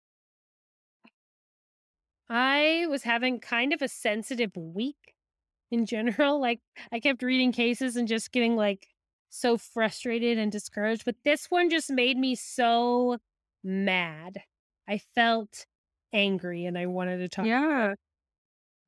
I 2.30 2.86
was 2.89 3.03
having 3.03 3.39
kind 3.39 3.73
of 3.73 3.82
a 3.82 3.88
sensitive 3.88 4.51
week 4.55 5.15
in 5.71 5.86
general. 5.86 6.39
Like, 6.45 6.61
I 6.91 6.99
kept 6.99 7.23
reading 7.23 7.51
cases 7.51 7.95
and 7.95 8.07
just 8.07 8.32
getting 8.32 8.55
like 8.55 8.88
so 9.30 9.57
frustrated 9.57 10.38
and 10.38 10.51
discouraged, 10.51 11.05
but 11.05 11.15
this 11.23 11.47
one 11.49 11.69
just 11.69 11.91
made 11.91 12.17
me 12.17 12.36
so 12.36 13.17
mad. 13.63 14.41
I 14.88 14.99
felt 15.15 15.65
angry 16.13 16.65
and 16.65 16.78
I 16.78 16.86
wanted 16.86 17.17
to 17.17 17.30
talk. 17.30 17.45
Yeah. 17.45 17.95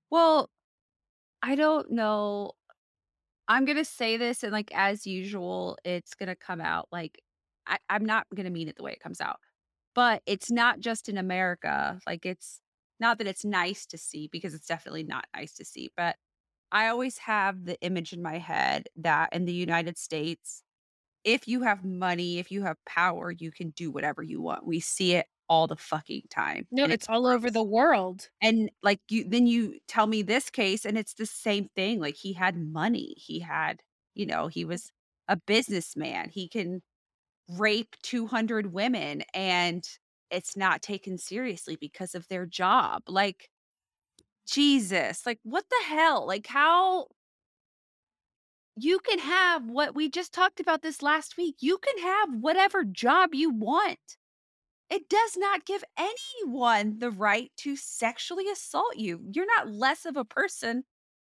Well, 0.10 0.50
I 1.44 1.56
don't 1.56 1.92
know. 1.92 2.52
I'm 3.48 3.66
gonna 3.66 3.86
say 3.86 4.18
this 4.18 4.44
and 4.44 4.52
like 4.52 4.72
as 4.74 5.08
usual, 5.08 5.78
it's 5.84 6.16
gonna 6.16 6.36
come 6.36 6.62
out 6.62 6.88
like 6.92 7.22
I, 7.66 7.78
I'm 7.90 8.06
not 8.06 8.28
gonna 8.36 8.50
mean 8.50 8.68
it 8.68 8.76
the 8.78 8.84
way 8.84 8.92
it 8.94 9.00
comes 9.00 9.22
out. 9.22 9.40
But 9.96 10.22
it's 10.26 10.52
not 10.52 10.80
just 10.80 11.10
in 11.10 11.18
America. 11.18 12.00
Like 12.08 12.26
it's 12.26 12.62
not 13.00 13.18
that 13.20 13.28
it's 13.28 13.46
nice 13.46 13.86
to 13.88 13.98
see 13.98 14.30
because 14.32 14.54
it's 14.54 14.68
definitely 14.68 15.04
not 15.04 15.26
nice 15.36 15.54
to 15.56 15.66
see, 15.66 15.92
but 15.96 16.16
I 16.72 16.88
always 16.88 17.18
have 17.20 17.66
the 17.66 17.80
image 17.82 18.14
in 18.14 18.22
my 18.22 18.38
head 18.40 18.88
that 18.98 19.34
in 19.34 19.46
the 19.46 19.54
United 19.54 19.98
States, 19.98 20.64
if 21.24 21.48
you 21.48 21.62
have 21.62 21.84
money, 21.84 22.40
if 22.40 22.52
you 22.52 22.64
have 22.64 22.78
power, 22.86 23.32
you 23.32 23.52
can 23.52 23.72
do 23.72 23.92
whatever 23.92 24.24
you 24.24 24.42
want. 24.42 24.66
We 24.66 24.80
see 24.80 25.16
it 25.16 25.28
all 25.50 25.68
the 25.68 25.76
fucking 25.76 26.24
time. 26.30 26.68
No, 26.72 26.86
it's 26.86 26.94
it's 26.94 27.08
all 27.10 27.28
over 27.28 27.50
the 27.50 27.64
world. 27.64 28.30
And 28.42 28.70
like 28.84 29.00
you 29.10 29.24
then 29.28 29.48
you 29.48 29.80
tell 29.88 30.08
me 30.08 30.22
this 30.22 30.50
case 30.50 30.86
and 30.86 30.98
it's 30.98 31.14
the 31.16 31.26
same 31.26 31.70
thing. 31.76 32.00
Like 32.00 32.16
he 32.16 32.34
had 32.34 32.58
money. 32.58 33.14
He 33.18 33.40
had, 33.40 33.82
you 34.14 34.26
know, 34.26 34.48
he 34.48 34.66
was 34.66 34.92
a 35.28 35.38
businessman. 35.38 36.30
He 36.30 36.48
can 36.48 36.82
rape 37.58 37.96
200 38.04 38.74
women 38.74 39.24
and 39.34 39.88
it's 40.32 40.58
not 40.58 40.82
taken 40.82 41.18
seriously 41.18 41.78
because 41.80 42.16
of 42.16 42.28
their 42.28 42.46
job. 42.46 43.04
Like 43.08 43.50
Jesus, 44.48 45.26
like 45.26 45.40
what 45.44 45.66
the 45.70 45.86
hell? 45.88 46.26
Like 46.26 46.48
how 46.48 47.08
you 48.76 49.00
can 49.00 49.20
have 49.20 49.66
what 49.66 49.96
we 49.96 50.10
just 50.10 50.34
talked 50.34 50.60
about 50.60 50.82
this 50.82 51.02
last 51.02 51.36
week. 51.38 51.56
You 51.60 51.78
can 51.80 51.98
have 52.04 52.30
whatever 52.40 52.84
job 52.84 53.34
you 53.34 53.50
want. 53.50 54.00
It 54.90 55.10
does 55.10 55.36
not 55.36 55.66
give 55.66 55.84
anyone 55.98 57.00
the 57.00 57.12
right 57.12 57.52
to 57.58 57.76
sexually 57.76 58.50
assault 58.50 58.96
you. 58.96 59.20
You're 59.34 59.48
not 59.48 59.70
less 59.70 60.06
of 60.06 60.16
a 60.16 60.24
person 60.24 60.84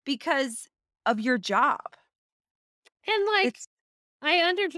because 0.05 0.68
of 1.07 1.20
your 1.20 1.38
job. 1.38 1.80
And 3.07 3.26
like 3.26 3.47
It's 3.49 3.68
I 4.22 4.42
under 4.49 4.68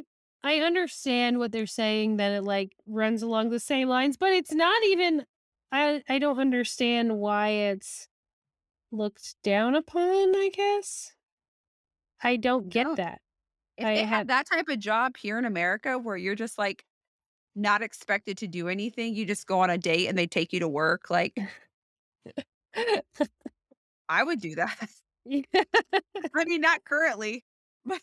I 0.47 0.61
understand 0.61 1.39
what 1.41 1.51
they're 1.51 1.67
saying 1.67 2.19
that 2.19 2.31
it 2.33 2.43
like 2.45 2.77
runs 2.87 3.23
along 3.23 3.51
the 3.51 3.59
same 3.59 3.89
lines, 3.89 4.17
but 4.17 4.33
it's 4.33 4.53
not 4.53 4.81
even 4.85 5.27
I 5.73 6.05
I 6.09 6.21
don't 6.21 6.39
understand 6.39 7.19
why 7.19 7.49
it's 7.49 8.09
looked 8.93 9.37
down 9.43 9.75
upon, 9.75 10.37
I 10.37 10.51
guess. 10.53 11.15
I 12.23 12.37
don't 12.37 12.69
get 12.69 12.87
No. 12.87 12.95
that. 12.97 13.21
if 13.79 13.85
I 13.87 13.93
they 13.95 14.05
have 14.05 14.09
had 14.09 14.29
that 14.29 14.47
type 14.47 14.69
of 14.69 14.79
job 14.79 15.17
here 15.17 15.39
in 15.39 15.45
America 15.45 15.99
where 15.99 16.17
you're 16.17 16.35
just 16.37 16.59
like 16.59 16.85
not 17.57 17.83
expected 17.83 18.39
to 18.39 18.49
do 18.49 18.69
anything, 18.69 19.15
you 19.17 19.27
just 19.27 19.47
go 19.47 19.61
on 19.61 19.71
a 19.71 19.79
date 19.79 20.09
and 20.09 20.19
they 20.19 20.27
take 20.29 20.53
you 20.53 20.61
to 20.61 20.69
work, 20.69 21.11
like 21.11 21.39
I 24.09 24.23
would 24.23 24.41
do 24.41 24.55
that. 24.57 24.91
I 26.35 26.45
mean, 26.45 26.61
not 26.61 26.85
currently, 26.85 27.45
but 27.85 28.01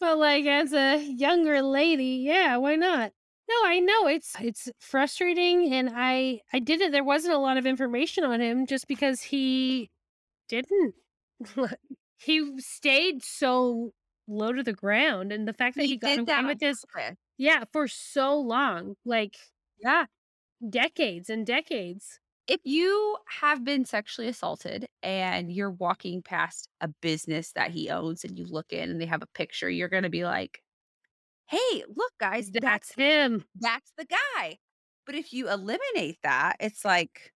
But 0.00 0.18
like 0.18 0.44
as 0.46 0.72
a 0.72 1.02
younger 1.02 1.62
lady, 1.62 2.16
yeah, 2.24 2.56
why 2.56 2.76
not? 2.76 3.12
No, 3.48 3.54
I 3.64 3.78
know 3.80 4.08
it's 4.08 4.34
it's 4.40 4.68
frustrating 4.80 5.72
and 5.72 5.90
I 5.94 6.40
I 6.52 6.58
did 6.58 6.80
it 6.80 6.92
there 6.92 7.04
wasn't 7.04 7.34
a 7.34 7.38
lot 7.38 7.56
of 7.56 7.66
information 7.66 8.24
on 8.24 8.40
him 8.40 8.66
just 8.66 8.88
because 8.88 9.22
he 9.22 9.90
didn't 10.48 10.94
he 12.18 12.60
stayed 12.60 13.22
so 13.22 13.92
low 14.26 14.52
to 14.52 14.62
the 14.62 14.72
ground 14.72 15.32
and 15.32 15.46
the 15.46 15.52
fact 15.52 15.76
that 15.76 15.84
he 15.86 15.88
he 15.88 15.96
got 15.96 16.18
away 16.18 16.44
with 16.44 16.58
this 16.58 16.84
yeah, 17.38 17.64
for 17.72 17.88
so 17.88 18.38
long, 18.40 18.96
like 19.04 19.36
Yeah. 19.78 20.06
decades 20.68 21.28
and 21.30 21.46
decades. 21.46 22.20
If 22.48 22.60
you 22.64 23.18
have 23.28 23.64
been 23.64 23.84
sexually 23.84 24.28
assaulted 24.28 24.86
and 25.02 25.50
you're 25.52 25.70
walking 25.70 26.22
past 26.22 26.68
a 26.80 26.88
business 26.88 27.52
that 27.52 27.72
he 27.72 27.90
owns 27.90 28.24
and 28.24 28.38
you 28.38 28.44
look 28.46 28.72
in 28.72 28.90
and 28.90 29.00
they 29.00 29.06
have 29.06 29.22
a 29.22 29.26
picture, 29.28 29.68
you're 29.70 29.88
gonna 29.88 30.10
be 30.10 30.24
like, 30.24 30.62
"Hey, 31.48 31.84
look, 31.88 32.12
guys, 32.18 32.52
That's 32.52 32.60
that's 32.60 32.92
him. 32.94 33.44
that's 33.60 33.92
the 33.98 34.06
guy." 34.06 34.58
But 35.06 35.14
if 35.16 35.32
you 35.32 35.50
eliminate 35.50 36.18
that, 36.22 36.56
it's 36.60 36.84
like, 36.84 37.32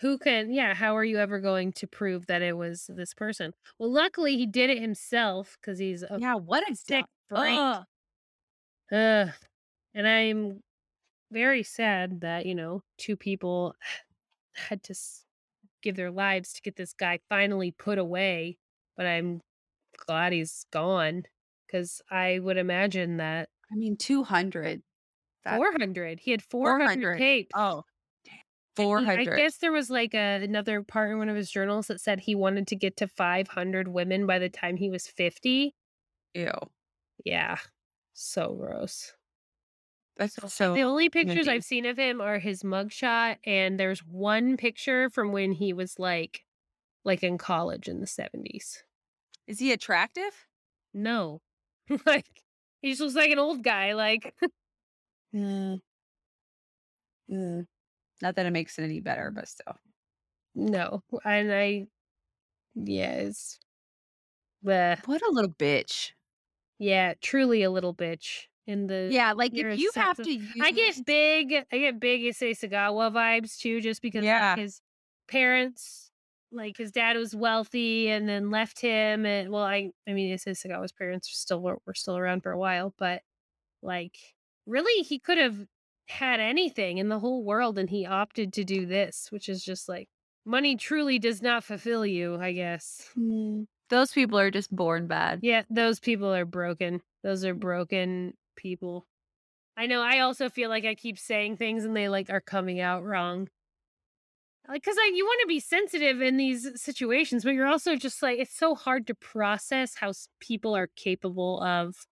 Who 0.00 0.18
can 0.18 0.52
yeah, 0.52 0.74
how 0.74 0.96
are 0.96 1.04
you 1.04 1.18
ever 1.18 1.40
going 1.40 1.72
to 1.74 1.86
prove 1.86 2.26
that 2.26 2.42
it 2.42 2.56
was 2.56 2.86
this 2.88 3.14
person? 3.14 3.54
Well, 3.78 3.90
luckily 3.92 4.36
he 4.36 4.46
did 4.46 4.70
it 4.70 4.80
himself 4.80 5.58
because 5.60 5.78
he's 5.78 6.02
a 6.02 6.20
yeah, 6.20 6.34
what 6.34 6.62
a 6.70 6.74
sick 6.74 7.06
brain. 7.28 7.60
ugh. 7.72 7.84
Ugh. 8.92 9.30
And 9.94 10.06
I'm 10.08 10.62
very 11.32 11.62
sad 11.64 12.20
that, 12.22 12.46
you 12.46 12.54
know, 12.56 12.82
two 12.98 13.16
people 13.16 13.76
had 14.54 14.82
to 14.84 14.94
give 15.82 15.96
their 15.96 16.10
lives 16.10 16.52
to 16.52 16.62
get 16.62 16.76
this 16.76 16.92
guy 16.92 17.20
finally 17.28 17.70
put 17.70 17.98
away. 17.98 18.58
But 18.96 19.06
I'm 19.06 19.40
glad 20.06 20.32
he's 20.32 20.64
gone 20.72 21.24
because 21.66 22.02
I 22.10 22.38
would 22.38 22.56
imagine 22.56 23.18
that 23.18 23.48
I 23.72 23.76
mean, 23.76 23.96
200. 23.96 24.82
That 25.44 25.56
400, 25.56 26.20
he 26.20 26.32
had 26.32 26.42
400, 26.42 26.84
400. 26.84 27.18
tapes. 27.18 27.50
Oh, 27.54 27.84
damn. 28.24 28.32
And 28.32 28.38
he- 28.76 28.84
400. 28.84 29.28
I 29.28 29.36
guess 29.36 29.56
there 29.58 29.72
was 29.72 29.88
like 29.88 30.14
a, 30.14 30.42
another 30.42 30.82
part 30.82 31.10
in 31.10 31.18
one 31.18 31.28
of 31.28 31.36
his 31.36 31.50
journals 31.50 31.86
that 31.86 32.00
said 32.00 32.20
he 32.20 32.34
wanted 32.34 32.66
to 32.68 32.76
get 32.76 32.96
to 32.98 33.08
500 33.08 33.88
women 33.88 34.26
by 34.26 34.38
the 34.38 34.48
time 34.50 34.76
he 34.76 34.90
was 34.90 35.06
50. 35.06 35.74
Ew. 36.34 36.50
Yeah. 37.24 37.56
So 38.12 38.54
gross. 38.54 39.14
That's 40.16 40.34
So, 40.34 40.48
so 40.48 40.74
the 40.74 40.82
only 40.82 41.08
pictures. 41.08 41.48
I've 41.48 41.64
seen 41.64 41.86
of 41.86 41.98
him 41.98 42.20
are 42.20 42.38
his 42.38 42.62
mugshot, 42.62 43.36
and 43.44 43.78
there's 43.80 44.00
one 44.04 44.56
picture 44.56 45.08
from 45.10 45.32
when 45.32 45.52
he 45.52 45.72
was 45.72 45.98
like, 45.98 46.44
like 47.04 47.22
in 47.22 47.38
college 47.38 47.88
in 47.88 48.00
the 48.00 48.06
70s. 48.06 48.82
Is 49.46 49.58
he 49.58 49.72
attractive? 49.72 50.46
No, 50.92 51.40
like 52.06 52.26
he 52.82 52.90
just 52.90 53.00
looks 53.00 53.14
like 53.14 53.30
an 53.30 53.38
old 53.38 53.62
guy. 53.62 53.92
Like, 53.94 54.34
Mm. 55.34 55.80
Mm. 57.30 57.66
Not 58.22 58.36
that 58.36 58.46
it 58.46 58.50
makes 58.50 58.78
it 58.78 58.82
any 58.84 59.00
better, 59.00 59.30
but 59.30 59.48
still. 59.48 59.76
no, 60.54 61.02
and 61.24 61.52
I, 61.52 61.86
yeah, 62.74 63.12
it's, 63.14 63.58
bleh. 64.64 64.98
What 65.06 65.22
a 65.22 65.30
little 65.30 65.52
bitch. 65.52 66.12
yeah, 66.78 67.14
truly 67.20 67.62
a 67.62 67.70
little 67.70 67.94
bitch. 67.94 68.46
In 68.70 68.86
the 68.86 69.08
Yeah, 69.10 69.32
like 69.32 69.52
if 69.52 69.80
you 69.80 69.90
have 69.96 70.16
to 70.18 70.32
use 70.32 70.52
I 70.62 70.70
get 70.70 71.04
big, 71.04 71.64
I 71.72 71.78
get 71.78 71.98
big 71.98 72.20
Issei 72.22 72.52
Sagawa 72.52 73.12
vibes 73.12 73.58
too, 73.58 73.80
just 73.80 74.00
because 74.00 74.20
like, 74.22 74.26
Yeah. 74.26 74.54
his 74.54 74.80
parents, 75.26 76.12
like 76.52 76.76
his 76.76 76.92
dad 76.92 77.16
was 77.16 77.34
wealthy 77.34 78.08
and 78.08 78.28
then 78.28 78.52
left 78.52 78.80
him, 78.80 79.26
and 79.26 79.50
well, 79.50 79.64
I, 79.64 79.90
I 80.08 80.12
mean, 80.12 80.32
Issei 80.32 80.52
Sagawa's 80.52 80.92
parents 80.92 81.28
are 81.28 81.34
still 81.34 81.60
were, 81.60 81.78
were 81.84 81.94
still 81.94 82.16
around 82.16 82.44
for 82.44 82.52
a 82.52 82.58
while, 82.58 82.94
but 82.96 83.22
like, 83.82 84.16
really, 84.66 85.02
he 85.02 85.18
could 85.18 85.38
have 85.38 85.66
had 86.06 86.38
anything 86.38 86.98
in 86.98 87.08
the 87.08 87.18
whole 87.18 87.42
world, 87.42 87.76
and 87.76 87.90
he 87.90 88.06
opted 88.06 88.52
to 88.52 88.62
do 88.62 88.86
this, 88.86 89.32
which 89.32 89.48
is 89.48 89.64
just 89.64 89.88
like 89.88 90.08
money 90.44 90.76
truly 90.76 91.18
does 91.18 91.42
not 91.42 91.64
fulfill 91.64 92.06
you, 92.06 92.36
I 92.40 92.52
guess. 92.52 93.10
Mm. 93.18 93.66
Those 93.88 94.12
people 94.12 94.38
are 94.38 94.52
just 94.52 94.70
born 94.70 95.08
bad. 95.08 95.40
Yeah, 95.42 95.64
those 95.68 95.98
people 95.98 96.32
are 96.32 96.44
broken. 96.44 97.00
Those 97.24 97.44
are 97.44 97.54
broken 97.54 98.34
people. 98.56 99.06
I 99.76 99.86
know. 99.86 100.02
I 100.02 100.20
also 100.20 100.48
feel 100.48 100.68
like 100.68 100.84
I 100.84 100.94
keep 100.94 101.18
saying 101.18 101.56
things 101.56 101.84
and 101.84 101.96
they 101.96 102.08
like 102.08 102.30
are 102.30 102.40
coming 102.40 102.80
out 102.80 103.04
wrong. 103.04 103.48
Like, 104.68 104.84
cause 104.84 104.96
I 104.98 105.10
you 105.14 105.24
want 105.24 105.40
to 105.42 105.46
be 105.48 105.58
sensitive 105.58 106.20
in 106.20 106.36
these 106.36 106.80
situations, 106.80 107.44
but 107.44 107.54
you're 107.54 107.66
also 107.66 107.96
just 107.96 108.22
like 108.22 108.38
it's 108.38 108.54
so 108.54 108.74
hard 108.74 109.06
to 109.08 109.14
process 109.14 109.96
how 109.96 110.12
people 110.38 110.76
are 110.76 110.86
capable 110.86 111.60
of 111.62 112.06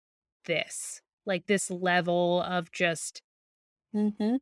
this, 0.44 1.02
like 1.24 1.46
this 1.46 1.70
level 1.70 2.42
of 2.42 2.72
just 2.72 3.22
Mm-hmm. 3.94 4.36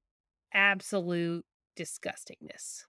absolute 0.53 1.45
disgustingness. 1.77 2.85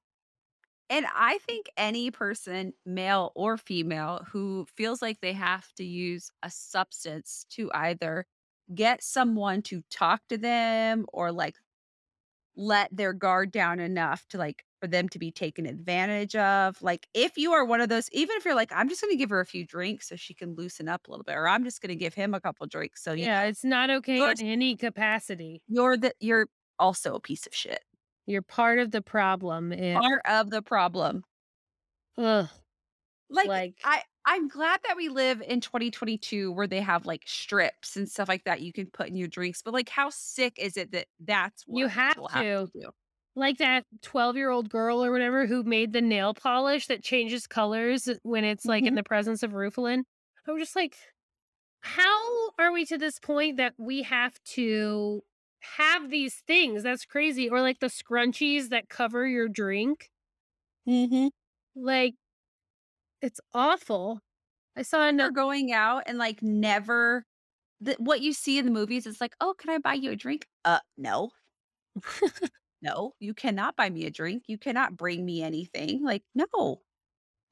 And 0.90 1.06
I 1.14 1.38
think 1.40 1.68
any 1.76 2.12
person, 2.12 2.74
male 2.86 3.32
or 3.36 3.58
female, 3.58 4.26
who 4.32 4.66
feels 4.76 5.02
like 5.02 5.20
they 5.20 5.34
have 5.34 5.74
to 5.74 5.84
use 5.84 6.32
a 6.44 6.50
substance 6.50 7.46
to 7.52 7.72
either 7.74 8.26
get 8.74 9.04
someone 9.04 9.62
to 9.64 9.82
talk 9.90 10.22
to 10.30 10.38
them 10.38 11.06
or 11.14 11.32
like 11.32 11.56
let 12.56 12.90
their 12.96 13.14
guard 13.14 13.52
down 13.52 13.80
enough 13.80 14.26
to 14.30 14.38
like 14.38 14.64
for 14.82 14.88
them 14.88 15.08
to 15.10 15.20
be 15.20 15.32
taken 15.32 15.66
advantage 15.66 16.36
of. 16.36 16.82
Like 16.82 17.08
if 17.14 17.38
you 17.38 17.52
are 17.54 17.64
one 17.66 17.82
of 17.82 17.90
those, 17.90 18.10
even 18.12 18.36
if 18.38 18.46
you're 18.46 18.56
like, 18.56 18.72
I'm 18.74 18.90
just 18.90 19.02
gonna 19.02 19.16
give 19.16 19.30
her 19.30 19.40
a 19.40 19.46
few 19.46 19.66
drinks 19.66 20.10
so 20.10 20.16
she 20.16 20.34
can 20.34 20.56
loosen 20.56 20.88
up 20.88 21.08
a 21.08 21.12
little 21.12 21.24
bit, 21.24 21.36
or 21.36 21.48
I'm 21.48 21.64
just 21.64 21.82
gonna 21.82 21.96
give 21.96 22.14
him 22.14 22.34
a 22.34 22.42
couple 22.42 22.66
drinks. 22.68 23.04
So 23.04 23.14
Yeah, 23.14 23.44
it's 23.44 23.64
not 23.64 23.90
okay 23.90 24.20
in 24.40 24.48
any 24.48 24.76
capacity. 24.76 25.62
you're 25.68 25.98
the 25.98 26.14
you're 26.20 26.48
also 26.80 27.16
a 27.16 27.20
piece 27.20 27.46
of 27.48 27.54
shit. 27.56 27.80
You're 28.26 28.42
part 28.42 28.80
of 28.80 28.92
the 28.92 29.02
problem. 29.02 29.72
and- 29.72 30.00
Part 30.00 30.22
of 30.26 30.50
the 30.50 30.62
problem. 30.62 31.24
Ugh. 32.18 32.48
Like, 33.30 33.48
Like- 33.48 33.76
I 33.84 34.04
I'm 34.30 34.50
glad 34.50 34.82
that 34.86 34.98
we 34.98 35.08
live 35.08 35.42
in 35.42 35.62
2022 35.62 36.52
where 36.52 36.68
they 36.68 36.82
have 36.82 37.06
like 37.06 37.24
strips 37.26 37.96
and 37.96 38.10
stuff 38.10 38.28
like 38.28 38.44
that 38.44 38.62
you 38.62 38.74
can 38.74 38.88
put 38.88 39.08
in 39.08 39.16
your 39.16 39.30
drinks. 39.30 39.62
But 39.64 39.74
like, 39.74 39.88
how 39.88 40.10
sick 40.10 40.60
is 40.60 40.76
it 40.76 40.92
that 40.92 41.08
that's 41.22 41.64
what 41.66 41.78
You 41.78 41.88
have 41.88 42.16
we'll 42.16 42.28
to. 42.36 42.70
do? 42.74 42.92
Like 43.36 43.58
that 43.60 43.86
12-year-old 44.04 44.70
girl 44.70 45.04
or 45.06 45.12
whatever 45.12 45.46
who 45.48 45.64
made 45.64 45.94
the 45.94 46.02
nail 46.02 46.34
polish 46.34 46.88
that 46.88 47.04
changes 47.04 47.48
colors 47.48 48.10
when 48.24 48.44
it's, 48.46 48.68
like, 48.68 48.86
in 48.88 48.94
Mhm. 48.94 48.98
the 48.98 49.04
presence 49.04 49.44
of 49.44 49.52
Rufalin. 49.54 50.04
I'm 50.48 50.60
just 50.60 50.76
like, 50.76 50.98
how 51.82 52.52
are 52.60 52.72
we 52.74 52.86
to 52.88 52.98
this 52.98 53.20
point 53.20 53.58
that 53.58 53.76
we 53.78 54.04
have 54.04 54.42
to 54.56 55.24
have 55.62 56.10
these 56.12 56.36
things? 56.48 56.84
That's 56.84 57.06
crazy. 57.06 57.50
Or 57.50 57.62
like 57.62 57.80
the 57.80 57.88
scrunchies 57.88 58.70
that 58.70 58.90
cover 58.90 59.28
your 59.28 59.50
drink. 59.50 60.12
Mhm. 60.86 61.30
Like, 61.76 62.16
it's 63.22 63.40
awful. 63.54 64.22
I 64.78 64.84
saw 64.84 65.04
Or 65.20 65.30
ano 65.30 65.32
going 65.32 65.72
out 65.74 66.04
and 66.08 66.18
like 66.18 66.42
never 66.44 67.26
the 67.82 67.96
what 68.00 68.22
you 68.22 68.34
see 68.34 68.58
in 68.60 68.66
the 68.66 68.72
movies 68.72 69.08
is 69.08 69.22
like, 69.22 69.36
"Oh, 69.42 69.56
can 69.58 69.72
I 69.72 69.80
buy 69.80 69.96
you 69.96 70.12
a 70.12 70.16
drink?" 70.18 70.48
Uh, 70.66 70.80
no. 70.98 71.32
No, 72.82 73.14
you 73.20 73.34
cannot 73.34 73.76
buy 73.76 73.90
me 73.90 74.06
a 74.06 74.12
drink. 74.12 74.44
You 74.48 74.58
cannot 74.58 74.98
bring 74.98 75.26
me 75.26 75.42
anything. 75.42 76.04
Like, 76.04 76.24
no. 76.36 76.82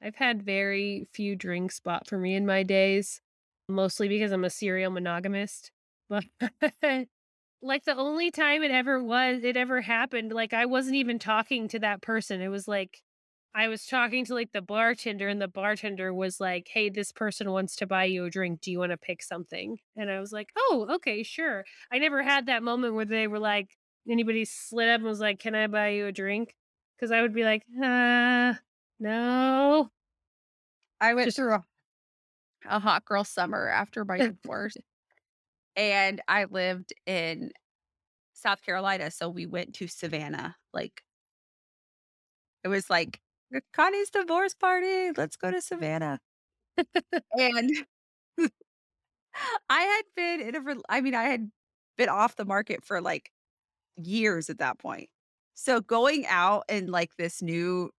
I've 0.02 0.16
had 0.16 0.42
very 0.42 1.08
few 1.12 1.36
drinks 1.36 1.80
bought 1.80 2.08
for 2.08 2.18
me 2.18 2.34
in 2.36 2.46
my 2.46 2.62
days, 2.64 3.20
mostly 3.68 4.08
because 4.08 4.32
I'm 4.32 4.44
a 4.44 4.50
serial 4.50 4.92
monogamist. 4.92 5.72
But 6.10 7.08
like 7.62 7.84
the 7.84 7.96
only 7.96 8.30
time 8.30 8.62
it 8.62 8.70
ever 8.70 9.02
was 9.02 9.42
it 9.44 9.56
ever 9.56 9.80
happened, 9.80 10.32
like 10.32 10.52
I 10.52 10.66
wasn't 10.66 10.96
even 10.96 11.18
talking 11.18 11.68
to 11.68 11.78
that 11.80 12.02
person. 12.02 12.40
It 12.40 12.48
was 12.48 12.68
like 12.68 13.02
I 13.56 13.68
was 13.68 13.86
talking 13.86 14.24
to 14.26 14.34
like 14.34 14.52
the 14.52 14.60
bartender 14.62 15.28
and 15.28 15.40
the 15.40 15.48
bartender 15.48 16.12
was 16.14 16.40
like, 16.40 16.68
"Hey, 16.70 16.90
this 16.90 17.10
person 17.12 17.50
wants 17.52 17.74
to 17.76 17.86
buy 17.86 18.04
you 18.04 18.24
a 18.26 18.30
drink. 18.30 18.60
Do 18.60 18.70
you 18.70 18.78
want 18.80 18.92
to 18.92 18.98
pick 18.98 19.22
something?" 19.22 19.78
And 19.96 20.10
I 20.10 20.20
was 20.20 20.32
like, 20.32 20.50
"Oh, 20.56 20.86
okay, 20.96 21.22
sure." 21.22 21.64
I 21.92 21.98
never 21.98 22.22
had 22.22 22.46
that 22.46 22.62
moment 22.62 22.94
where 22.94 23.06
they 23.06 23.26
were 23.28 23.38
like 23.40 23.78
anybody 24.10 24.44
slid 24.44 24.88
up 24.90 24.96
and 24.96 25.04
was 25.04 25.20
like, 25.20 25.38
"Can 25.40 25.54
I 25.54 25.66
buy 25.68 25.88
you 25.90 26.06
a 26.06 26.12
drink?" 26.12 26.54
Cuz 27.00 27.10
I 27.10 27.22
would 27.22 27.34
be 27.34 27.44
like, 27.44 27.64
"Uh, 27.82 28.54
no." 29.00 29.90
I 31.00 31.14
went 31.14 31.32
Just 31.32 31.34
through 31.34 31.54
a 31.54 31.64
a 32.66 32.78
hot 32.80 33.04
girl 33.04 33.24
summer 33.24 33.68
after 33.68 34.04
my 34.04 34.18
divorce, 34.20 34.76
and 35.76 36.22
I 36.28 36.44
lived 36.44 36.92
in 37.06 37.52
South 38.34 38.62
Carolina, 38.62 39.10
so 39.10 39.28
we 39.28 39.46
went 39.46 39.74
to 39.76 39.88
Savannah. 39.88 40.56
Like, 40.74 41.04
it 42.64 42.68
was 42.68 42.90
like, 42.90 43.16
"Uh, 43.16 43.25
Connie's 43.72 44.10
divorce 44.10 44.54
party. 44.54 45.12
Let's 45.16 45.36
go 45.36 45.50
to 45.50 45.60
Savannah. 45.60 46.20
And 47.32 47.70
I 49.70 49.82
had 49.82 50.02
been 50.16 50.40
in 50.40 50.56
a 50.56 50.74
I 50.88 51.00
mean, 51.00 51.14
I 51.14 51.24
had 51.24 51.50
been 51.96 52.08
off 52.08 52.36
the 52.36 52.44
market 52.44 52.84
for, 52.84 53.00
like, 53.00 53.30
years 53.96 54.50
at 54.50 54.58
that 54.58 54.78
point. 54.78 55.10
So 55.54 55.80
going 55.80 56.26
out 56.28 56.64
in, 56.70 56.88
like, 56.88 57.16
this 57.18 57.42
new 57.42 57.90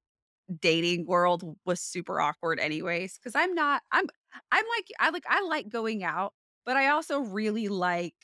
dating 0.61 1.05
world 1.07 1.57
was 1.65 1.81
super 1.81 2.21
awkward 2.21 2.59
anyways, 2.59 3.15
because 3.17 3.35
I'm 3.35 3.53
not 3.55 3.83
I'm 3.91 4.05
I'm 4.51 4.65
like 4.77 4.87
I 4.99 5.09
like 5.11 5.25
I 5.29 5.41
like 5.43 5.69
going 5.69 6.03
out, 6.03 6.33
but 6.65 6.77
I 6.77 6.89
also 6.89 7.19
really 7.21 7.67
like 7.69 8.15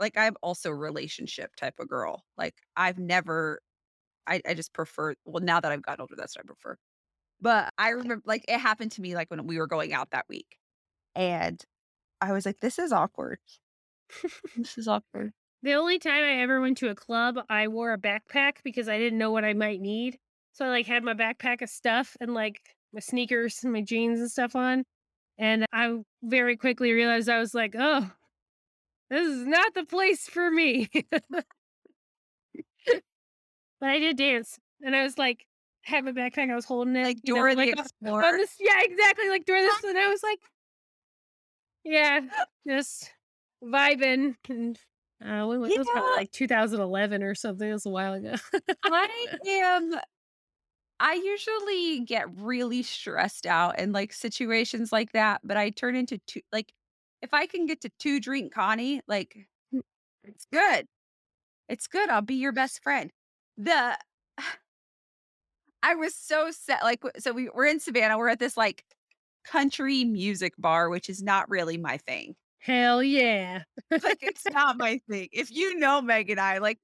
like, 0.00 0.16
I'm 0.18 0.36
also 0.42 0.70
relationship 0.70 1.56
type 1.56 1.74
of 1.80 1.88
girl. 1.88 2.24
Like, 2.38 2.54
I've 2.76 2.98
never 2.98 3.60
I 4.26 4.40
I 4.48 4.54
just 4.54 4.72
prefer 4.72 5.14
well, 5.24 5.42
now 5.42 5.60
that 5.60 5.72
I've 5.72 5.82
gotten 5.82 6.02
older, 6.02 6.14
that's 6.16 6.36
what 6.36 6.44
I 6.44 6.46
prefer. 6.46 6.76
But 7.40 7.72
I 7.78 7.90
remember 7.90 8.22
like, 8.26 8.44
it 8.48 8.58
happened 8.60 8.92
to 8.92 9.00
me, 9.02 9.14
like, 9.16 9.30
when 9.30 9.46
we 9.46 9.58
were 9.58 9.66
going 9.66 9.92
out 9.94 10.10
that 10.12 10.26
week, 10.28 10.58
and 11.16 11.62
I 12.22 12.32
was 12.32 12.46
like, 12.46 12.60
"This 12.60 12.78
is 12.80 12.92
awkward. 12.92 13.40
This 14.56 14.78
is 14.78 14.88
awkward." 14.88 15.32
The 15.62 15.74
only 15.74 15.98
time 15.98 16.24
I 16.24 16.40
ever 16.42 16.60
went 16.60 16.78
to 16.78 16.90
a 16.90 16.94
club, 16.94 17.36
I 17.48 17.68
wore 17.68 17.92
a 17.92 17.98
backpack 17.98 18.56
because 18.64 18.88
I 18.88 18.98
didn't 18.98 19.18
know 19.18 19.30
what 19.30 19.44
I 19.44 19.52
might 19.54 19.80
need. 19.80 20.18
So 20.52 20.66
I 20.66 20.70
like 20.70 20.86
had 20.86 21.04
my 21.04 21.14
backpack 21.14 21.62
of 21.62 21.70
stuff 21.70 22.16
and 22.20 22.34
like 22.34 22.60
my 22.92 23.00
sneakers 23.00 23.60
and 23.64 23.72
my 23.72 23.82
jeans 23.82 24.20
and 24.20 24.30
stuff 24.30 24.56
on. 24.56 24.84
And 25.38 25.66
I 25.72 25.98
very 26.22 26.56
quickly 26.56 26.92
realized 26.92 27.28
I 27.28 27.38
was 27.40 27.54
like, 27.54 27.74
oh, 27.78 28.10
this 29.10 29.26
is 29.26 29.46
not 29.46 29.74
the 29.74 29.84
place 29.84 30.28
for 30.28 30.50
me. 30.50 30.88
but 33.82 33.90
I 33.90 33.98
did 33.98 34.16
dance. 34.16 34.58
And 34.80 34.96
I 34.96 35.02
was 35.02 35.18
like, 35.18 35.44
had 35.82 36.04
my 36.04 36.12
backpack, 36.12 36.50
I 36.50 36.54
was 36.54 36.64
holding 36.64 36.94
it. 36.94 37.04
Like 37.04 37.18
you 37.24 37.34
know, 37.34 37.48
the 37.50 37.56
like, 37.56 37.78
Explorer. 37.78 38.24
on 38.24 38.36
this, 38.36 38.54
yeah, 38.60 38.80
exactly. 38.80 39.28
Like 39.28 39.44
Dora 39.44 39.60
this. 39.60 39.84
And 39.84 39.98
I 39.98 40.08
was 40.08 40.22
like, 40.22 40.38
yeah, 41.84 42.20
just 42.66 43.10
vibing. 43.62 44.36
And 44.48 44.78
uh, 45.20 45.46
when, 45.46 45.60
was- 45.60 45.72
it 45.72 45.78
was 45.78 45.88
probably 45.92 46.16
like 46.16 46.30
2011 46.30 47.24
or 47.24 47.34
something. 47.34 47.68
It 47.68 47.72
was 47.72 47.84
a 47.84 47.90
while 47.90 48.14
ago. 48.14 48.34
I 48.84 49.26
am 49.48 49.94
I 51.00 51.14
usually 51.14 52.00
get 52.04 52.26
really 52.36 52.84
stressed 52.84 53.44
out 53.44 53.80
in, 53.80 53.90
like, 53.90 54.12
situations 54.12 54.92
like 54.92 55.10
that, 55.12 55.40
but 55.42 55.56
I 55.56 55.70
turn 55.70 55.96
into 55.96 56.18
2 56.28 56.40
like, 56.52 56.72
if 57.22 57.34
I 57.34 57.46
can 57.46 57.66
get 57.66 57.80
to 57.80 57.90
2 57.98 58.20
drink 58.20 58.54
Connie, 58.54 59.00
like, 59.08 59.36
it's 60.22 60.46
good. 60.52 60.86
It's 61.68 61.88
good, 61.88 62.08
I'll 62.08 62.22
be 62.22 62.36
your 62.36 62.52
best 62.52 62.84
friend. 62.84 63.10
The 63.62 63.96
I 65.82 65.94
was 65.94 66.14
so 66.14 66.50
set. 66.50 66.82
like, 66.82 67.02
so 67.18 67.32
we 67.32 67.48
we're 67.54 67.66
in 67.66 67.80
Savannah, 67.80 68.18
we're 68.18 68.28
at 68.28 68.38
this, 68.38 68.56
like, 68.56 68.84
country 69.44 70.04
music 70.04 70.54
bar, 70.58 70.88
which 70.88 71.08
is 71.08 71.22
not 71.22 71.48
really 71.50 71.76
my 71.78 71.96
thing. 71.98 72.34
Hell 72.58 73.02
yeah. 73.02 73.62
Like, 73.90 74.18
it's 74.22 74.44
not 74.52 74.78
my 74.78 75.00
thing. 75.10 75.28
If 75.32 75.50
you 75.50 75.76
know 75.78 76.00
Meg 76.00 76.30
and 76.30 76.40
I, 76.40 76.58
like, 76.58 76.78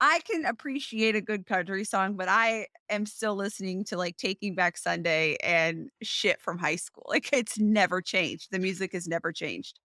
I 0.00 0.20
can 0.28 0.44
appreciate 0.46 1.14
a 1.14 1.20
good 1.20 1.46
country 1.46 1.84
song, 1.84 2.16
but 2.16 2.28
I 2.28 2.66
am 2.88 3.06
still 3.06 3.36
listening 3.36 3.84
to, 3.86 3.96
like, 3.96 4.16
Taking 4.16 4.54
Back 4.54 4.78
Sunday 4.78 5.36
and 5.42 5.90
shit 6.02 6.40
from 6.40 6.58
high 6.58 6.76
school. 6.76 7.06
Like, 7.08 7.32
it's 7.32 7.58
never 7.58 8.00
changed. 8.02 8.48
The 8.50 8.58
music 8.58 8.92
has 8.94 9.06
never 9.08 9.32
changed. 9.32 9.78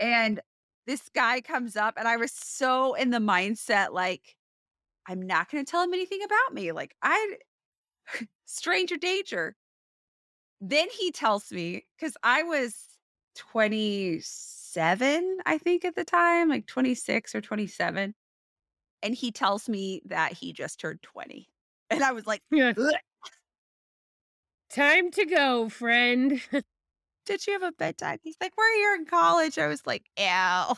And 0.00 0.40
this 0.86 1.08
guy 1.14 1.40
comes 1.40 1.76
up, 1.76 1.94
and 1.96 2.08
I 2.08 2.16
was 2.16 2.32
so 2.32 2.94
in 2.94 3.10
the 3.10 3.18
mindset, 3.18 3.92
like, 3.92 4.36
I'm 5.10 5.22
not 5.22 5.50
gonna 5.50 5.64
tell 5.64 5.82
him 5.82 5.92
anything 5.92 6.22
about 6.22 6.54
me. 6.54 6.70
Like, 6.70 6.94
I 7.02 7.36
stranger 8.46 8.96
danger. 8.96 9.56
Then 10.60 10.86
he 10.96 11.10
tells 11.10 11.50
me, 11.50 11.86
because 11.98 12.16
I 12.22 12.44
was 12.44 12.76
27, 13.36 15.38
I 15.46 15.58
think, 15.58 15.84
at 15.84 15.96
the 15.96 16.04
time, 16.04 16.48
like 16.48 16.66
26 16.66 17.34
or 17.34 17.40
27. 17.40 18.14
And 19.02 19.14
he 19.14 19.32
tells 19.32 19.68
me 19.68 20.02
that 20.06 20.34
he 20.34 20.52
just 20.52 20.78
turned 20.80 21.02
20. 21.02 21.48
And 21.92 22.04
I 22.04 22.12
was 22.12 22.24
like, 22.24 22.40
Yeah. 22.52 22.72
Time 24.70 25.10
to 25.12 25.26
go, 25.26 25.68
friend. 25.68 26.40
Did 27.26 27.46
you 27.46 27.52
have 27.54 27.62
a 27.64 27.72
bedtime? 27.72 28.18
He's 28.22 28.36
like, 28.40 28.52
We're 28.56 28.76
here 28.76 28.94
in 28.94 29.06
college. 29.06 29.58
I 29.58 29.66
was 29.66 29.84
like, 29.86 30.04
Ow. 30.20 30.76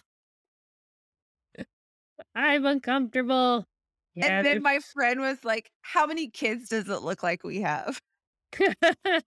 I'm 2.34 2.66
uncomfortable. 2.66 3.66
And 4.20 4.44
then 4.44 4.62
my 4.62 4.78
friend 4.78 5.20
was 5.20 5.44
like, 5.44 5.70
How 5.82 6.06
many 6.06 6.28
kids 6.28 6.68
does 6.68 6.88
it 6.88 7.02
look 7.02 7.22
like 7.22 7.44
we 7.44 7.60
have? 7.60 8.00
if 8.52 9.24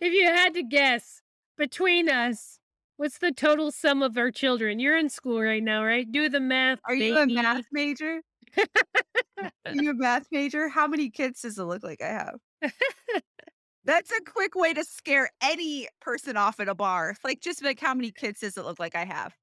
you 0.00 0.26
had 0.26 0.54
to 0.54 0.62
guess 0.62 1.22
between 1.56 2.08
us, 2.08 2.58
what's 2.96 3.18
the 3.18 3.32
total 3.32 3.70
sum 3.72 4.02
of 4.02 4.16
our 4.16 4.30
children? 4.30 4.78
You're 4.78 4.98
in 4.98 5.08
school 5.08 5.40
right 5.40 5.62
now, 5.62 5.84
right? 5.84 6.10
Do 6.10 6.28
the 6.28 6.40
math. 6.40 6.80
Are 6.86 6.94
you 6.94 7.16
a 7.16 7.26
math 7.26 7.66
major? 7.72 8.20
Are 9.66 9.72
you 9.74 9.90
a 9.90 9.94
math 9.94 10.26
major? 10.30 10.68
How 10.68 10.86
many 10.86 11.10
kids 11.10 11.42
does 11.42 11.58
it 11.58 11.64
look 11.64 11.82
like 11.82 12.02
I 12.02 12.08
have? 12.08 12.38
That's 13.84 14.10
a 14.10 14.20
quick 14.22 14.54
way 14.54 14.72
to 14.72 14.82
scare 14.84 15.28
any 15.42 15.88
person 16.00 16.36
off 16.36 16.58
at 16.60 16.68
a 16.68 16.74
bar. 16.74 17.16
Like, 17.22 17.40
just 17.40 17.62
like, 17.62 17.80
how 17.80 17.92
many 17.94 18.10
kids 18.10 18.40
does 18.40 18.56
it 18.56 18.64
look 18.64 18.78
like 18.78 18.94
I 18.94 19.04
have? 19.04 19.34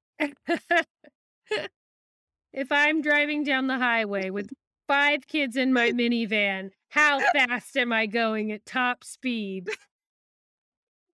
If 2.54 2.72
I'm 2.72 3.02
driving 3.02 3.44
down 3.44 3.68
the 3.68 3.78
highway 3.78 4.30
with 4.30 4.50
five 4.88 5.28
kids 5.28 5.56
in 5.56 5.74
my 5.74 5.92
minivan, 5.92 6.72
how 6.90 7.20
fast 7.34 7.78
am 7.78 7.94
I 7.94 8.06
going 8.06 8.52
at 8.52 8.66
top 8.66 9.04
speed? 9.04 9.70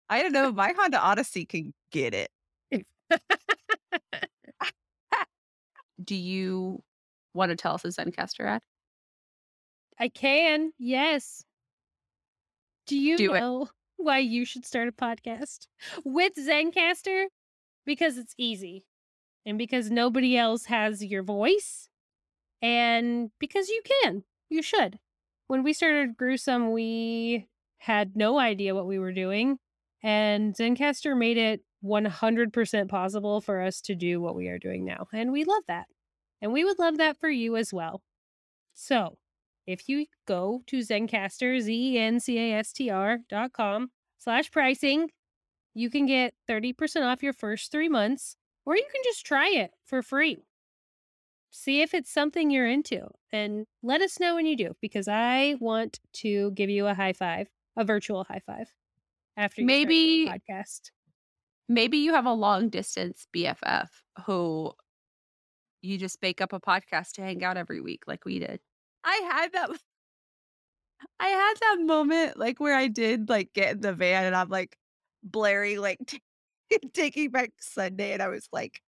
I 0.10 0.22
don't 0.24 0.32
know. 0.32 0.52
My 0.52 0.74
Honda 0.78 1.00
Odyssey 1.00 1.46
can 1.46 1.74
get 1.92 2.14
it. 2.14 2.30
Do 6.04 6.16
you 6.16 6.82
want 7.34 7.50
to 7.50 7.56
tell 7.56 7.74
us 7.74 7.84
a 7.86 7.90
Zencastr 7.90 8.46
ad? 8.46 8.62
I 10.00 10.10
can, 10.10 10.72
yes. 10.78 11.44
Do 12.86 12.98
you 12.98 13.18
Do 13.18 13.34
it. 13.34 13.40
know 13.40 13.70
why 13.98 14.20
you 14.20 14.46
should 14.46 14.66
start 14.66 14.88
a 14.88 14.92
podcast 14.92 15.68
with 16.06 16.34
Zencastr? 16.36 17.26
Because 17.86 18.18
it's 18.18 18.34
easy. 18.38 18.86
And 19.48 19.58
because 19.58 19.90
nobody 19.90 20.38
else 20.38 20.66
has 20.66 21.04
your 21.04 21.24
voice. 21.24 21.88
And 22.62 23.32
because 23.40 23.70
you 23.70 23.82
can. 24.04 24.26
You 24.50 24.62
should. 24.62 25.00
When 25.48 25.64
we 25.64 25.72
started 25.72 26.18
Gruesome, 26.18 26.74
we 26.74 27.48
had 27.78 28.18
no 28.18 28.40
idea 28.40 28.76
what 28.76 28.88
we 28.88 29.00
were 29.00 29.14
doing. 29.14 29.58
And 30.04 30.54
Zencastr 30.54 31.18
made 31.18 31.38
it 31.38 31.62
100% 31.82 32.90
possible 32.90 33.40
for 33.40 33.62
us 33.62 33.80
to 33.82 33.96
do 33.96 34.20
what 34.20 34.36
we 34.36 34.50
are 34.50 34.60
doing 34.60 34.84
now. 34.84 35.08
And 35.14 35.32
we 35.32 35.46
love 35.46 35.64
that. 35.70 35.86
And 36.42 36.52
we 36.52 36.66
would 36.66 36.78
love 36.78 36.98
that 36.98 37.18
for 37.18 37.30
you 37.30 37.56
as 37.56 37.74
well. 37.74 38.02
So 38.74 39.18
if 39.66 39.88
you 39.88 40.08
go 40.28 40.62
to 40.68 40.80
Zencastr, 40.80 41.62
Z-E-N-C-A-S-T-R 41.62 43.20
dot 43.30 43.54
com 43.54 43.92
slash 44.18 44.52
pricing, 44.52 45.10
you 45.74 45.90
can 45.90 46.06
get 46.06 46.34
30% 46.50 47.06
off 47.06 47.24
your 47.24 47.34
first 47.34 47.72
three 47.72 47.90
months, 47.90 48.36
or 48.68 48.76
you 48.76 48.84
can 48.92 49.02
just 49.06 49.26
try 49.26 49.48
it 49.50 49.72
for 49.86 50.02
free. 50.02 50.44
See 51.52 51.82
if 51.82 51.94
it's 51.94 52.12
something 52.12 52.52
you're 52.52 52.68
into 52.68 53.08
and 53.32 53.66
let 53.82 54.02
us 54.02 54.20
know 54.20 54.36
when 54.36 54.46
you 54.46 54.58
do, 54.58 54.76
because 54.82 55.08
I 55.08 55.56
want 55.62 56.02
to 56.16 56.52
give 56.52 56.70
you 56.70 56.86
a 56.86 56.94
high 56.94 57.14
five, 57.14 57.48
a 57.78 57.86
virtual 57.86 58.26
high 58.26 58.42
five 58.46 58.68
after 59.38 59.62
you 59.62 59.70
start 59.70 59.80
your 59.80 59.88
Maybe 59.88 60.28
podcast. 60.28 60.92
maybe 61.70 61.98
you 62.00 62.14
have 62.14 62.26
a 62.26 62.34
long 62.34 62.68
distance 62.68 63.26
BFF 63.34 63.88
who 64.26 64.74
you 65.82 65.98
just 65.98 66.22
make 66.22 66.42
up 66.42 66.52
a 66.52 66.60
podcast 66.60 67.14
to 67.14 67.22
hang 67.22 67.46
out 67.46 67.56
every 67.56 67.80
week 67.80 68.04
like 68.06 68.26
we 68.26 68.38
did. 68.40 68.60
I 69.06 69.16
had 69.32 69.54
that 69.54 69.70
I 71.22 71.28
had 71.28 71.54
that 71.62 71.86
moment 71.86 72.38
like 72.38 72.60
where 72.60 72.76
I 72.76 72.90
did 72.90 73.30
like 73.30 73.54
get 73.54 73.76
in 73.76 73.82
the 73.82 73.94
van 73.94 74.26
and 74.26 74.36
I'm 74.36 74.50
like 74.50 74.78
blaring 75.24 75.80
like 75.80 76.00
taking 76.94 77.30
back 77.32 77.52
Sunday 77.60 78.14
and 78.14 78.22
I 78.22 78.28
was 78.28 78.48
like 78.52 78.82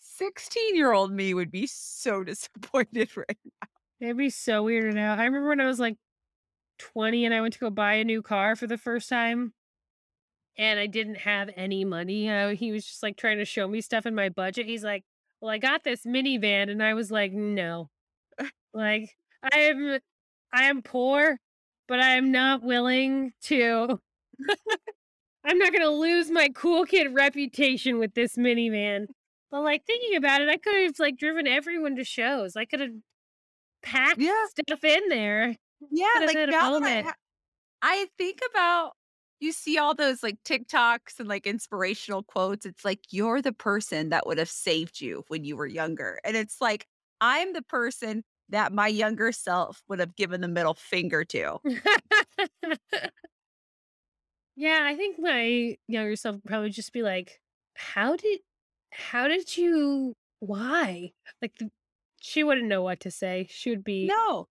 16 0.00 0.76
year 0.76 0.92
old 0.92 1.12
me 1.12 1.34
would 1.34 1.50
be 1.50 1.66
so 1.66 2.24
disappointed 2.24 3.16
right 3.16 3.38
now. 3.44 3.68
It'd 4.00 4.16
be 4.16 4.30
so 4.30 4.62
weird 4.62 4.94
now. 4.94 5.14
I 5.14 5.24
remember 5.24 5.48
when 5.48 5.60
I 5.60 5.66
was 5.66 5.78
like 5.80 5.96
20 6.78 7.26
and 7.26 7.34
I 7.34 7.40
went 7.40 7.54
to 7.54 7.60
go 7.60 7.70
buy 7.70 7.94
a 7.94 8.04
new 8.04 8.22
car 8.22 8.56
for 8.56 8.66
the 8.66 8.78
first 8.78 9.08
time 9.08 9.52
and 10.56 10.78
I 10.78 10.86
didn't 10.86 11.16
have 11.16 11.50
any 11.56 11.84
money. 11.84 12.28
Uh, 12.28 12.50
he 12.50 12.72
was 12.72 12.84
just 12.84 13.02
like 13.02 13.16
trying 13.16 13.38
to 13.38 13.44
show 13.44 13.68
me 13.68 13.80
stuff 13.80 14.06
in 14.06 14.14
my 14.14 14.28
budget. 14.28 14.66
He's 14.66 14.84
like, 14.84 15.04
Well, 15.40 15.50
I 15.50 15.58
got 15.58 15.84
this 15.84 16.02
minivan. 16.04 16.70
And 16.70 16.82
I 16.82 16.94
was 16.94 17.10
like, 17.10 17.32
No. 17.32 17.90
like, 18.74 19.16
I 19.42 19.58
am 19.58 19.98
I 20.52 20.64
am 20.64 20.82
poor, 20.82 21.38
but 21.88 22.00
I 22.00 22.16
am 22.16 22.32
not 22.32 22.62
willing 22.62 23.32
to 23.44 24.00
I'm 25.44 25.58
not 25.58 25.72
gonna 25.72 25.90
lose 25.90 26.30
my 26.30 26.48
cool 26.54 26.84
kid 26.84 27.14
reputation 27.14 27.98
with 27.98 28.14
this 28.14 28.36
minivan. 28.36 29.06
But 29.50 29.62
like 29.62 29.84
thinking 29.86 30.16
about 30.16 30.40
it, 30.42 30.48
I 30.48 30.56
could 30.56 30.74
have 30.84 30.98
like 30.98 31.16
driven 31.16 31.46
everyone 31.46 31.96
to 31.96 32.04
shows. 32.04 32.56
I 32.56 32.64
could 32.64 32.80
have 32.80 32.90
packed 33.82 34.20
Yeah. 34.20 34.46
stuff 34.46 34.84
in 34.84 35.08
there. 35.08 35.56
Yeah, 35.90 36.06
like 36.18 36.34
that 36.34 37.04
ha- 37.04 37.14
I 37.82 38.06
think 38.18 38.40
about 38.50 38.92
you 39.40 39.52
see 39.52 39.78
all 39.78 39.94
those 39.94 40.22
like 40.22 40.36
TikToks 40.44 41.18
and 41.18 41.28
like 41.28 41.46
inspirational 41.46 42.22
quotes. 42.22 42.66
It's 42.66 42.84
like 42.84 43.00
you're 43.10 43.40
the 43.40 43.52
person 43.54 44.10
that 44.10 44.26
would 44.26 44.38
have 44.38 44.50
saved 44.50 45.00
you 45.00 45.24
when 45.28 45.44
you 45.44 45.56
were 45.56 45.66
younger. 45.66 46.20
And 46.24 46.36
it's 46.36 46.60
like 46.60 46.86
I'm 47.22 47.54
the 47.54 47.62
person 47.62 48.22
that 48.50 48.72
my 48.72 48.88
younger 48.88 49.32
self 49.32 49.82
would 49.88 50.00
have 50.00 50.14
given 50.16 50.40
the 50.42 50.48
middle 50.48 50.74
finger 50.74 51.24
to. 51.24 51.58
yeah, 54.60 54.80
I 54.84 54.94
think 54.94 55.16
my 55.18 55.76
younger 55.88 56.16
self 56.16 56.34
would 56.36 56.44
probably 56.44 56.68
just 56.68 56.92
be 56.92 57.02
like, 57.02 57.40
"How 57.74 58.14
did, 58.14 58.40
how 58.92 59.26
did 59.26 59.56
you? 59.56 60.14
Why?" 60.40 61.12
Like 61.40 61.52
the, 61.58 61.70
she 62.20 62.44
wouldn't 62.44 62.68
know 62.68 62.82
what 62.82 63.00
to 63.00 63.10
say. 63.10 63.46
She 63.48 63.70
would 63.70 63.82
be 63.82 64.04
No. 64.04 64.48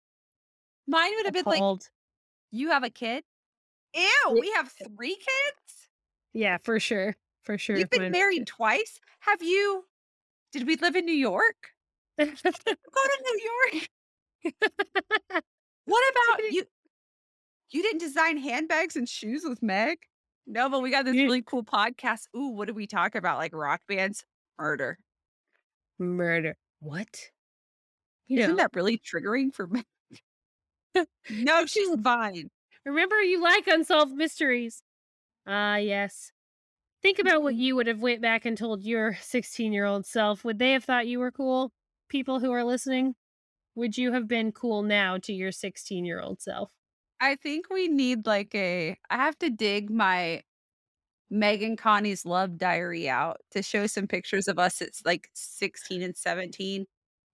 Mine 0.88 1.12
would 1.18 1.26
have 1.26 1.34
been 1.34 1.43
like, 1.45 1.58
appalled. 1.58 1.89
you 2.51 2.70
have 2.72 2.84
a 2.86 2.89
kid? 2.89 3.26
Ew, 3.93 4.38
we 4.39 4.49
have 4.55 4.72
eh 4.80 4.86
three 4.95 5.16
kids? 5.16 5.89
yeah, 6.34 6.58
for 6.64 6.80
sure, 6.80 7.18
for 7.43 7.58
sure. 7.58 7.76
You've 7.78 7.89
been 7.89 8.03
mine- 8.03 8.12
married 8.14 8.47
twice? 8.47 9.01
Have 9.20 9.43
you 9.43 9.84
did 10.53 10.66
we 10.66 10.78
live 10.78 10.95
in 10.95 11.03
New 11.05 11.12
York? 11.12 11.74
Go 12.18 12.26
to 12.26 13.18
New 13.24 13.41
York. 13.74 13.89
What 15.86 16.03
about 16.12 16.51
you? 16.51 16.64
You 17.70 17.82
didn't 17.82 17.99
design 17.99 18.38
handbags 18.38 18.95
and 18.95 19.07
shoes 19.07 19.43
with 19.47 19.61
Meg? 19.61 19.97
No, 20.45 20.70
but 20.70 20.82
we 20.82 20.89
got 20.91 21.03
this 21.05 21.15
really 21.15 21.41
cool 21.41 21.63
podcast. 21.63 22.28
Ooh, 22.36 22.49
what 22.49 22.65
did 22.68 22.76
we 22.76 22.88
talk 22.88 23.15
about? 23.15 23.38
Like 23.38 23.53
rock 23.53 23.82
bands? 23.88 24.24
Murder. 24.57 24.97
Murder. 25.99 26.55
What? 26.80 27.20
You 28.28 28.39
Isn't 28.39 28.51
know, 28.51 28.57
that 28.57 28.72
really 28.74 28.97
triggering 28.97 29.53
for 29.53 29.68
Meg? 29.68 29.86
no, 31.30 31.65
she's 31.65 31.89
fine. 32.01 32.49
remember 32.86 33.22
you 33.22 33.41
like 33.41 33.68
unsolved 33.68 34.13
mysteries. 34.13 34.84
Ah, 35.45 35.76
yes. 35.78 36.32
Think 37.01 37.20
about 37.20 37.43
what 37.43 37.55
you 37.55 37.76
would 37.76 37.88
have 37.88 38.01
went 38.01 38.22
back 38.22 38.45
and 38.45 38.57
told 38.57 38.84
your 38.84 39.18
16 39.22 39.72
year 39.74 39.86
old 39.86 40.05
self. 40.05 40.43
Would 40.43 40.59
they 40.59 40.72
have 40.72 40.84
thought 40.84 41.07
you 41.07 41.20
were 41.20 41.32
cool? 41.32 41.72
People 42.09 42.39
who 42.39 42.51
are 42.51 42.63
listening, 42.63 43.15
would 43.76 43.97
you 43.97 44.13
have 44.13 44.28
been 44.28 44.51
cool 44.51 44.82
now 44.82 45.18
to 45.20 45.34
your 45.34 45.51
16 45.51 46.05
year 46.05 46.22
old 46.22 46.41
self? 46.41 46.72
I 47.20 47.36
think 47.36 47.70
we 47.70 47.88
need 47.88 48.26
like 48.26 48.53
a 48.55 48.97
I 49.09 49.15
have 49.18 49.38
to 49.39 49.49
dig 49.49 49.89
my 49.89 50.43
Megan 51.30 51.78
Connie's 51.78 52.26
love 52.26 52.57
diary 52.57 53.09
out 53.09 53.38
to 53.51 53.63
show 53.63 53.88
some 53.88 54.07
pictures 54.07 54.47
of 54.47 54.59
us 54.59 54.82
It's 54.82 55.05
like 55.05 55.30
16 55.34 56.01
and 56.01 56.18
17 56.18 56.86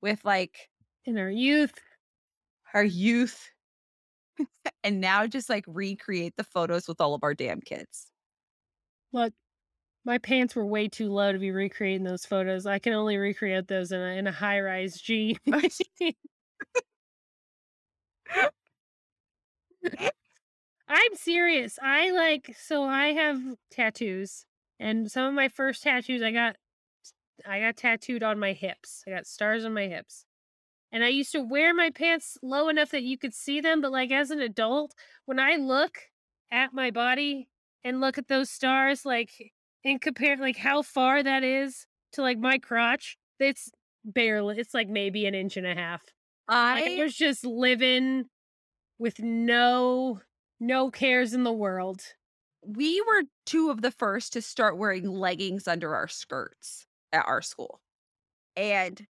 with 0.02 0.24
like 0.26 0.70
In 1.06 1.18
our 1.18 1.30
youth, 1.30 1.74
our 2.74 2.84
youth 2.84 3.50
and 4.84 5.02
now 5.02 5.28
just 5.28 5.50
like 5.50 5.66
recreate 5.68 6.36
the 6.38 6.44
photos 6.44 6.88
with 6.88 7.02
all 7.02 7.14
of 7.14 7.24
our 7.24 7.34
damn 7.34 7.62
kids. 7.62 8.08
look, 9.12 9.34
my 10.06 10.18
pants 10.18 10.56
were 10.56 10.66
way 10.66 10.88
too 10.90 11.10
low 11.12 11.32
to 11.32 11.40
be 11.40 11.52
recreating 11.52 12.04
those 12.04 12.26
photos. 12.26 12.66
I 12.66 12.80
can 12.80 12.94
only 12.94 13.18
recreate 13.18 13.68
those 13.68 13.92
in 13.92 14.02
a, 14.02 14.18
in 14.18 14.28
a 14.28 14.32
high 14.32 14.60
rise 14.62 15.00
G. 15.00 15.38
I'm 20.88 21.16
serious. 21.16 21.80
I 21.82 22.12
like 22.12 22.56
so 22.58 22.84
I 22.84 23.08
have 23.14 23.40
tattoos 23.72 24.46
and 24.80 25.10
some 25.12 25.26
of 25.26 25.34
my 25.34 25.48
first 25.48 25.84
tattoos 25.84 26.22
I 26.22 26.32
got 26.32 26.56
I 27.46 27.60
got 27.60 27.78
tattooed 27.78 28.24
on 28.24 28.40
my 28.40 28.54
hips. 28.54 29.04
I 29.08 29.12
got 29.12 29.26
stars 29.28 29.66
on 29.66 29.74
my 29.74 29.88
hips. 29.88 30.26
And 30.92 31.04
I 31.04 31.08
used 31.08 31.32
to 31.32 31.42
wear 31.42 31.74
my 31.74 31.90
pants 31.90 32.38
low 32.44 32.70
enough 32.70 32.92
that 32.92 33.04
you 33.04 33.18
could 33.18 33.34
see 33.34 33.60
them, 33.62 33.82
but 33.82 33.92
like 33.92 34.12
as 34.12 34.30
an 34.32 34.40
adult, 34.40 34.94
when 35.26 35.40
I 35.40 35.56
look 35.56 36.00
at 36.52 36.74
my 36.74 36.92
body 36.92 37.50
and 37.84 38.00
look 38.00 38.18
at 38.18 38.28
those 38.28 38.50
stars 38.52 39.06
like 39.06 39.32
and 39.84 40.00
compare 40.02 40.38
like 40.38 40.58
how 40.58 40.82
far 40.84 41.24
that 41.24 41.44
is 41.44 41.88
to 42.14 42.22
like 42.22 42.38
my 42.38 42.60
crotch, 42.60 43.18
it's 43.40 43.72
barely 44.06 44.60
it's 44.60 44.74
like 44.74 44.88
maybe 44.90 45.26
an 45.26 45.34
inch 45.36 45.58
and 45.58 45.66
a 45.68 45.74
half. 45.76 46.04
Like 46.74 46.88
I 46.88 46.96
I 47.00 47.04
was 47.04 47.16
just 47.16 47.46
living 47.46 48.26
with 49.04 49.20
no 49.20 50.22
no 50.62 50.90
cares 50.90 51.34
in 51.34 51.44
the 51.44 51.52
world. 51.52 52.02
we 52.66 53.02
were 53.02 53.24
two 53.46 53.70
of 53.70 53.82
the 53.82 53.92
first 53.92 54.32
to 54.34 54.42
start 54.42 54.78
wearing 54.78 55.06
leggings 55.10 55.68
under 55.68 55.94
our 55.94 56.08
skirts 56.08 56.88
at 57.12 57.26
our 57.28 57.42
school. 57.42 57.82
And 58.56 59.06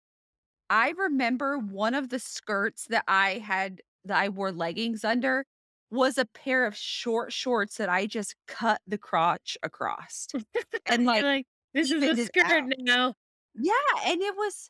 I 0.70 0.92
remember 0.92 1.58
one 1.58 1.94
of 1.94 2.08
the 2.10 2.20
skirts 2.20 2.86
that 2.86 3.04
I 3.08 3.40
had 3.40 3.82
that 4.06 4.18
I 4.18 4.30
wore 4.30 4.54
leggings 4.54 5.04
under 5.04 5.46
was 5.92 6.18
a 6.18 6.26
pair 6.26 6.66
of 6.66 6.76
short 6.78 7.34
shorts 7.34 7.76
that 7.76 7.90
I 7.90 8.06
just 8.06 8.36
cut 8.48 8.80
the 8.88 8.98
crotch 8.98 9.58
across. 9.62 10.28
And 10.86 11.06
Like, 11.06 11.24
like, 11.24 11.46
this 11.74 11.92
is 11.92 12.02
a 12.02 12.26
skirt 12.26 12.64
now. 12.80 13.14
yeah, 13.56 13.74
and 14.06 14.22
it 14.22 14.36
was 14.38 14.70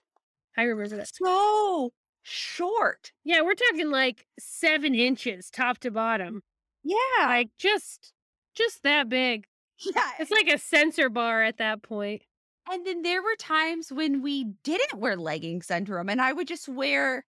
I 0.57 0.63
remember 0.63 0.97
that. 0.97 1.09
so 1.13 1.91
short. 2.23 3.11
Yeah, 3.23 3.41
we're 3.41 3.55
talking 3.55 3.91
like 3.91 4.25
seven 4.39 4.95
inches 4.95 5.49
top 5.49 5.79
to 5.79 5.91
bottom. 5.91 6.43
Yeah. 6.83 6.97
Like 7.19 7.49
just 7.57 8.13
just 8.55 8.83
that 8.83 9.09
big. 9.09 9.45
yeah. 9.95 10.09
It's 10.19 10.31
like 10.31 10.49
a 10.49 10.57
sensor 10.57 11.09
bar 11.09 11.43
at 11.43 11.57
that 11.57 11.81
point. 11.81 12.23
And 12.69 12.85
then 12.85 13.01
there 13.01 13.23
were 13.23 13.35
times 13.37 13.91
when 13.91 14.21
we 14.21 14.45
didn't 14.63 14.99
wear 14.99 15.17
leggings 15.17 15.71
under 15.71 15.95
them, 15.95 16.09
and 16.09 16.21
I 16.21 16.31
would 16.31 16.47
just 16.47 16.69
wear 16.69 17.25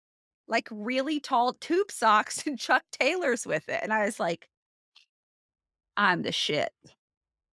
like 0.48 0.68
really 0.72 1.20
tall 1.20 1.54
tube 1.54 1.92
socks 1.92 2.44
and 2.48 2.60
Chuck 2.60 2.84
Taylors 2.92 3.46
with 3.46 3.68
it. 3.70 3.80
And 3.82 3.92
I 3.92 4.06
was 4.06 4.20
like, 4.20 4.48
I'm 5.98 6.22
the 6.22 6.32
shit. 6.32 6.72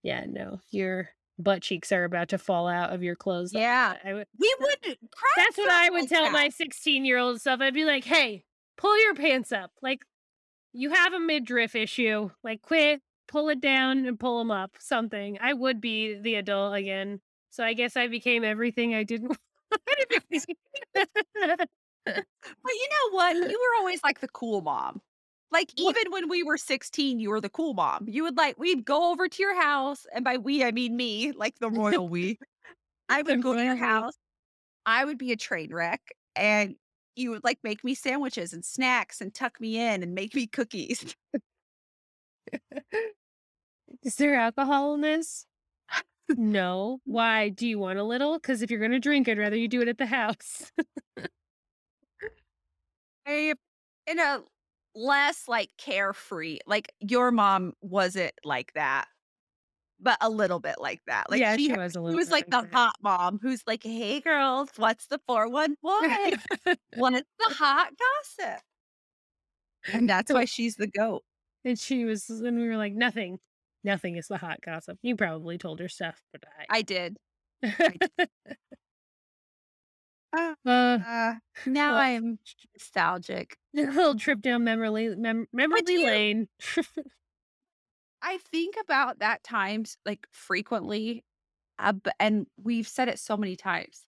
Yeah, 0.03 0.25
no. 0.27 0.61
Your 0.71 1.11
butt 1.41 1.63
cheeks 1.63 1.91
are 1.93 2.05
about 2.05 2.29
to 2.31 2.39
fall 2.39 2.69
out 2.69 2.93
of 2.93 3.03
your 3.03 3.17
clothes. 3.17 3.53
Yeah. 3.53 3.95
I 4.05 4.13
would 4.15 4.27
We 4.39 4.55
would 4.61 4.97
That's 5.37 5.57
what 5.57 5.71
I 5.71 5.91
would 5.91 6.01
like 6.03 6.09
tell 6.09 6.25
that. 6.25 6.33
my 6.33 6.49
16 6.49 7.05
year 7.05 7.19
old 7.19 7.41
self. 7.41 7.61
I'd 7.61 7.75
be 7.75 7.85
like, 7.85 8.05
hey, 8.05 8.45
pull 8.77 9.01
your 9.03 9.15
pants 9.15 9.53
up. 9.53 9.71
Like, 9.83 10.03
you 10.73 10.91
have 10.91 11.13
a 11.13 11.21
midriff 11.21 11.75
issue. 11.75 12.31
Like, 12.45 12.63
quit, 12.63 13.01
pull 13.29 13.49
it 13.49 13.61
down 13.61 14.07
and 14.07 14.19
pull 14.19 14.39
them 14.39 14.51
up. 14.51 14.77
Something. 14.79 15.39
I 15.41 15.53
would 15.53 15.81
be 15.81 16.15
the 16.15 16.37
adult 16.37 16.75
again. 16.77 17.21
So 17.51 17.65
I 17.65 17.73
guess 17.73 17.97
I 17.97 18.07
became 18.07 18.45
everything 18.45 18.95
I 18.95 19.03
didn't 19.03 19.29
want. 20.33 20.47
But 22.07 22.25
you 22.65 22.89
know 22.91 23.17
what? 23.17 23.37
You 23.37 23.43
were 23.43 23.79
always 23.79 24.03
like 24.03 24.21
the 24.21 24.29
cool 24.29 24.63
mom. 24.63 25.01
Like 25.53 25.73
What? 25.77 25.97
even 25.97 26.13
when 26.13 26.29
we 26.29 26.43
were 26.43 26.57
16, 26.57 27.19
you 27.19 27.31
were 27.31 27.41
the 27.41 27.49
cool 27.49 27.75
mom. 27.75 28.07
You 28.09 28.23
would 28.23 28.37
like 28.37 28.59
we'd 28.59 28.85
go 28.85 29.11
over 29.11 29.29
to 29.29 29.43
your 29.43 29.61
house, 29.61 30.07
and 30.15 30.25
by 30.25 30.37
we 30.37 30.65
I 30.65 30.71
mean 30.71 30.97
me, 30.97 31.33
like 31.33 31.59
the 31.59 31.71
royal 31.71 32.09
we. 32.09 32.39
I 33.09 33.23
would 33.23 33.43
go 33.43 33.55
to 33.55 33.65
your 33.65 33.77
house. 33.77 34.15
I 34.87 35.05
would 35.05 35.19
be 35.19 35.33
a 35.33 35.37
train 35.37 35.75
wreck, 35.75 36.01
and 36.37 36.77
you 37.17 37.31
would 37.31 37.45
like 37.45 37.59
make 37.65 37.83
me 37.83 37.95
sandwiches 37.95 38.53
and 38.53 38.65
snacks 38.65 39.21
and 39.21 39.35
tuck 39.35 39.61
me 39.61 39.79
in 39.79 40.03
and 40.03 40.15
make 40.15 40.35
me 40.35 40.47
cookies. 40.47 41.17
Is 44.03 44.17
there 44.17 44.37
alcohol 44.37 44.95
in 44.95 45.01
this? 45.01 45.47
No. 46.37 47.01
Why? 47.05 47.49
Do 47.49 47.67
you 47.67 47.79
want 47.79 47.99
a 47.99 48.05
little? 48.05 48.39
Because 48.39 48.63
if 48.63 48.71
you're 48.71 48.79
going 48.79 48.93
to 48.93 49.01
drink, 49.01 49.29
I'd 49.29 49.39
rather 49.39 49.57
you 49.57 49.69
do 49.69 49.83
it 49.83 49.89
at 49.89 49.99
the 49.99 50.07
house. 50.07 50.71
I 53.27 53.55
in 54.07 54.19
a 54.19 54.43
less 54.95 55.49
like 55.49 55.71
carefree. 55.79 56.59
Like 56.67 56.93
your 57.01 57.31
mom 57.31 57.75
wasn't 57.81 58.33
like 58.45 58.73
that, 58.75 59.07
but 60.01 60.19
a 60.21 60.31
little 60.31 60.61
bit 60.61 60.77
like 60.81 61.01
that. 61.07 61.31
Like 61.31 61.41
yeah, 61.41 61.57
she, 61.57 61.67
she 61.67 61.73
was 61.73 61.97
a 61.97 62.01
she 62.01 62.01
little 62.01 62.17
was 62.17 62.29
bit 62.29 62.33
like 62.33 62.51
the 62.51 62.63
that. 62.63 62.73
hot 62.73 62.95
mom 63.03 63.39
who's 63.43 63.63
like, 63.67 63.83
"Hey 63.83 64.21
girls, 64.21 64.71
what's 64.77 65.07
the 65.07 65.21
four 65.27 65.49
one 65.49 65.77
one? 65.81 66.11
What's 66.95 67.29
the 67.39 67.55
hot 67.55 67.93
gossip?" 67.99 68.63
And 69.93 70.09
that's 70.09 70.33
why 70.33 70.45
she's 70.45 70.77
the 70.77 70.87
goat. 70.87 71.23
and 71.65 71.79
she 71.79 72.05
was, 72.05 72.29
and 72.31 72.59
we 72.59 72.67
were 72.69 72.77
like, 72.77 72.93
nothing. 72.95 73.39
Nothing 73.83 74.17
is 74.17 74.29
the 74.29 74.37
hot 74.37 74.61
gossip. 74.61 74.99
You 75.03 75.17
probably 75.17 75.57
told 75.57 75.81
her 75.81 75.89
stuff, 75.89 76.23
but 76.33 76.45
I. 76.69 76.79
I 76.79 76.83
did. 76.83 77.17
Uh, 77.63 77.93
uh, 80.33 80.55
uh, 80.67 81.35
now 81.67 81.93
Well- 81.93 82.01
I'm 82.01 82.39
nostalgic. 82.75 83.57
a 83.77 83.83
little 83.83 84.15
trip 84.15 84.41
down 84.41 84.65
memory 84.65 85.15
mem- 85.17 85.49
memory 85.53 85.83
lane. 86.05 86.49
I 88.23 88.39
think 88.39 88.75
about 88.81 89.21
that 89.21 89.43
times 89.43 89.97
like 90.05 90.27
frequently, 90.31 91.25
uh, 91.79 91.95
and 92.19 92.47
we've 92.63 92.87
said 92.89 93.09
it 93.09 93.19
so 93.19 93.37
many 93.37 93.57
times. 93.57 94.05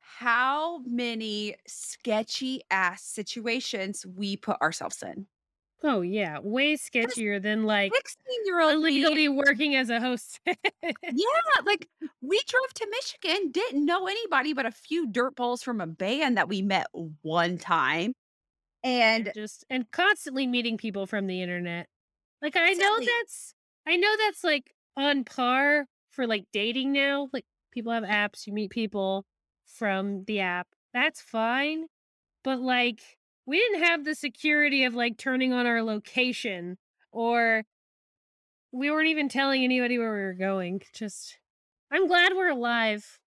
How 0.00 0.78
many 0.84 1.54
sketchy 1.66 2.62
ass 2.70 3.02
situations 3.02 4.04
we 4.04 4.36
put 4.36 4.60
ourselves 4.60 5.02
in. 5.02 5.26
Oh 5.82 6.00
yeah, 6.00 6.38
way 6.42 6.74
sketchier 6.74 7.40
than 7.40 7.64
like 7.64 7.92
16 7.94 8.24
year 8.44 8.60
old 8.60 8.74
illegally 8.74 9.28
working 9.28 9.74
as 9.76 9.90
a 9.90 10.00
host. 10.00 10.40
Yeah, 10.46 11.62
like 11.64 11.88
we 12.20 12.40
drove 12.46 12.74
to 12.74 12.86
Michigan, 12.90 13.50
didn't 13.50 13.84
know 13.84 14.06
anybody 14.06 14.52
but 14.52 14.66
a 14.66 14.70
few 14.70 15.06
dirt 15.06 15.36
balls 15.36 15.62
from 15.62 15.80
a 15.80 15.86
band 15.86 16.36
that 16.36 16.48
we 16.48 16.62
met 16.62 16.86
one 17.22 17.58
time. 17.58 18.14
And 18.82 19.30
just 19.34 19.64
and 19.68 19.90
constantly 19.90 20.46
meeting 20.46 20.76
people 20.78 21.06
from 21.06 21.26
the 21.26 21.42
internet. 21.42 21.86
Like 22.40 22.56
I 22.56 22.72
know 22.72 22.98
that's 22.98 23.54
I 23.86 23.96
know 23.96 24.14
that's 24.26 24.42
like 24.42 24.72
on 24.96 25.24
par 25.24 25.86
for 26.10 26.26
like 26.26 26.44
dating 26.52 26.92
now. 26.92 27.28
Like 27.32 27.44
people 27.72 27.92
have 27.92 28.04
apps, 28.04 28.46
you 28.46 28.52
meet 28.52 28.70
people 28.70 29.26
from 29.66 30.24
the 30.24 30.40
app. 30.40 30.68
That's 30.94 31.20
fine. 31.20 31.86
But 32.42 32.60
like 32.60 33.02
we 33.50 33.58
didn't 33.58 33.82
have 33.82 34.04
the 34.04 34.14
security 34.14 34.84
of 34.84 34.94
like 34.94 35.18
turning 35.18 35.52
on 35.52 35.66
our 35.66 35.82
location 35.82 36.78
or 37.10 37.64
we 38.70 38.92
weren't 38.92 39.08
even 39.08 39.28
telling 39.28 39.64
anybody 39.64 39.98
where 39.98 40.14
we 40.14 40.20
were 40.20 40.34
going. 40.34 40.80
Just 40.94 41.36
I'm 41.90 42.06
glad 42.06 42.34
we're 42.36 42.50
alive. 42.50 43.18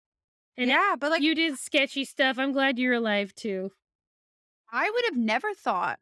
And 0.56 0.70
yeah, 0.70 0.94
but 0.96 1.10
like 1.10 1.22
you 1.22 1.34
did 1.34 1.58
sketchy 1.58 2.04
stuff. 2.04 2.38
I'm 2.38 2.52
glad 2.52 2.78
you're 2.78 2.94
alive 2.94 3.34
too. 3.34 3.72
I 4.72 4.88
would 4.88 5.04
have 5.06 5.16
never 5.16 5.54
thought. 5.54 5.98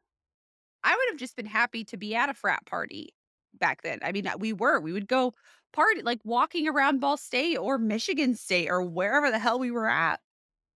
I 0.84 0.94
would 0.94 1.12
have 1.12 1.18
just 1.18 1.34
been 1.34 1.46
happy 1.46 1.82
to 1.84 1.96
be 1.96 2.14
at 2.14 2.28
a 2.28 2.34
frat 2.34 2.66
party 2.66 3.14
back 3.58 3.80
then. 3.80 4.00
I 4.02 4.12
mean, 4.12 4.26
uh, 4.26 4.36
we 4.38 4.52
were. 4.52 4.80
We 4.80 4.92
would 4.92 5.08
go 5.08 5.32
party, 5.72 6.02
like 6.02 6.20
walking 6.24 6.68
around 6.68 7.00
Ball 7.00 7.16
State 7.16 7.56
or 7.56 7.78
Michigan 7.78 8.34
State 8.34 8.68
or 8.68 8.82
wherever 8.82 9.30
the 9.30 9.38
hell 9.38 9.58
we 9.58 9.70
were 9.70 9.88
at. 9.88 10.20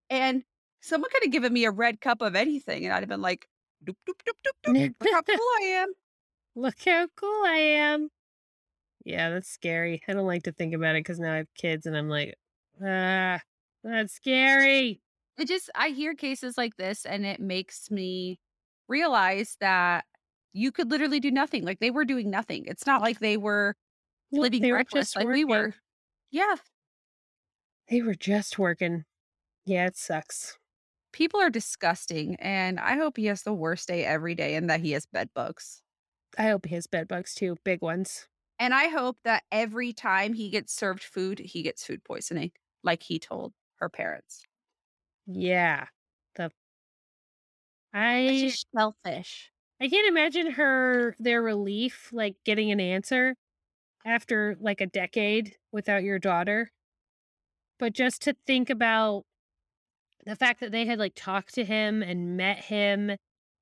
And 0.09 0.45
someone 0.85 1.11
could 1.11 1.23
have 1.23 1.33
given 1.33 1.53
me 1.53 1.65
a 1.65 1.71
red 1.71 2.01
cup 2.01 2.21
of 2.21 2.37
anything, 2.37 2.85
and 2.85 2.93
I'd 2.93 3.01
have 3.01 3.09
been 3.09 3.23
like, 3.23 3.49
doop, 3.85 3.97
doop, 4.07 4.21
doop, 4.27 4.35
doop, 4.45 4.75
doop. 4.75 4.95
Look 5.01 5.13
how 5.13 5.23
cool 5.23 5.37
I 5.37 5.63
am. 5.63 5.93
Look 6.57 6.77
how 6.85 7.09
cool 7.17 7.43
I 7.47 7.57
am. 7.57 8.09
Yeah, 9.05 9.31
that's 9.31 9.49
scary. 9.51 10.03
I 10.07 10.13
don't 10.13 10.27
like 10.27 10.45
to 10.45 10.53
think 10.53 10.75
about 10.75 10.95
it 10.95 11.01
because 11.01 11.19
now 11.19 11.33
I 11.33 11.37
have 11.39 11.55
kids 11.55 11.87
and 11.87 11.97
I'm 11.97 12.09
like, 12.09 12.35
ah, 12.83 13.41
that's 13.83 14.15
scary. 14.15 15.01
It 15.37 15.49
just, 15.49 15.69
I 15.75 15.89
hear 15.89 16.15
cases 16.15 16.57
like 16.57 16.77
this, 16.77 17.05
and 17.05 17.27
it 17.27 17.41
makes 17.41 17.91
me 17.91 18.39
realize 18.89 19.57
that 19.61 20.05
you 20.53 20.71
could 20.71 20.91
literally 20.91 21.19
do 21.19 21.31
nothing. 21.31 21.65
Like 21.65 21.81
they 21.81 21.91
were 21.91 22.05
doing 22.05 22.31
nothing. 22.31 22.65
It's 22.67 22.87
not 22.87 23.03
like 23.03 23.19
they 23.19 23.37
were 23.37 23.75
living 24.31 24.63
they 24.63 24.73
reckless 24.73 25.09
just 25.09 25.17
like 25.17 25.27
we 25.27 25.45
were. 25.45 25.75
Yeah, 26.31 26.57
They 27.89 28.01
were 28.03 28.15
just 28.15 28.59
working. 28.59 29.05
Yeah, 29.67 29.87
it 29.87 29.97
sucks. 29.97 30.59
People 31.15 31.41
are 31.41 31.51
disgusting, 31.51 32.37
and 32.37 32.81
I 32.81 32.97
hope 32.97 33.17
he 33.17 33.27
has 33.27 33.45
the 33.45 33.55
worst 33.55 33.89
day 33.89 34.05
every 34.05 34.35
day 34.37 34.57
and 34.57 34.69
that 34.71 34.81
he 34.81 34.93
has 34.93 35.07
bed 35.07 35.31
bugs. 35.35 35.83
I 36.39 36.45
hope 36.45 36.67
he 36.67 36.75
has 36.77 36.87
bed 36.87 37.09
bugs 37.09 37.35
too, 37.35 37.57
big 37.65 37.83
ones. 37.83 38.29
And 38.59 38.73
I 38.75 38.89
hope 38.89 39.19
that 39.25 39.45
every 39.51 39.93
time 39.93 40.33
he 40.35 40.49
gets 40.51 40.73
served 40.73 41.03
food, 41.03 41.39
he 41.41 41.63
gets 41.63 41.85
food 41.87 42.05
poisoning, 42.05 42.53
like 42.83 43.03
he 43.03 43.19
told 43.19 43.53
her 43.77 43.89
parents. 43.89 44.45
Yeah. 45.27 45.89
The 46.37 46.51
I 47.93 48.37
just 48.41 48.67
shellfish. 48.75 49.53
I 49.81 49.89
can't 49.89 50.07
imagine 50.09 50.53
her 50.53 51.15
their 51.19 51.43
relief 51.43 52.13
like 52.13 52.37
getting 52.45 52.71
an 52.71 52.81
answer 52.81 53.37
after 54.07 54.57
like 54.61 54.81
a 54.81 54.87
decade 54.87 55.59
without 55.73 56.05
your 56.05 56.19
daughter. 56.19 56.73
But 57.79 57.93
just 57.93 58.23
to 58.23 58.35
think 58.47 58.71
about 58.71 59.27
the 60.27 60.37
fact 60.37 60.61
that 60.61 60.73
they 60.73 60.87
had 60.87 60.99
like 60.99 61.13
talked 61.15 61.55
to 61.55 61.65
him 61.65 62.03
and 62.03 62.37
met 62.37 62.59
him 62.59 63.13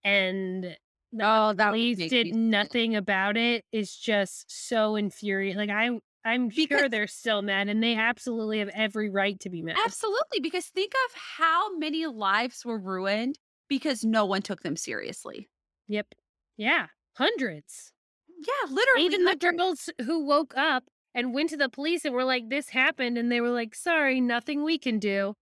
and 0.05 0.77
No, 1.13 1.51
oh, 1.51 1.53
that 1.55 1.73
would 1.73 1.77
police 1.77 2.11
did 2.11 2.35
nothing 2.35 2.97
about 2.97 3.37
it 3.37 3.65
is 3.73 3.95
just 3.95 4.45
so 4.49 4.97
infuriating. 4.97 5.59
Like 5.59 5.71
I 5.71 5.91
I'm 6.25 6.51
sure 6.51 6.89
they're 6.89 7.07
still 7.07 7.43
mad 7.43 7.69
and 7.69 7.83
they 7.83 7.97
absolutely 7.97 8.61
have 8.61 8.71
every 8.75 9.11
right 9.11 9.39
to 9.41 9.51
be 9.51 9.63
mad. 9.63 9.77
Absolutely, 9.85 10.41
because 10.41 10.67
think 10.67 10.93
of 11.09 11.15
how 11.39 11.77
many 11.77 12.07
lives 12.07 12.65
were 12.65 12.79
ruined 12.79 13.39
because 13.69 14.05
no 14.05 14.25
one 14.25 14.43
took 14.43 14.63
them 14.63 14.77
seriously. 14.77 15.49
Yep. 15.89 16.15
Yeah. 16.57 16.87
Hundreds. 17.17 17.93
Yeah, 18.29 18.73
literally. 18.73 19.05
Even 19.05 19.25
the 19.25 19.37
girls 19.37 19.91
who 20.05 20.25
woke 20.25 20.55
up 20.57 20.85
and 21.15 21.35
went 21.35 21.51
to 21.51 21.57
the 21.57 21.69
police 21.69 22.05
and 22.05 22.15
were 22.15 22.25
like, 22.25 22.49
this 22.49 22.69
happened. 22.69 23.19
And 23.19 23.31
they 23.31 23.41
were 23.41 23.51
like, 23.51 23.75
sorry, 23.75 24.21
nothing 24.21 24.63
we 24.65 24.79
can 24.79 24.99
do. 24.99 25.35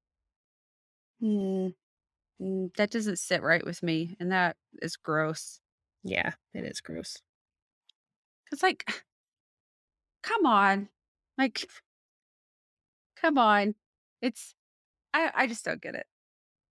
Mm, 1.23 1.75
mm, 2.41 2.75
that 2.77 2.91
doesn't 2.91 3.19
sit 3.19 3.43
right 3.43 3.65
with 3.65 3.83
me, 3.83 4.17
and 4.21 4.33
that 4.33 4.57
is 4.83 4.97
gross. 4.97 5.61
Yeah, 6.03 6.33
it 6.55 6.65
is 6.65 6.81
gross. 6.81 7.19
It's 8.53 8.63
like, 8.63 8.85
come 10.23 10.47
on, 10.47 10.89
like, 11.39 11.65
come 13.17 13.39
on. 13.39 13.75
It's, 14.23 14.55
I, 15.15 15.31
I 15.35 15.47
just 15.47 15.65
don't 15.65 15.81
get 15.81 15.95
it. 15.95 16.07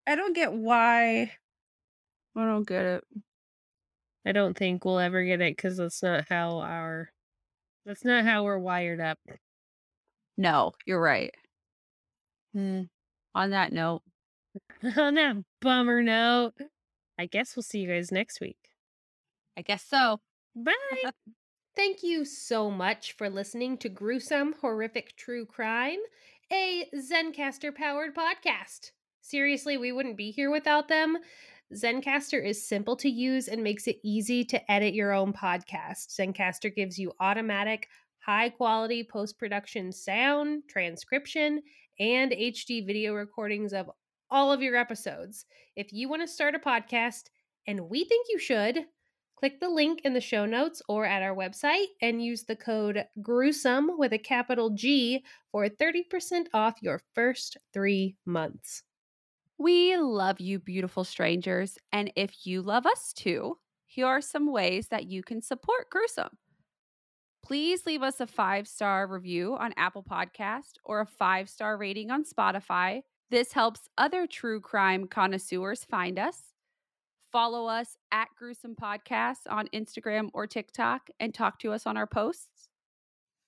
I 0.07 0.15
don't 0.15 0.35
get 0.35 0.53
why. 0.53 1.31
I 2.35 2.45
don't 2.45 2.67
get 2.67 2.85
it. 2.85 3.03
I 4.25 4.31
don't 4.31 4.57
think 4.57 4.85
we'll 4.85 4.99
ever 4.99 5.23
get 5.23 5.41
it 5.41 5.55
because 5.55 5.77
that's 5.77 6.03
not 6.03 6.25
how 6.29 6.59
our, 6.59 7.11
that's 7.85 8.05
not 8.05 8.25
how 8.25 8.43
we're 8.43 8.59
wired 8.59 8.99
up. 8.99 9.19
No, 10.37 10.73
you're 10.85 11.01
right. 11.01 11.33
Hmm. 12.53 12.83
On 13.35 13.51
that 13.51 13.73
note, 13.73 14.01
On 14.97 15.15
that 15.15 15.37
bummer 15.61 16.01
note, 16.01 16.53
I 17.17 17.25
guess 17.25 17.55
we'll 17.55 17.63
see 17.63 17.79
you 17.79 17.89
guys 17.89 18.11
next 18.11 18.39
week. 18.39 18.57
I 19.57 19.61
guess 19.61 19.83
so. 19.83 20.19
Bye. 20.55 20.73
Thank 21.75 22.03
you 22.03 22.25
so 22.25 22.69
much 22.69 23.13
for 23.13 23.29
listening 23.29 23.77
to 23.77 23.89
Gruesome 23.89 24.55
Horrific 24.61 25.15
True 25.15 25.45
Crime, 25.45 25.99
a 26.51 26.85
Zencastr 26.95 27.73
powered 27.73 28.15
podcast. 28.15 28.91
Seriously, 29.21 29.77
we 29.77 29.91
wouldn't 29.91 30.17
be 30.17 30.31
here 30.31 30.51
without 30.51 30.87
them. 30.87 31.17
Zencastr 31.73 32.43
is 32.43 32.67
simple 32.67 32.95
to 32.97 33.09
use 33.09 33.47
and 33.47 33.63
makes 33.63 33.87
it 33.87 33.99
easy 34.03 34.43
to 34.45 34.71
edit 34.71 34.93
your 34.93 35.13
own 35.13 35.31
podcast. 35.33 36.17
Zencastr 36.19 36.73
gives 36.73 36.97
you 36.97 37.13
automatic, 37.19 37.87
high 38.19 38.49
quality 38.49 39.03
post 39.03 39.37
production 39.37 39.91
sound, 39.91 40.63
transcription, 40.67 41.61
and 41.99 42.31
HD 42.31 42.85
video 42.85 43.13
recordings 43.13 43.71
of 43.71 43.89
all 44.31 44.51
of 44.51 44.61
your 44.61 44.75
episodes. 44.75 45.45
If 45.75 45.93
you 45.93 46.09
want 46.09 46.21
to 46.21 46.27
start 46.27 46.55
a 46.55 46.59
podcast, 46.59 47.25
and 47.67 47.89
we 47.89 48.03
think 48.03 48.27
you 48.29 48.39
should, 48.39 48.85
click 49.37 49.59
the 49.59 49.69
link 49.69 50.01
in 50.03 50.13
the 50.13 50.21
show 50.21 50.45
notes 50.45 50.81
or 50.89 51.05
at 51.05 51.21
our 51.21 51.35
website 51.35 51.85
and 52.01 52.23
use 52.23 52.43
the 52.43 52.55
code 52.55 53.05
gruesome 53.21 53.91
with 53.97 54.11
a 54.11 54.17
capital 54.17 54.69
G 54.71 55.23
for 55.51 55.67
30% 55.67 56.47
off 56.53 56.75
your 56.81 57.01
first 57.13 57.57
three 57.73 58.17
months. 58.25 58.83
We 59.57 59.97
love 59.97 60.39
you, 60.39 60.59
beautiful 60.59 61.03
strangers. 61.03 61.77
And 61.91 62.11
if 62.15 62.45
you 62.45 62.61
love 62.61 62.85
us 62.85 63.13
too, 63.13 63.57
here 63.85 64.07
are 64.07 64.21
some 64.21 64.51
ways 64.51 64.87
that 64.89 65.07
you 65.07 65.23
can 65.23 65.41
support 65.41 65.89
Gruesome. 65.89 66.37
Please 67.43 67.85
leave 67.85 68.03
us 68.03 68.19
a 68.19 68.27
five 68.27 68.67
star 68.67 69.07
review 69.07 69.55
on 69.57 69.73
Apple 69.77 70.03
Podcast 70.03 70.73
or 70.83 71.01
a 71.01 71.05
five 71.05 71.49
star 71.49 71.77
rating 71.77 72.11
on 72.11 72.23
Spotify. 72.23 73.01
This 73.31 73.53
helps 73.53 73.89
other 73.97 74.25
true 74.25 74.59
crime 74.59 75.07
connoisseurs 75.07 75.83
find 75.83 76.17
us. 76.17 76.53
Follow 77.31 77.67
us 77.67 77.95
at 78.11 78.29
Gruesome 78.35 78.75
Podcasts 78.75 79.45
on 79.47 79.67
Instagram 79.67 80.29
or 80.33 80.47
TikTok 80.47 81.09
and 81.19 81.33
talk 81.33 81.59
to 81.59 81.71
us 81.71 81.85
on 81.85 81.95
our 81.95 82.07
posts. 82.07 82.69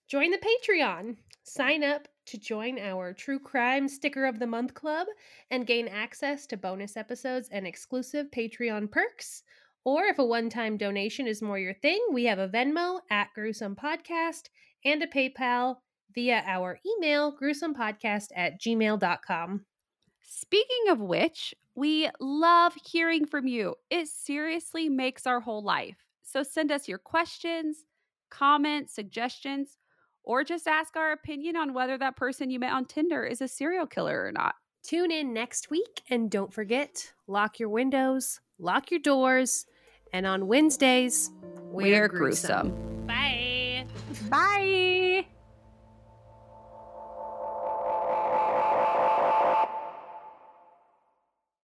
Join 0.07 0.29
the 0.29 0.37
Patreon. 0.37 1.15
Sign 1.43 1.83
up 1.83 2.07
to 2.27 2.37
join 2.37 2.77
our 2.77 3.11
True 3.11 3.39
Crime 3.39 3.87
Sticker 3.87 4.27
of 4.27 4.37
the 4.37 4.45
Month 4.45 4.75
Club 4.75 5.07
and 5.49 5.65
gain 5.65 5.87
access 5.87 6.45
to 6.47 6.57
bonus 6.57 6.95
episodes 6.95 7.49
and 7.51 7.65
exclusive 7.65 8.27
Patreon 8.29 8.91
perks. 8.91 9.41
Or 9.83 10.03
if 10.03 10.19
a 10.19 10.25
one 10.25 10.49
time 10.51 10.77
donation 10.77 11.25
is 11.25 11.41
more 11.41 11.57
your 11.57 11.73
thing, 11.73 11.99
we 12.11 12.25
have 12.25 12.37
a 12.37 12.47
Venmo 12.47 12.99
at 13.09 13.33
Gruesome 13.33 13.75
Podcast 13.75 14.49
and 14.85 15.01
a 15.01 15.07
PayPal 15.07 15.77
via 16.13 16.43
our 16.45 16.79
email, 16.85 17.35
gruesomepodcast 17.35 18.27
at 18.35 18.61
gmail.com. 18.61 19.65
Speaking 20.33 20.87
of 20.87 21.01
which, 21.01 21.53
we 21.75 22.09
love 22.21 22.73
hearing 22.85 23.25
from 23.25 23.47
you. 23.47 23.75
It 23.89 24.07
seriously 24.07 24.87
makes 24.87 25.27
our 25.27 25.41
whole 25.41 25.61
life. 25.61 25.97
So 26.23 26.41
send 26.41 26.71
us 26.71 26.87
your 26.87 26.99
questions, 26.99 27.83
comments, 28.29 28.95
suggestions, 28.95 29.77
or 30.23 30.45
just 30.45 30.69
ask 30.69 30.95
our 30.95 31.11
opinion 31.11 31.57
on 31.57 31.73
whether 31.73 31.97
that 31.97 32.15
person 32.15 32.49
you 32.49 32.59
met 32.59 32.71
on 32.71 32.85
Tinder 32.85 33.25
is 33.25 33.41
a 33.41 33.47
serial 33.49 33.85
killer 33.85 34.23
or 34.23 34.31
not. 34.31 34.55
Tune 34.83 35.11
in 35.11 35.33
next 35.33 35.69
week 35.69 36.01
and 36.09 36.31
don't 36.31 36.53
forget 36.53 37.11
lock 37.27 37.59
your 37.59 37.69
windows, 37.69 38.39
lock 38.57 38.89
your 38.89 39.01
doors, 39.01 39.65
and 40.13 40.25
on 40.25 40.47
Wednesdays, 40.47 41.29
we're, 41.59 42.03
we're 42.03 42.07
gruesome. 42.07 42.69
gruesome. 42.69 43.05
Bye. 43.05 43.85
Bye. 44.29 45.25